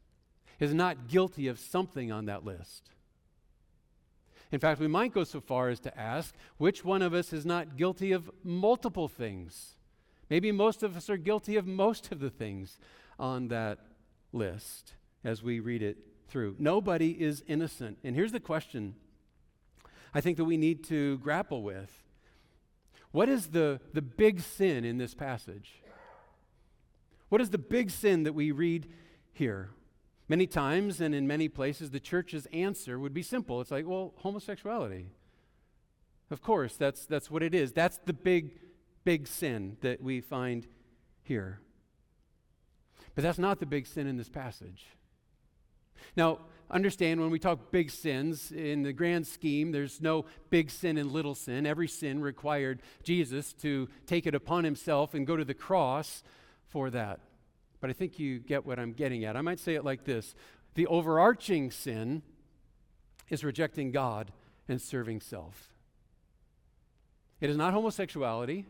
is 0.60 0.74
not 0.74 1.08
guilty 1.08 1.48
of 1.48 1.58
something 1.58 2.12
on 2.12 2.26
that 2.26 2.44
list? 2.44 2.90
In 4.50 4.60
fact, 4.60 4.78
we 4.78 4.88
might 4.88 5.14
go 5.14 5.24
so 5.24 5.40
far 5.40 5.70
as 5.70 5.80
to 5.80 5.98
ask 5.98 6.34
which 6.58 6.84
one 6.84 7.00
of 7.00 7.14
us 7.14 7.32
is 7.32 7.46
not 7.46 7.78
guilty 7.78 8.12
of 8.12 8.30
multiple 8.44 9.08
things. 9.08 9.76
Maybe 10.28 10.52
most 10.52 10.82
of 10.82 10.98
us 10.98 11.08
are 11.08 11.16
guilty 11.16 11.56
of 11.56 11.66
most 11.66 12.12
of 12.12 12.20
the 12.20 12.28
things 12.28 12.78
on 13.18 13.48
that 13.48 13.78
list 14.34 14.96
as 15.24 15.42
we 15.42 15.60
read 15.60 15.80
it 15.80 16.11
through. 16.28 16.56
Nobody 16.58 17.10
is 17.10 17.42
innocent. 17.46 17.98
And 18.04 18.14
here's 18.16 18.32
the 18.32 18.40
question 18.40 18.94
I 20.14 20.20
think 20.20 20.36
that 20.36 20.44
we 20.44 20.56
need 20.56 20.84
to 20.84 21.18
grapple 21.18 21.62
with 21.62 22.02
What 23.10 23.28
is 23.28 23.48
the, 23.48 23.80
the 23.92 24.02
big 24.02 24.40
sin 24.40 24.84
in 24.84 24.98
this 24.98 25.14
passage? 25.14 25.82
What 27.28 27.40
is 27.40 27.50
the 27.50 27.58
big 27.58 27.90
sin 27.90 28.24
that 28.24 28.34
we 28.34 28.50
read 28.50 28.90
here? 29.32 29.70
Many 30.28 30.46
times 30.46 31.00
and 31.00 31.14
in 31.14 31.26
many 31.26 31.48
places, 31.48 31.90
the 31.90 32.00
church's 32.00 32.46
answer 32.52 32.98
would 32.98 33.14
be 33.14 33.22
simple. 33.22 33.60
It's 33.60 33.70
like, 33.70 33.86
well, 33.86 34.12
homosexuality. 34.18 35.06
Of 36.30 36.42
course, 36.42 36.76
that's, 36.76 37.06
that's 37.06 37.30
what 37.30 37.42
it 37.42 37.54
is. 37.54 37.72
That's 37.72 37.98
the 38.04 38.12
big, 38.12 38.58
big 39.04 39.26
sin 39.26 39.76
that 39.80 40.02
we 40.02 40.20
find 40.20 40.66
here. 41.22 41.60
But 43.14 43.24
that's 43.24 43.38
not 43.38 43.60
the 43.60 43.66
big 43.66 43.86
sin 43.86 44.06
in 44.06 44.16
this 44.16 44.28
passage. 44.28 44.86
Now, 46.16 46.38
understand 46.70 47.20
when 47.20 47.30
we 47.30 47.38
talk 47.38 47.70
big 47.70 47.90
sins, 47.90 48.50
in 48.50 48.82
the 48.82 48.92
grand 48.92 49.26
scheme, 49.26 49.72
there's 49.72 50.00
no 50.00 50.24
big 50.50 50.70
sin 50.70 50.96
and 50.96 51.12
little 51.12 51.34
sin. 51.34 51.66
Every 51.66 51.88
sin 51.88 52.22
required 52.22 52.80
Jesus 53.02 53.52
to 53.54 53.88
take 54.06 54.26
it 54.26 54.34
upon 54.34 54.64
himself 54.64 55.14
and 55.14 55.26
go 55.26 55.36
to 55.36 55.44
the 55.44 55.54
cross 55.54 56.22
for 56.68 56.90
that. 56.90 57.20
But 57.80 57.90
I 57.90 57.92
think 57.92 58.18
you 58.18 58.38
get 58.38 58.64
what 58.64 58.78
I'm 58.78 58.92
getting 58.92 59.24
at. 59.24 59.36
I 59.36 59.42
might 59.42 59.60
say 59.60 59.74
it 59.74 59.84
like 59.84 60.04
this 60.04 60.34
The 60.74 60.86
overarching 60.86 61.70
sin 61.70 62.22
is 63.28 63.44
rejecting 63.44 63.90
God 63.90 64.32
and 64.68 64.80
serving 64.80 65.20
self. 65.20 65.72
It 67.40 67.50
is 67.50 67.56
not 67.56 67.74
homosexuality. 67.74 68.66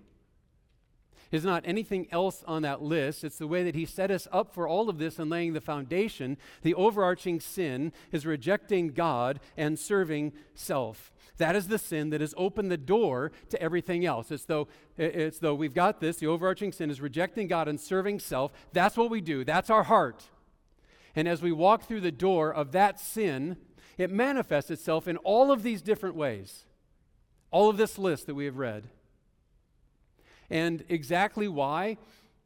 Is 1.32 1.44
not 1.44 1.64
anything 1.66 2.06
else 2.12 2.44
on 2.46 2.62
that 2.62 2.82
list. 2.82 3.24
It's 3.24 3.38
the 3.38 3.48
way 3.48 3.64
that 3.64 3.74
he 3.74 3.86
set 3.86 4.10
us 4.10 4.28
up 4.30 4.54
for 4.54 4.68
all 4.68 4.88
of 4.88 4.98
this 4.98 5.18
and 5.18 5.30
laying 5.30 5.54
the 5.54 5.60
foundation. 5.60 6.36
The 6.62 6.74
overarching 6.74 7.40
sin 7.40 7.92
is 8.12 8.26
rejecting 8.26 8.88
God 8.88 9.40
and 9.56 9.78
serving 9.78 10.32
self. 10.54 11.10
That 11.38 11.56
is 11.56 11.68
the 11.68 11.78
sin 11.78 12.10
that 12.10 12.20
has 12.20 12.34
opened 12.36 12.70
the 12.70 12.76
door 12.76 13.32
to 13.48 13.60
everything 13.60 14.04
else. 14.04 14.30
It's 14.30 14.44
though, 14.44 14.68
it's 14.96 15.38
though 15.38 15.54
we've 15.54 15.74
got 15.74 15.98
this, 16.00 16.18
the 16.18 16.26
overarching 16.26 16.70
sin 16.70 16.90
is 16.90 17.00
rejecting 17.00 17.48
God 17.48 17.66
and 17.66 17.80
serving 17.80 18.20
self. 18.20 18.52
That's 18.72 18.96
what 18.96 19.10
we 19.10 19.20
do, 19.20 19.42
that's 19.44 19.70
our 19.70 19.84
heart. 19.84 20.24
And 21.16 21.26
as 21.26 21.42
we 21.42 21.52
walk 21.52 21.84
through 21.84 22.02
the 22.02 22.12
door 22.12 22.52
of 22.52 22.72
that 22.72 23.00
sin, 23.00 23.56
it 23.98 24.10
manifests 24.10 24.70
itself 24.70 25.08
in 25.08 25.16
all 25.18 25.50
of 25.50 25.62
these 25.62 25.82
different 25.82 26.14
ways. 26.14 26.64
All 27.50 27.68
of 27.68 27.76
this 27.76 27.98
list 27.98 28.26
that 28.26 28.34
we 28.34 28.46
have 28.46 28.56
read. 28.56 28.84
And 30.52 30.84
exactly 30.90 31.48
why 31.48 31.96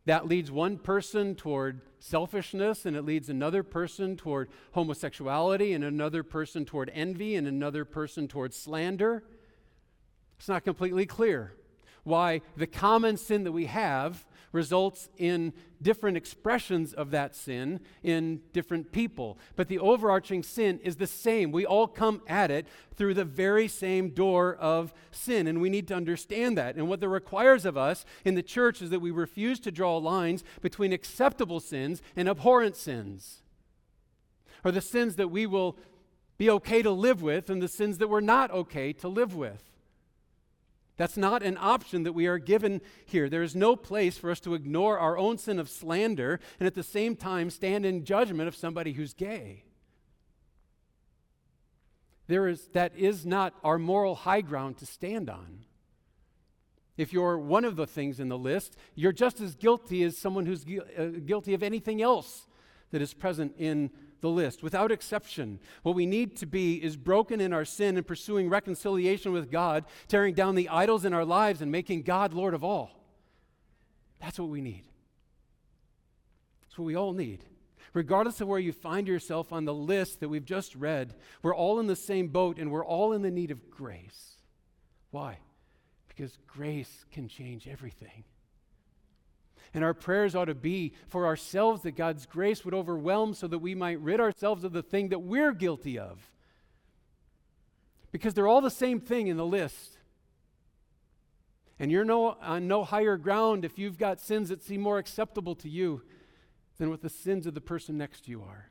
that 0.05 0.29
leads 0.29 0.51
one 0.51 0.79
person 0.79 1.35
toward 1.35 1.81
selfishness, 1.99 2.87
and 2.87 2.97
it 2.97 3.05
leads 3.05 3.29
another 3.29 3.65
person 3.65 4.17
toward 4.17 4.49
homosexuality, 4.73 5.75
and 5.75 5.83
another 5.83 6.23
person 6.23 6.65
toward 6.65 6.91
envy, 6.95 7.35
and 7.35 7.49
another 7.49 7.85
person 7.85 8.29
toward 8.29 8.55
slander. 8.55 9.25
It's 10.39 10.49
not 10.49 10.63
completely 10.65 11.05
clear 11.05 11.55
why 12.05 12.43
the 12.57 12.69
common 12.69 13.17
sin 13.17 13.43
that 13.43 13.53
we 13.53 13.67
have 13.67 14.25
results 14.53 15.09
in 15.19 15.53
different 15.83 16.17
expressions 16.17 16.93
of 16.93 17.11
that 17.11 17.35
sin 17.35 17.81
in 18.03 18.41
different 18.53 18.93
people. 18.93 19.39
But 19.55 19.69
the 19.69 19.79
overarching 19.79 20.43
sin 20.43 20.81
is 20.83 20.97
the 20.97 21.07
same. 21.07 21.53
We 21.53 21.67
all 21.67 21.87
come 21.87 22.23
at 22.27 22.51
it 22.51 22.67
through 22.95 23.15
the 23.15 23.25
very 23.25 23.69
same 23.69 24.11
door 24.11 24.55
of 24.55 24.95
sin, 25.11 25.47
and 25.47 25.61
we 25.61 25.69
need 25.69 25.89
to 25.89 25.95
understand 25.95 26.57
that. 26.57 26.77
And 26.77 26.89
what 26.89 27.01
that 27.01 27.09
requires 27.09 27.65
of 27.65 27.77
us 27.77 28.05
in 28.25 28.35
the 28.35 28.43
church 28.43 28.81
is 28.81 28.91
that 28.91 29.01
we 29.01 29.11
refuse 29.11 29.61
to 29.61 29.71
draw 29.71 29.97
lines 29.99 30.45
between 30.63 30.93
acceptable 30.93 31.61
sins 31.61 32.01
and 32.15 32.29
abhorrent 32.29 32.77
sins, 32.77 33.43
or 34.65 34.73
the 34.73 34.81
sins 34.81 35.17
that 35.17 35.29
we 35.29 35.47
will 35.47 35.77
be 36.39 36.51
okay 36.51 36.83
to 36.83 36.91
live 36.91 37.23
with 37.23 37.49
and 37.49 37.63
the 37.63 37.69
sins 37.69 37.99
that 37.99 38.09
we're 38.09 38.21
not 38.21 38.51
okay 38.51 38.93
to 38.93 39.09
live 39.09 39.35
with. 39.35 39.76
That's 40.97 41.17
not 41.17 41.43
an 41.43 41.59
option 41.61 42.05
that 42.05 42.15
we 42.15 42.27
are 42.27 42.39
given 42.39 42.81
here. 43.05 43.29
There 43.29 43.43
is 43.43 43.55
no 43.55 43.77
place 43.77 44.17
for 44.17 44.31
us 44.31 44.41
to 44.41 44.55
ignore 44.55 44.99
our 44.99 45.19
own 45.19 45.37
sin 45.37 45.59
of 45.59 45.69
slander 45.69 46.41
and 46.59 46.67
at 46.67 46.75
the 46.75 46.83
same 46.83 47.17
time 47.17 47.51
stand 47.51 47.85
in 47.85 48.05
judgment 48.05 48.49
of 48.49 48.57
somebody 48.57 48.93
who's 48.93 49.13
gay. 49.13 49.65
There 52.29 52.49
is, 52.49 52.69
that 52.73 52.97
is 52.97 53.27
not 53.27 53.55
our 53.63 53.79
moral 53.79 54.15
high 54.15 54.41
ground 54.41 54.79
to 54.79 54.87
stand 54.87 55.29
on. 55.31 55.65
If 56.97 57.13
you're 57.13 57.39
one 57.39 57.67
of 57.67 57.77
the 57.77 57.87
things 57.87 58.19
in 58.19 58.29
the 58.29 58.39
list, 58.39 58.77
you're 58.95 59.13
just 59.13 59.41
as 59.41 59.55
guilty 59.55 60.03
as 60.03 60.17
someone 60.17 60.47
who's 60.47 60.65
gu- 60.65 60.83
uh, 60.99 61.21
guilty 61.25 61.53
of 61.53 61.63
anything 61.63 62.01
else 62.01 62.47
that 62.91 63.03
is 63.03 63.13
present 63.13 63.55
in 63.59 63.91
the 64.21 64.31
list, 64.31 64.63
without 64.63 64.93
exception. 64.93 65.59
What 65.83 65.95
we 65.95 66.07
need 66.07 66.37
to 66.39 66.47
be 66.47 66.83
is 66.83 66.97
broken 66.97 67.41
in 67.41 67.53
our 67.53 67.65
sin 67.65 67.97
and 67.97 68.07
pursuing 68.07 68.49
reconciliation 68.49 69.33
with 69.33 69.51
God, 69.51 69.85
tearing 70.09 70.35
down 70.35 70.55
the 70.55 70.69
idols 70.69 71.05
in 71.05 71.13
our 71.13 71.25
lives 71.25 71.61
and 71.61 71.71
making 71.71 72.03
God 72.03 72.33
Lord 72.33 72.55
of 72.55 72.65
all. 72.65 72.91
That's 74.21 74.39
what 74.39 74.49
we 74.49 74.61
need. 74.61 74.85
That's 76.63 76.79
what 76.79 76.87
we 76.87 76.97
all 76.97 77.13
need. 77.13 77.45
Regardless 77.93 78.41
of 78.41 78.49
where 78.49 78.59
you 78.59 78.73
find 78.73 79.09
yourself 79.09 79.53
on 79.53 79.65
the 79.65 79.75
list 79.75 80.21
that 80.21 80.29
we've 80.29 80.45
just 80.45 80.75
read, 80.75 81.15
we're 81.43 81.55
all 81.55 81.81
in 81.81 81.87
the 81.87 81.97
same 81.97 82.29
boat 82.29 82.59
and 82.59 82.71
we're 82.71 82.85
all 82.85 83.13
in 83.13 83.23
the 83.23 83.31
need 83.31 83.51
of 83.51 83.71
grace. 83.71 84.35
Why? 85.11 85.39
Because 86.09 86.37
grace 86.47 87.05
can 87.11 87.29
change 87.29 87.67
everything. 87.67 88.25
And 89.75 89.85
our 89.85 89.95
prayers 89.95 90.35
ought 90.35 90.47
to 90.47 90.55
be 90.55 90.93
for 91.09 91.27
ourselves 91.27 91.83
that 91.83 91.97
God's 91.97 92.27
grace 92.27 92.65
would 92.65 92.75
overwhelm 92.75 93.35
so 93.35 93.47
that 93.47 93.59
we 93.59 93.75
might 93.75 94.01
rid 94.01 94.21
ourselves 94.21 94.65
of 94.65 94.73
the 94.73 94.83
thing 94.83 95.09
that 95.11 95.21
we're 95.21 95.53
guilty 95.53 95.99
of. 95.99 96.31
Because 98.13 98.35
they're 98.35 98.47
all 98.47 98.61
the 98.61 98.71
same 98.71 99.01
thing 99.01 99.27
in 99.27 99.37
the 99.37 99.45
list. 99.45 99.99
And 101.79 101.91
you're 101.91 102.05
no, 102.05 102.37
on 102.41 102.69
no 102.69 102.85
higher 102.85 103.17
ground 103.17 103.65
if 103.65 103.79
you've 103.79 103.99
got 103.99 104.21
sins 104.21 104.49
that 104.49 104.63
seem 104.63 104.81
more 104.81 104.99
acceptable 104.99 105.55
to 105.57 105.69
you 105.69 106.03
than 106.79 106.91
what 106.91 107.03
the 107.03 107.11
sins 107.11 107.47
of 107.47 107.55
the 107.55 107.61
person 107.61 107.99
next 107.99 108.25
to 108.25 108.31
you 108.31 108.43
are. 108.43 108.71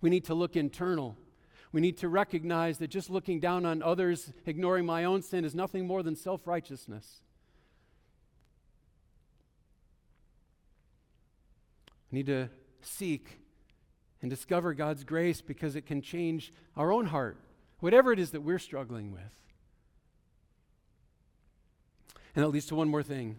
We 0.00 0.10
need 0.10 0.24
to 0.26 0.34
look 0.34 0.56
internal. 0.56 1.16
We 1.72 1.80
need 1.80 1.96
to 1.98 2.08
recognize 2.08 2.78
that 2.78 2.88
just 2.88 3.08
looking 3.08 3.40
down 3.40 3.64
on 3.64 3.82
others, 3.82 4.32
ignoring 4.44 4.84
my 4.84 5.04
own 5.04 5.22
sin, 5.22 5.44
is 5.44 5.54
nothing 5.54 5.86
more 5.86 6.02
than 6.02 6.16
self 6.16 6.46
righteousness. 6.46 7.22
Need 12.12 12.26
to 12.26 12.48
seek 12.82 13.40
and 14.20 14.30
discover 14.30 14.74
God's 14.74 15.02
grace 15.02 15.40
because 15.40 15.74
it 15.74 15.86
can 15.86 16.00
change 16.00 16.52
our 16.76 16.92
own 16.92 17.06
heart, 17.06 17.38
whatever 17.80 18.12
it 18.12 18.18
is 18.18 18.30
that 18.30 18.42
we're 18.42 18.58
struggling 18.58 19.10
with. 19.10 19.42
And 22.34 22.44
that 22.44 22.48
leads 22.48 22.66
to 22.66 22.74
one 22.74 22.88
more 22.88 23.02
thing 23.02 23.36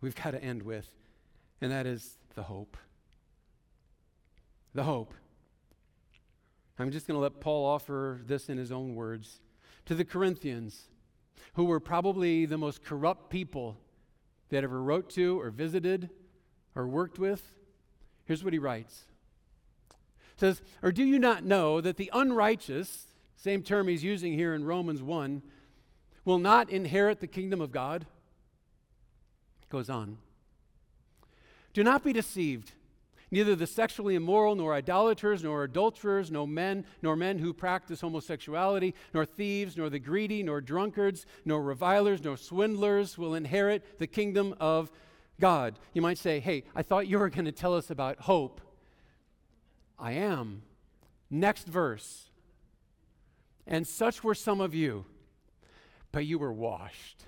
we've 0.00 0.16
got 0.16 0.32
to 0.32 0.42
end 0.42 0.62
with, 0.62 0.88
and 1.60 1.70
that 1.70 1.86
is 1.86 2.18
the 2.34 2.42
hope. 2.42 2.76
The 4.74 4.82
hope. 4.82 5.14
I'm 6.78 6.90
just 6.90 7.06
going 7.06 7.16
to 7.16 7.22
let 7.22 7.40
Paul 7.40 7.64
offer 7.64 8.20
this 8.26 8.48
in 8.48 8.58
his 8.58 8.72
own 8.72 8.94
words. 8.94 9.40
To 9.86 9.94
the 9.94 10.04
Corinthians, 10.04 10.88
who 11.54 11.64
were 11.64 11.80
probably 11.80 12.46
the 12.46 12.58
most 12.58 12.82
corrupt 12.82 13.30
people 13.30 13.78
that 14.48 14.64
ever 14.64 14.82
wrote 14.82 15.10
to 15.10 15.40
or 15.40 15.50
visited 15.50 16.10
or 16.74 16.86
worked 16.86 17.18
with, 17.18 17.42
here's 18.24 18.44
what 18.44 18.52
he 18.52 18.58
writes. 18.58 19.04
It 20.34 20.40
says, 20.40 20.62
Or 20.82 20.92
do 20.92 21.04
you 21.04 21.18
not 21.18 21.44
know 21.44 21.80
that 21.80 21.96
the 21.96 22.10
unrighteous, 22.12 23.06
same 23.36 23.62
term 23.62 23.88
he's 23.88 24.04
using 24.04 24.32
here 24.32 24.54
in 24.54 24.64
Romans 24.64 25.02
1, 25.02 25.42
will 26.24 26.38
not 26.38 26.70
inherit 26.70 27.20
the 27.20 27.26
kingdom 27.26 27.60
of 27.60 27.72
God? 27.72 28.06
Goes 29.68 29.90
on. 29.90 30.18
Do 31.72 31.82
not 31.82 32.04
be 32.04 32.12
deceived. 32.12 32.72
Neither 33.30 33.56
the 33.56 33.66
sexually 33.66 34.14
immoral, 34.14 34.54
nor 34.54 34.74
idolaters, 34.74 35.42
nor 35.42 35.64
adulterers, 35.64 36.30
nor 36.30 36.46
men, 36.46 36.84
nor 37.00 37.16
men 37.16 37.38
who 37.38 37.54
practice 37.54 38.02
homosexuality, 38.02 38.94
nor 39.14 39.24
thieves, 39.24 39.74
nor 39.78 39.88
the 39.88 39.98
greedy, 39.98 40.42
nor 40.42 40.60
drunkards, 40.60 41.24
nor 41.46 41.62
revilers, 41.62 42.22
nor 42.22 42.36
swindlers 42.36 43.16
will 43.16 43.34
inherit 43.34 43.98
the 43.98 44.06
kingdom 44.06 44.54
of 44.60 44.92
God. 45.42 45.80
You 45.92 46.02
might 46.02 46.18
say, 46.18 46.38
hey, 46.38 46.62
I 46.72 46.82
thought 46.82 47.08
you 47.08 47.18
were 47.18 47.28
going 47.28 47.46
to 47.46 47.52
tell 47.52 47.74
us 47.74 47.90
about 47.90 48.20
hope. 48.20 48.60
I 49.98 50.12
am. 50.12 50.62
Next 51.28 51.66
verse. 51.66 52.30
And 53.66 53.84
such 53.84 54.22
were 54.22 54.36
some 54.36 54.60
of 54.60 54.72
you, 54.72 55.04
but 56.12 56.26
you 56.26 56.38
were 56.38 56.52
washed, 56.52 57.24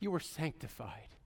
you 0.00 0.10
were 0.10 0.20
sanctified, 0.20 1.16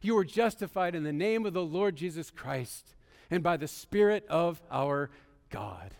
you 0.00 0.16
were 0.16 0.24
justified 0.24 0.96
in 0.96 1.04
the 1.04 1.12
name 1.12 1.46
of 1.46 1.52
the 1.52 1.64
Lord 1.64 1.94
Jesus 1.94 2.30
Christ 2.30 2.96
and 3.30 3.40
by 3.40 3.56
the 3.56 3.68
Spirit 3.68 4.26
of 4.28 4.60
our 4.68 5.10
God. 5.48 5.94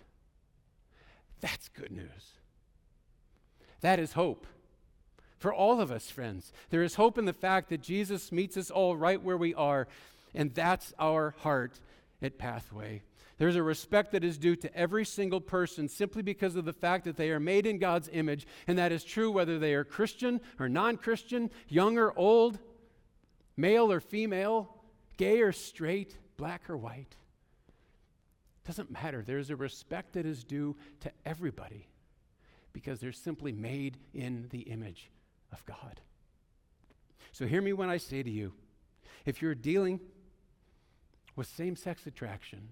That's 1.41 1.69
good 1.69 1.93
news. 1.93 2.41
That 3.81 4.01
is 4.01 4.15
hope 4.15 4.47
for 5.43 5.53
all 5.53 5.81
of 5.81 5.91
us, 5.91 6.09
friends. 6.09 6.53
There 6.71 6.85
is 6.85 6.95
hope 6.95 7.19
in 7.19 7.25
the 7.25 7.33
fact 7.33 7.69
that 7.71 7.83
Jesus 7.83 8.31
meets 8.31 8.57
us 8.57 8.71
all 8.71 8.97
right 8.97 9.21
where 9.21 9.37
we 9.37 9.53
are, 9.55 9.89
and 10.37 10.55
that's 10.55 10.95
our 11.01 11.35
heart 11.41 11.81
at 12.23 12.39
Pathway. 12.39 13.03
There's 13.39 13.57
a 13.57 13.63
respect 13.63 14.13
that 14.13 14.23
is 14.23 14.39
due 14.39 14.55
to 14.55 14.73
every 14.73 15.05
single 15.05 15.41
person 15.41 15.89
simply 15.89 16.23
because 16.23 16.55
of 16.55 16.65
the 16.65 16.73
fact 16.73 17.05
that 17.07 17.17
they 17.17 17.31
are 17.31 17.41
made 17.41 17.67
in 17.67 17.81
God's 17.81 18.09
image, 18.13 18.47
and 18.69 18.79
that 18.79 18.93
is 18.93 19.03
true 19.03 19.33
whether 19.33 19.59
they 19.59 19.75
are 19.75 19.83
Christian 19.83 20.41
or 20.61 20.69
non 20.69 20.97
Christian, 20.97 21.51
young 21.69 21.99
or 21.99 22.17
old, 22.17 22.61
male 23.57 23.91
or 23.91 23.99
female, 23.99 24.73
gay 25.17 25.41
or 25.41 25.51
straight, 25.51 26.17
black 26.37 26.71
or 26.71 26.77
white. 26.77 27.17
Doesn't 28.65 28.93
matter. 28.93 29.25
There's 29.27 29.51
a 29.51 29.57
respect 29.57 30.13
that 30.13 30.25
is 30.25 30.45
due 30.45 30.77
to 31.01 31.11
everybody 31.27 31.89
because 32.73 33.01
they're 33.01 33.11
simply 33.11 33.51
made 33.51 33.97
in 34.15 34.47
the 34.51 34.61
image 34.61 35.11
of 35.53 35.65
God. 35.67 36.01
So 37.33 37.47
hear 37.47 37.63
me 37.63 37.73
when 37.73 37.89
I 37.89 37.97
say 37.97 38.23
to 38.23 38.31
you 38.31 38.53
if 39.25 39.41
you're 39.41 39.55
dealing 39.55 40.01
with 41.37 41.47
same 41.47 41.77
sex 41.77 42.07
attraction 42.07 42.69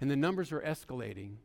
and 0.00 0.10
the 0.10 0.16
numbers 0.16 0.50
are 0.52 0.60
escalating, 0.60 1.36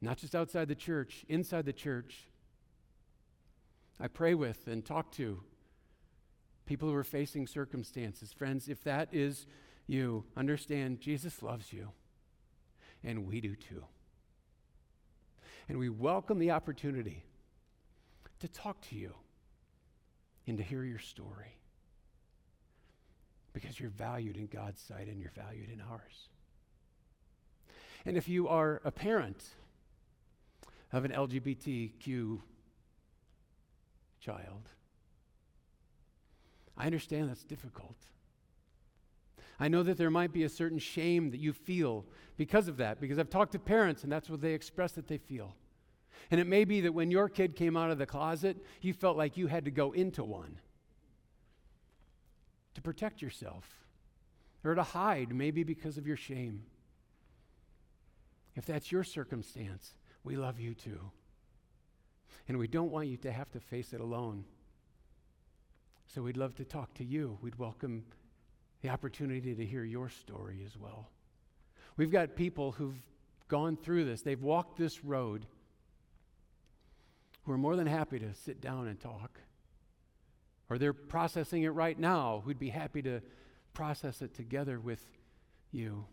not 0.00 0.18
just 0.18 0.34
outside 0.34 0.68
the 0.68 0.74
church, 0.74 1.24
inside 1.28 1.64
the 1.64 1.72
church, 1.72 2.28
I 3.98 4.08
pray 4.08 4.34
with 4.34 4.66
and 4.66 4.84
talk 4.84 5.10
to 5.12 5.42
people 6.66 6.88
who 6.88 6.94
are 6.94 7.04
facing 7.04 7.46
circumstances. 7.46 8.32
Friends, 8.32 8.68
if 8.68 8.82
that 8.84 9.08
is 9.12 9.46
you, 9.86 10.24
understand 10.36 11.00
Jesus 11.00 11.42
loves 11.42 11.72
you, 11.72 11.90
and 13.02 13.26
we 13.26 13.40
do 13.40 13.54
too. 13.54 13.84
And 15.68 15.78
we 15.78 15.88
welcome 15.88 16.38
the 16.38 16.50
opportunity 16.50 17.24
to 18.44 18.52
talk 18.52 18.80
to 18.82 18.94
you 18.94 19.14
and 20.46 20.58
to 20.58 20.62
hear 20.62 20.84
your 20.84 20.98
story. 20.98 21.56
Because 23.54 23.80
you're 23.80 23.90
valued 23.90 24.36
in 24.36 24.46
God's 24.46 24.80
sight 24.80 25.08
and 25.08 25.18
you're 25.18 25.32
valued 25.34 25.70
in 25.70 25.80
ours. 25.80 26.28
And 28.04 28.16
if 28.18 28.28
you 28.28 28.48
are 28.48 28.82
a 28.84 28.90
parent 28.90 29.42
of 30.92 31.06
an 31.06 31.12
LGBTQ 31.12 32.40
child, 34.20 34.68
I 36.76 36.86
understand 36.86 37.30
that's 37.30 37.44
difficult. 37.44 37.96
I 39.58 39.68
know 39.68 39.82
that 39.84 39.96
there 39.96 40.10
might 40.10 40.32
be 40.32 40.42
a 40.42 40.48
certain 40.48 40.78
shame 40.78 41.30
that 41.30 41.40
you 41.40 41.52
feel 41.54 42.04
because 42.36 42.68
of 42.68 42.76
that, 42.76 43.00
because 43.00 43.18
I've 43.18 43.30
talked 43.30 43.52
to 43.52 43.58
parents 43.58 44.02
and 44.02 44.12
that's 44.12 44.28
what 44.28 44.42
they 44.42 44.52
express 44.52 44.92
that 44.92 45.06
they 45.06 45.18
feel. 45.18 45.54
And 46.30 46.40
it 46.40 46.46
may 46.46 46.64
be 46.64 46.80
that 46.82 46.94
when 46.94 47.10
your 47.10 47.28
kid 47.28 47.56
came 47.56 47.76
out 47.76 47.90
of 47.90 47.98
the 47.98 48.06
closet, 48.06 48.56
you 48.80 48.92
felt 48.92 49.16
like 49.16 49.36
you 49.36 49.46
had 49.46 49.64
to 49.66 49.70
go 49.70 49.92
into 49.92 50.24
one 50.24 50.58
to 52.74 52.82
protect 52.82 53.22
yourself 53.22 53.84
or 54.64 54.74
to 54.74 54.82
hide, 54.82 55.34
maybe 55.34 55.62
because 55.62 55.98
of 55.98 56.06
your 56.06 56.16
shame. 56.16 56.62
If 58.56 58.66
that's 58.66 58.90
your 58.90 59.04
circumstance, 59.04 59.96
we 60.22 60.36
love 60.36 60.58
you 60.58 60.74
too. 60.74 61.00
And 62.48 62.58
we 62.58 62.66
don't 62.66 62.90
want 62.90 63.08
you 63.08 63.16
to 63.18 63.32
have 63.32 63.50
to 63.52 63.60
face 63.60 63.92
it 63.92 64.00
alone. 64.00 64.44
So 66.06 66.22
we'd 66.22 66.36
love 66.36 66.54
to 66.56 66.64
talk 66.64 66.94
to 66.94 67.04
you. 67.04 67.38
We'd 67.42 67.58
welcome 67.58 68.04
the 68.82 68.90
opportunity 68.90 69.54
to 69.54 69.64
hear 69.64 69.84
your 69.84 70.08
story 70.08 70.62
as 70.64 70.76
well. 70.76 71.08
We've 71.96 72.10
got 72.10 72.36
people 72.36 72.72
who've 72.72 73.00
gone 73.48 73.76
through 73.76 74.04
this, 74.04 74.22
they've 74.22 74.42
walked 74.42 74.78
this 74.78 75.04
road, 75.04 75.46
who 77.44 77.52
are 77.52 77.58
more 77.58 77.76
than 77.76 77.86
happy 77.86 78.18
to 78.18 78.34
sit 78.34 78.60
down 78.60 78.86
and 78.86 78.98
talk. 79.00 79.40
Or 80.70 80.78
they're 80.78 80.92
processing 80.92 81.62
it 81.62 81.70
right 81.70 81.98
now, 81.98 82.42
who'd 82.44 82.58
be 82.58 82.70
happy 82.70 83.02
to 83.02 83.20
process 83.74 84.22
it 84.22 84.34
together 84.34 84.80
with 84.80 85.04
you. 85.70 86.06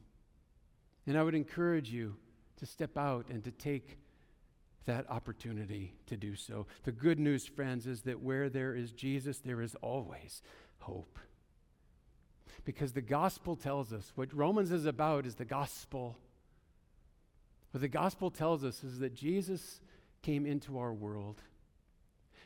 And 1.07 1.17
I 1.17 1.23
would 1.23 1.35
encourage 1.35 1.89
you 1.89 2.15
to 2.57 2.65
step 2.65 2.97
out 2.97 3.27
and 3.29 3.43
to 3.43 3.51
take 3.51 3.97
that 4.85 5.09
opportunity 5.09 5.93
to 6.07 6.17
do 6.17 6.35
so. 6.35 6.67
The 6.83 6.91
good 6.91 7.19
news, 7.19 7.45
friends, 7.45 7.87
is 7.87 8.01
that 8.01 8.21
where 8.21 8.49
there 8.49 8.75
is 8.75 8.91
Jesus, 8.91 9.37
there 9.39 9.61
is 9.61 9.75
always 9.75 10.41
hope. 10.79 11.19
Because 12.65 12.93
the 12.93 13.01
gospel 13.01 13.55
tells 13.55 13.93
us 13.93 14.11
what 14.15 14.33
Romans 14.33 14.71
is 14.71 14.85
about 14.85 15.25
is 15.25 15.35
the 15.35 15.45
gospel. 15.45 16.17
What 17.71 17.81
the 17.81 17.87
gospel 17.87 18.29
tells 18.29 18.63
us 18.63 18.83
is 18.83 18.99
that 18.99 19.15
Jesus 19.15 19.81
came 20.21 20.45
into 20.45 20.77
our 20.77 20.93
world 20.93 21.41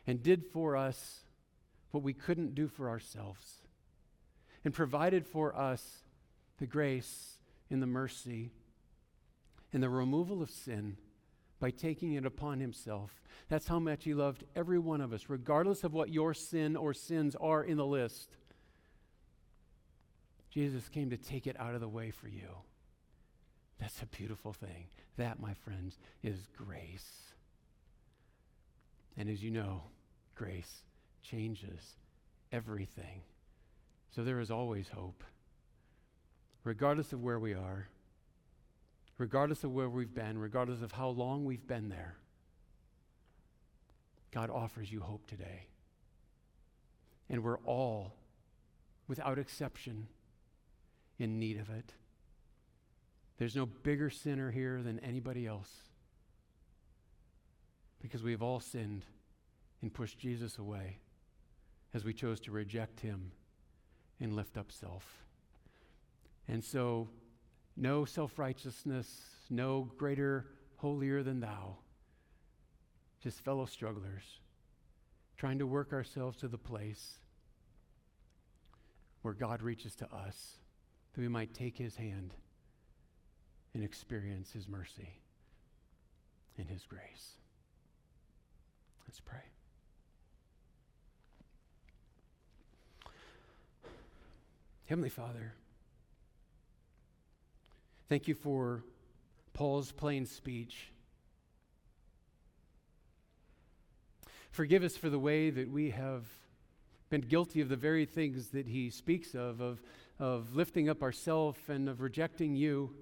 and 0.07 0.23
did 0.23 0.45
for 0.45 0.75
us 0.75 1.21
what 1.91 2.03
we 2.03 2.13
couldn't 2.13 2.55
do 2.55 2.67
for 2.67 2.89
ourselves 2.89 3.61
and 4.63 4.73
provided 4.73 5.25
for 5.25 5.55
us 5.55 6.03
the 6.59 6.65
grace 6.65 7.37
and 7.69 7.81
the 7.81 7.87
mercy 7.87 8.51
and 9.71 9.81
the 9.81 9.89
removal 9.89 10.41
of 10.41 10.49
sin 10.49 10.97
by 11.59 11.69
taking 11.69 12.13
it 12.13 12.25
upon 12.25 12.59
himself. 12.59 13.21
That's 13.49 13.67
how 13.67 13.79
much 13.79 14.03
he 14.03 14.13
loved 14.13 14.43
every 14.55 14.79
one 14.79 15.01
of 15.01 15.13
us, 15.13 15.25
regardless 15.29 15.83
of 15.83 15.93
what 15.93 16.09
your 16.09 16.33
sin 16.33 16.75
or 16.75 16.93
sins 16.93 17.35
are 17.39 17.63
in 17.63 17.77
the 17.77 17.85
list. 17.85 18.35
Jesus 20.49 20.87
came 20.89 21.09
to 21.09 21.17
take 21.17 21.47
it 21.47 21.59
out 21.59 21.75
of 21.75 21.81
the 21.81 21.87
way 21.87 22.11
for 22.11 22.27
you. 22.27 22.47
That's 23.79 24.01
a 24.01 24.05
beautiful 24.05 24.53
thing. 24.53 24.87
That, 25.17 25.39
my 25.39 25.53
friends, 25.53 25.97
is 26.23 26.47
grace. 26.57 27.34
And 29.17 29.29
as 29.29 29.43
you 29.43 29.51
know, 29.51 29.83
grace 30.35 30.83
changes 31.21 31.95
everything. 32.51 33.21
So 34.15 34.23
there 34.23 34.39
is 34.39 34.51
always 34.51 34.89
hope. 34.89 35.23
Regardless 36.63 37.13
of 37.13 37.21
where 37.21 37.39
we 37.39 37.53
are, 37.53 37.87
regardless 39.17 39.63
of 39.63 39.71
where 39.71 39.89
we've 39.89 40.13
been, 40.13 40.37
regardless 40.37 40.81
of 40.81 40.91
how 40.91 41.09
long 41.09 41.45
we've 41.45 41.67
been 41.67 41.89
there, 41.89 42.15
God 44.31 44.49
offers 44.49 44.91
you 44.91 44.99
hope 45.01 45.27
today. 45.27 45.67
And 47.29 47.43
we're 47.43 47.59
all, 47.59 48.13
without 49.07 49.39
exception, 49.39 50.07
in 51.17 51.39
need 51.39 51.59
of 51.59 51.69
it. 51.69 51.93
There's 53.37 53.55
no 53.55 53.65
bigger 53.65 54.09
sinner 54.09 54.51
here 54.51 54.81
than 54.81 54.99
anybody 54.99 55.45
else 55.45 55.69
because 58.05 58.21
we've 58.21 58.43
all 58.43 58.59
sinned 58.59 59.03
and 59.81 59.91
pushed 59.91 60.19
Jesus 60.19 60.59
away 60.59 60.99
as 61.91 62.05
we 62.05 62.13
chose 62.13 62.39
to 62.41 62.51
reject 62.51 62.99
him 62.99 63.31
and 64.19 64.35
lift 64.35 64.57
up 64.57 64.71
self. 64.71 65.23
And 66.47 66.63
so, 66.63 67.09
no 67.75 68.05
self 68.05 68.37
righteousness, 68.37 69.07
no 69.49 69.89
greater, 69.97 70.45
holier 70.75 71.23
than 71.23 71.39
thou. 71.39 71.77
Just 73.23 73.39
fellow 73.39 73.65
strugglers, 73.65 74.39
trying 75.35 75.57
to 75.57 75.65
work 75.65 75.91
ourselves 75.91 76.37
to 76.37 76.47
the 76.47 76.59
place 76.59 77.17
where 79.23 79.33
God 79.33 79.63
reaches 79.63 79.95
to 79.95 80.05
us, 80.13 80.57
that 81.13 81.21
we 81.21 81.27
might 81.27 81.55
take 81.55 81.75
his 81.75 81.95
hand 81.95 82.35
and 83.73 83.83
experience 83.83 84.51
his 84.51 84.67
mercy 84.67 85.21
and 86.59 86.69
his 86.69 86.85
grace. 86.85 87.37
Let's 89.15 89.21
pray. 89.21 89.39
Heavenly 94.87 95.07
Father, 95.07 95.53
thank 98.09 98.27
you 98.27 98.35
for 98.35 98.83
Paul's 99.53 99.93
plain 99.93 100.25
speech. 100.25 100.91
Forgive 104.51 104.83
us 104.83 104.97
for 104.97 105.09
the 105.09 105.19
way 105.19 105.49
that 105.49 105.71
we 105.71 105.91
have 105.91 106.25
been 107.09 107.21
guilty 107.21 107.61
of 107.61 107.69
the 107.69 107.77
very 107.77 108.05
things 108.05 108.49
that 108.49 108.67
he 108.67 108.89
speaks 108.89 109.33
of, 109.33 109.61
of, 109.61 109.81
of 110.19 110.57
lifting 110.57 110.89
up 110.89 111.01
ourself 111.01 111.69
and 111.69 111.87
of 111.87 112.01
rejecting 112.01 112.57
you 112.57 112.93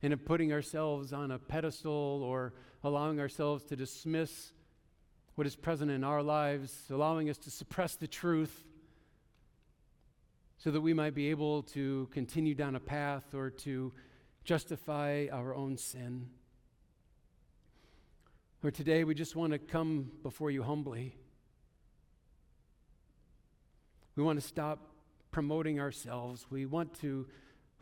and 0.00 0.12
of 0.12 0.24
putting 0.24 0.52
ourselves 0.52 1.12
on 1.12 1.32
a 1.32 1.40
pedestal 1.40 2.22
or 2.22 2.52
allowing 2.86 3.18
ourselves 3.18 3.64
to 3.64 3.74
dismiss 3.74 4.52
what 5.34 5.44
is 5.44 5.56
present 5.56 5.90
in 5.90 6.04
our 6.04 6.22
lives, 6.22 6.84
allowing 6.88 7.28
us 7.28 7.36
to 7.36 7.50
suppress 7.50 7.96
the 7.96 8.06
truth 8.06 8.64
so 10.58 10.70
that 10.70 10.80
we 10.80 10.94
might 10.94 11.14
be 11.14 11.30
able 11.30 11.62
to 11.62 12.08
continue 12.12 12.54
down 12.54 12.76
a 12.76 12.80
path 12.80 13.34
or 13.34 13.50
to 13.50 13.92
justify 14.44 15.26
our 15.32 15.52
own 15.52 15.76
sin. 15.76 16.28
Or 18.62 18.70
today 18.70 19.02
we 19.02 19.14
just 19.14 19.34
want 19.34 19.52
to 19.52 19.58
come 19.58 20.12
before 20.22 20.52
you 20.52 20.62
humbly. 20.62 21.16
We 24.14 24.22
want 24.22 24.40
to 24.40 24.46
stop 24.46 24.92
promoting 25.32 25.80
ourselves. 25.80 26.46
We 26.50 26.66
want 26.66 26.98
to 27.00 27.26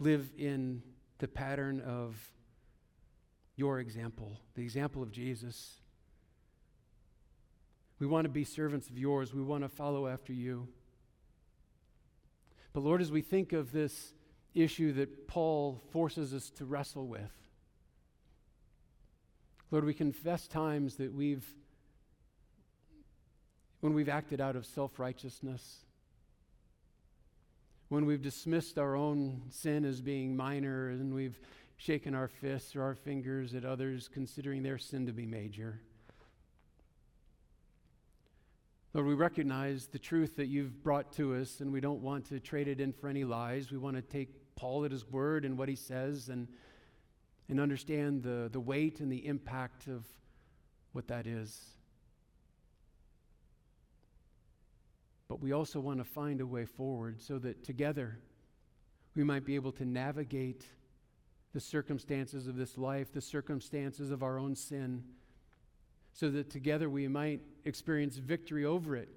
live 0.01 0.31
in 0.39 0.83
the 1.19 1.29
pattern 1.29 1.81
of 1.81 2.17
your 3.57 3.79
example, 3.81 4.41
the 4.55 4.63
example 4.63 5.03
of 5.03 5.11
Jesus. 5.11 5.75
We 7.99 8.07
want 8.07 8.25
to 8.25 8.29
be 8.29 8.45
servants 8.45 8.89
of 8.89 8.99
yours. 8.99 9.33
We 9.33 9.43
want 9.43 9.63
to 9.63 9.69
follow 9.69 10.07
after 10.07 10.33
you. 10.33 10.69
But 12.73 12.81
Lord, 12.81 13.01
as 13.01 13.13
we 13.13 13.23
think 13.23 13.53
of 13.53 13.71
this 13.71 14.13
issue 14.55 14.93
that 14.95 15.29
Paul 15.29 15.81
forces 15.91 16.35
us 16.35 16.51
to 16.51 16.65
wrestle 16.65 17.07
with, 17.07 17.31
Lord, 19.71 19.85
we 19.85 19.95
confess 19.95 20.47
times 20.47 20.97
that 20.97 21.15
we've, 21.15 21.47
when 23.81 23.95
we've 23.95 24.09
acted 24.09 24.41
out 24.41 24.57
of 24.57 24.67
self 24.67 24.99
righteousness, 24.99 25.79
when 27.89 28.07
we've 28.07 28.23
dismissed 28.23 28.79
our 28.79 28.97
own 28.97 29.43
sin 29.51 29.85
as 29.85 30.01
being 30.01 30.37
minor 30.37 30.89
and 30.89 31.15
we've 31.15 31.39
shaken 31.77 32.15
our 32.15 32.29
fists 32.29 32.77
or 32.77 32.83
our 32.83 32.95
fingers 32.95 33.55
at 33.55 33.65
others, 33.65 34.09
considering 34.13 34.63
their 34.63 34.79
sin 34.79 35.07
to 35.07 35.13
be 35.13 35.27
major. 35.27 35.81
Lord, 38.93 39.09
we 39.09 39.15
recognize 39.15 39.87
the 39.87 39.99
truth 39.99 40.37
that 40.37 40.47
you've 40.47 40.83
brought 40.85 41.13
to 41.15 41.35
us, 41.35 41.61
and 41.61 41.73
we 41.73 41.81
don't 41.81 42.01
want 42.01 42.27
to 42.27 42.39
trade 42.39 42.69
it 42.69 42.81
in 42.81 42.93
for 42.93 43.09
any 43.09 43.25
lies. 43.25 43.73
We 43.73 43.79
want 43.79 43.97
to 43.97 44.03
take 44.03 44.29
Paul 44.55 44.85
at 44.85 44.93
his 44.93 45.05
word 45.11 45.45
and 45.45 45.59
what 45.59 45.69
he 45.69 45.75
says 45.75 46.29
and, 46.29 46.47
and 47.49 47.59
understand 47.59 48.23
the, 48.23 48.49
the 48.53 48.61
weight 48.61 49.01
and 49.01 49.11
the 49.11 49.27
impact 49.27 49.89
of 49.89 50.05
what 50.93 51.09
that 51.09 51.27
is. 51.27 51.61
But 55.27 55.41
we 55.41 55.51
also 55.51 55.81
want 55.81 55.99
to 55.99 56.05
find 56.05 56.41
a 56.41 56.47
way 56.47 56.65
forward 56.65 57.21
so 57.21 57.39
that 57.39 57.65
together 57.65 58.21
we 59.17 59.25
might 59.25 59.45
be 59.45 59.57
able 59.57 59.73
to 59.73 59.85
navigate 59.85 60.65
the 61.55 61.61
circumstances 61.61 62.49
of 62.49 62.57
this 62.57 62.77
life, 62.77 63.13
the 63.13 63.21
circumstances 63.21 64.11
of 64.11 64.23
our 64.23 64.39
own 64.39 64.57
sin 64.57 65.05
so 66.13 66.29
that 66.31 66.51
together 66.51 66.91
we 66.91 67.09
might 67.09 67.41
experience 67.65 68.17
victory 68.17 68.65
over 68.65 68.97
it. 68.97 69.09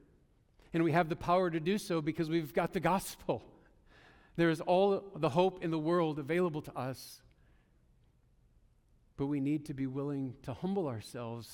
And 0.73 0.83
we 0.83 0.91
have 0.91 1.09
the 1.09 1.15
power 1.15 1.49
to 1.49 1.59
do 1.59 1.77
so 1.79 1.99
because 1.99 2.29
we've 2.29 2.53
got 2.53 2.73
the 2.73 2.79
gospel. 2.79 3.43
There 4.35 4.51
is 4.51 4.61
all 4.61 5.03
the 5.15 5.29
hope 5.29 5.63
in 5.63 5.71
the 5.71 5.79
world 5.79 6.19
available 6.19 6.61
to 6.61 6.77
us. 6.77 7.21
But 9.15 9.25
we 9.25 9.39
need 9.39 9.65
to 9.65 9.73
be 9.73 9.87
willing 9.87 10.35
to 10.43 10.53
humble 10.53 10.87
ourselves 10.87 11.51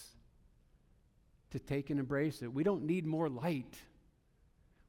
to 1.51 1.59
take 1.59 1.91
and 1.91 1.99
embrace 1.99 2.41
it. 2.41 2.53
We 2.53 2.63
don't 2.63 2.83
need 2.83 3.05
more 3.05 3.29
light. 3.29 3.77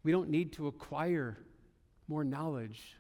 We 0.03 0.11
don't 0.11 0.29
need 0.29 0.55
to 0.55 0.67
acquire 0.67 1.39
more 2.09 2.25
knowledge. 2.25 2.97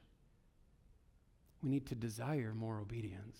We 1.64 1.70
need 1.70 1.86
to 1.86 1.94
desire 1.94 2.52
more 2.54 2.78
obedience. 2.78 3.38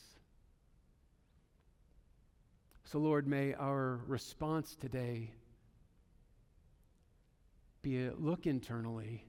So, 2.85 2.99
Lord, 2.99 3.29
may 3.29 3.53
our 3.53 4.01
response 4.07 4.75
today 4.75 5.33
be 7.83 8.07
a 8.07 8.15
look 8.15 8.47
internally 8.47 9.27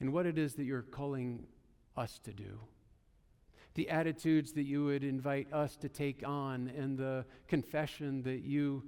in 0.00 0.10
what 0.10 0.26
it 0.26 0.38
is 0.38 0.54
that 0.54 0.64
you're 0.64 0.82
calling 0.82 1.46
us 1.96 2.18
to 2.24 2.32
do. 2.32 2.58
The 3.74 3.90
attitudes 3.90 4.50
that 4.54 4.64
you 4.64 4.86
would 4.86 5.04
invite 5.04 5.52
us 5.52 5.76
to 5.76 5.88
take 5.88 6.26
on, 6.26 6.72
and 6.76 6.98
the 6.98 7.24
confession 7.46 8.22
that 8.22 8.40
you 8.42 8.82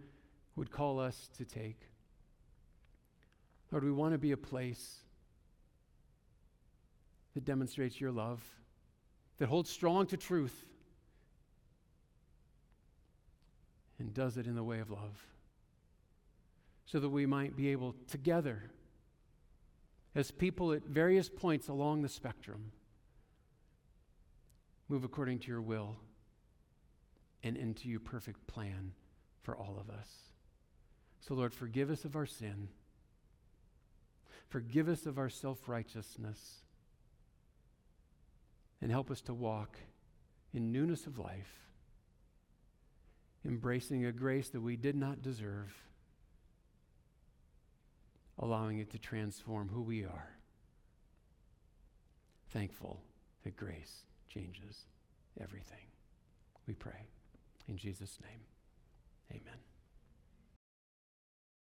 would 0.57 0.72
call 0.72 0.99
us 0.99 1.30
to 1.38 1.45
take. 1.45 1.82
Lord, 3.70 3.84
we 3.84 3.93
want 3.93 4.14
to 4.14 4.18
be 4.18 4.32
a 4.32 4.36
place 4.36 5.02
that 7.35 7.45
demonstrates 7.45 8.01
your 8.01 8.11
love, 8.11 8.43
that 9.39 9.49
holds 9.49 9.70
strong 9.70 10.07
to 10.07 10.16
truth, 10.16 10.66
and 13.99 14.12
does 14.12 14.37
it 14.37 14.47
in 14.47 14.55
the 14.55 14.64
way 14.64 14.80
of 14.80 14.91
love, 14.91 15.26
so 16.85 16.99
that 17.01 17.09
we 17.09 17.26
might 17.26 17.57
be 17.57 17.68
able 17.68 17.95
together, 18.11 18.70
as 20.14 20.30
people 20.30 20.72
at 20.72 20.85
various 20.85 21.28
points 21.28 21.68
along 21.68 22.03
the 22.03 22.09
spectrum, 22.09 22.72
move 24.89 25.05
according 25.05 25.39
to 25.39 25.49
your 25.49 25.62
will 25.62 25.97
and 27.43 27.57
into 27.57 27.89
your 27.89 28.01
perfect 28.01 28.47
plan 28.47 28.93
for 29.43 29.57
all 29.57 29.78
of 29.80 29.89
us. 29.89 30.09
So, 31.20 31.35
Lord, 31.35 31.55
forgive 31.55 31.91
us 31.91 32.05
of 32.05 32.16
our 32.16 32.26
sin. 32.26 32.68
Forgive 34.49 34.89
us 34.89 35.07
of 35.07 35.18
our 35.18 35.30
self 35.30 35.68
righteousness. 35.68 36.62
And 38.83 38.91
help 38.91 39.11
us 39.12 39.20
to 39.22 39.35
walk 39.35 39.78
in 40.53 40.72
newness 40.72 41.07
of 41.07 41.16
life, 41.16 41.68
embracing 43.45 44.05
a 44.05 44.12
grace 44.12 44.49
that 44.51 44.61
we 44.61 44.76
did 44.76 44.97
not 44.97 45.22
deserve, 45.22 45.72
allowing 48.39 48.80
it 48.80 48.91
to 48.91 48.99
transform 48.99 49.68
who 49.68 49.83
we 49.83 50.05
are. 50.05 50.30
Thankful 52.51 53.01
that 53.45 53.57
grace 53.57 54.03
changes 54.28 54.87
everything. 55.41 55.87
We 56.66 56.74
pray. 56.74 57.07
In 57.68 57.76
Jesus' 57.76 58.18
name, 58.20 58.41
amen. 59.30 59.72